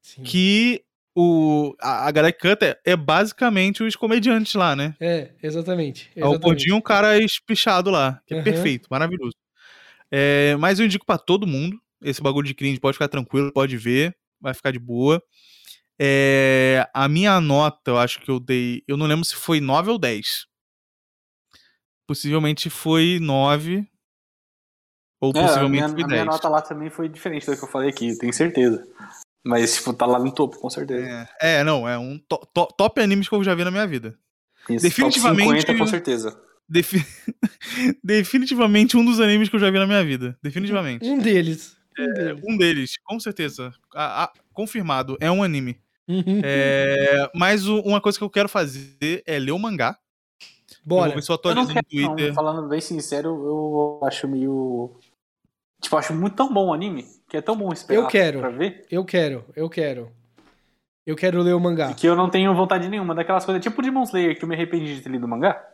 [0.02, 0.22] Sim.
[0.22, 0.84] que
[1.16, 4.94] o, a, a galera que canta é, é basicamente os comediantes lá, né?
[5.00, 6.10] É, exatamente.
[6.14, 6.42] É o exatamente.
[6.42, 8.44] Pontinho, um cara espichado lá, que é Aham.
[8.44, 9.34] perfeito, maravilhoso.
[10.10, 11.80] É, mas eu indico pra todo mundo.
[12.02, 15.22] Esse bagulho de cringe pode ficar tranquilo, pode ver, vai ficar de boa.
[15.98, 18.82] É, a minha nota, eu acho que eu dei.
[18.88, 20.46] Eu não lembro se foi 9 ou 10.
[22.06, 23.86] Possivelmente foi 9.
[25.20, 26.08] Ou É, a possivelmente minha, foi a 10.
[26.22, 28.86] minha nota lá também foi diferente do que eu falei aqui, tenho certeza.
[29.44, 31.28] Mas, tipo, tá lá no topo, com certeza.
[31.40, 33.86] É, é, não, é um to- to- top animes que eu já vi na minha
[33.86, 34.18] vida.
[34.68, 36.42] Isso, definitivamente- Top 50, com certeza.
[36.68, 37.04] Defi-
[38.04, 40.38] Definitivamente um dos animes que eu já vi na minha vida.
[40.42, 41.04] Definitivamente.
[41.08, 41.76] Um deles.
[42.08, 42.42] Um deles.
[42.48, 43.72] Um deles, com certeza.
[43.94, 45.80] A- a- confirmado, é um anime.
[46.44, 49.96] É, mas o- uma coisa que eu quero fazer é ler o mangá.
[50.70, 51.06] Eu Bora.
[51.08, 52.34] vou ver se eu não atualizo no quero, não, Twitter.
[52.34, 54.96] falando bem sincero, eu acho meio.
[55.82, 58.40] Tipo, acho muito tão bom o anime, que é tão bom esperar Eu quero.
[58.40, 60.10] pra ver, Eu quero, eu quero.
[61.06, 61.94] Eu quero ler o mangá.
[61.94, 64.94] que eu não tenho vontade nenhuma daquelas coisas, tipo Demon Slayer, que eu me arrependi
[64.96, 65.64] de ter lido o mangá.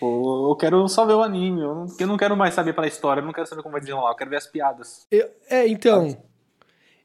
[0.00, 2.86] Pô, eu quero só ver o anime, eu não, eu não quero mais saber pela
[2.86, 5.06] história, eu não quero saber como vai desenrolar, eu quero ver as piadas.
[5.10, 6.16] Eu- é, então.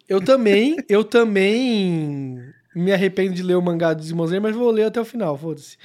[0.08, 4.72] Eu também, eu também me arrependo de ler o mangá do Demon Slayer, mas vou
[4.72, 5.78] ler até o final, foda-se.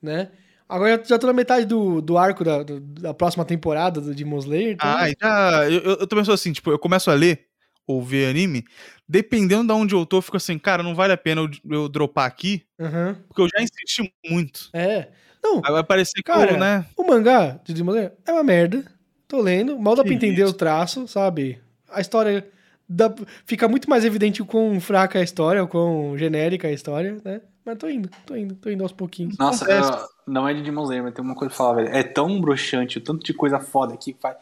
[0.00, 0.30] Né?
[0.68, 4.14] Agora eu já tô na metade do, do arco da, do- da próxima temporada do
[4.14, 4.74] Demon Slayer.
[4.74, 4.88] Então...
[4.96, 5.64] Ah, e já.
[5.70, 7.46] Eu, eu, eu também sou assim, tipo, eu começo a ler
[7.84, 8.64] ou ver anime,
[9.08, 11.88] dependendo de onde eu tô, eu fico assim, cara, não vale a pena eu, eu
[11.88, 13.16] dropar aqui, aham.
[13.26, 14.70] porque eu já insisti muito.
[14.72, 15.08] É.
[15.42, 16.86] Não, Aí vai parecer Cara, né?
[16.96, 18.84] o mangá de Demon Slayer é uma merda.
[19.26, 20.52] Tô lendo, mal dá pra entender isso.
[20.52, 21.58] o traço, sabe?
[21.90, 22.46] A história
[22.88, 23.12] dá-
[23.46, 26.74] fica muito mais evidente o quão fraca é a história, o quão genérica é a
[26.74, 27.40] história, né?
[27.64, 29.36] Mas tô indo, tô indo, tô indo aos pouquinhos.
[29.38, 31.88] Nossa, eu- não é de Demon Slayer, mas tem uma coisa pra falar, velho.
[31.94, 34.36] É tão bruxante, o tanto de coisa foda que vai.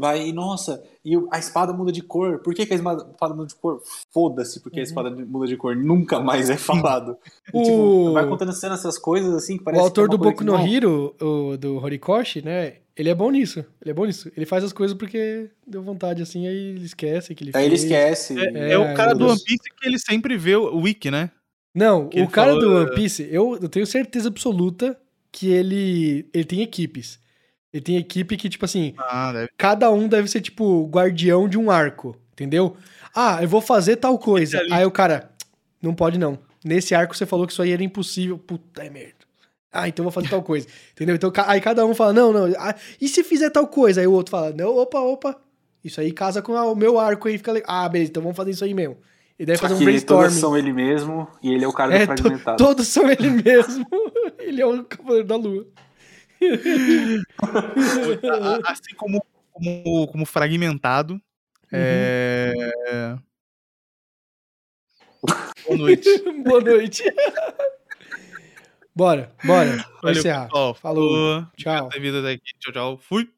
[0.00, 2.38] Vai, e nossa, e o- a espada muda de cor.
[2.40, 3.82] Por que, que a espada espada muda de cor?
[4.12, 5.76] Foda-se, porque a espada muda de cor.
[5.76, 7.16] Nunca mais é falado.
[7.52, 10.22] E, O- tipo, vai cena essas coisas assim que O parece autor que é do
[10.24, 12.78] Boku no Hiro, o, do Horikoshi, né?
[12.96, 13.60] Ele é bom nisso.
[13.80, 14.30] Ele é bom nisso.
[14.36, 17.76] Ele faz as coisas porque deu vontade assim, aí ele esquece que ele Aí ele
[17.78, 17.84] fez.
[17.84, 18.38] esquece.
[18.38, 19.32] É, É, é o cara meu do.
[19.32, 21.30] One Piece que ele sempre vê o Wiki, né?
[21.74, 24.98] Não, Que o ele cara falou, do é- One Piece, eu, eu tenho certeza absoluta
[25.32, 27.20] que ele, ele tem equipes.
[27.72, 29.48] Ele tem equipe que, tipo assim, Ah, deve.
[29.56, 32.76] cada um deve ser, tipo, guardião de um arco, entendeu?
[33.14, 34.60] Ah, eu vou fazer tal coisa.
[34.70, 35.30] Aí o cara,
[35.80, 36.38] não pode não.
[36.64, 38.36] Nesse arco você falou que isso aí era impossível.
[38.38, 39.14] Puta é merda.
[39.72, 40.66] Ah, então eu vou fazer tal coisa.
[40.92, 41.14] Entendeu?
[41.14, 42.52] Então aí cada um fala, não, não.
[42.58, 44.00] ah, e se fizer tal coisa?
[44.00, 45.36] Aí o outro fala, não, opa, opa.
[45.82, 47.70] Isso aí casa com o meu arco aí, fica legal.
[47.72, 48.98] Ah, beleza, então vamos fazer isso aí mesmo.
[49.38, 50.22] E daí Só fazer um brainstorming.
[50.24, 52.56] todas são ele mesmo e ele é o cara É, do to- fragmentado.
[52.62, 53.86] todos são ele mesmo.
[54.38, 55.66] ele é o Cavaleiro da Lua.
[58.66, 61.20] Assim como, como, como fragmentado.
[61.72, 62.52] É...
[65.66, 66.08] Boa noite.
[66.42, 67.04] Boa noite.
[68.94, 69.76] bora, bora.
[69.76, 70.46] Vamos Valeu, encerrar.
[70.46, 70.74] pessoal.
[70.74, 71.08] Falou.
[71.08, 71.46] Falou.
[71.56, 71.88] Tchau.
[72.58, 72.98] Tchau, tchau.
[72.98, 73.30] Fui.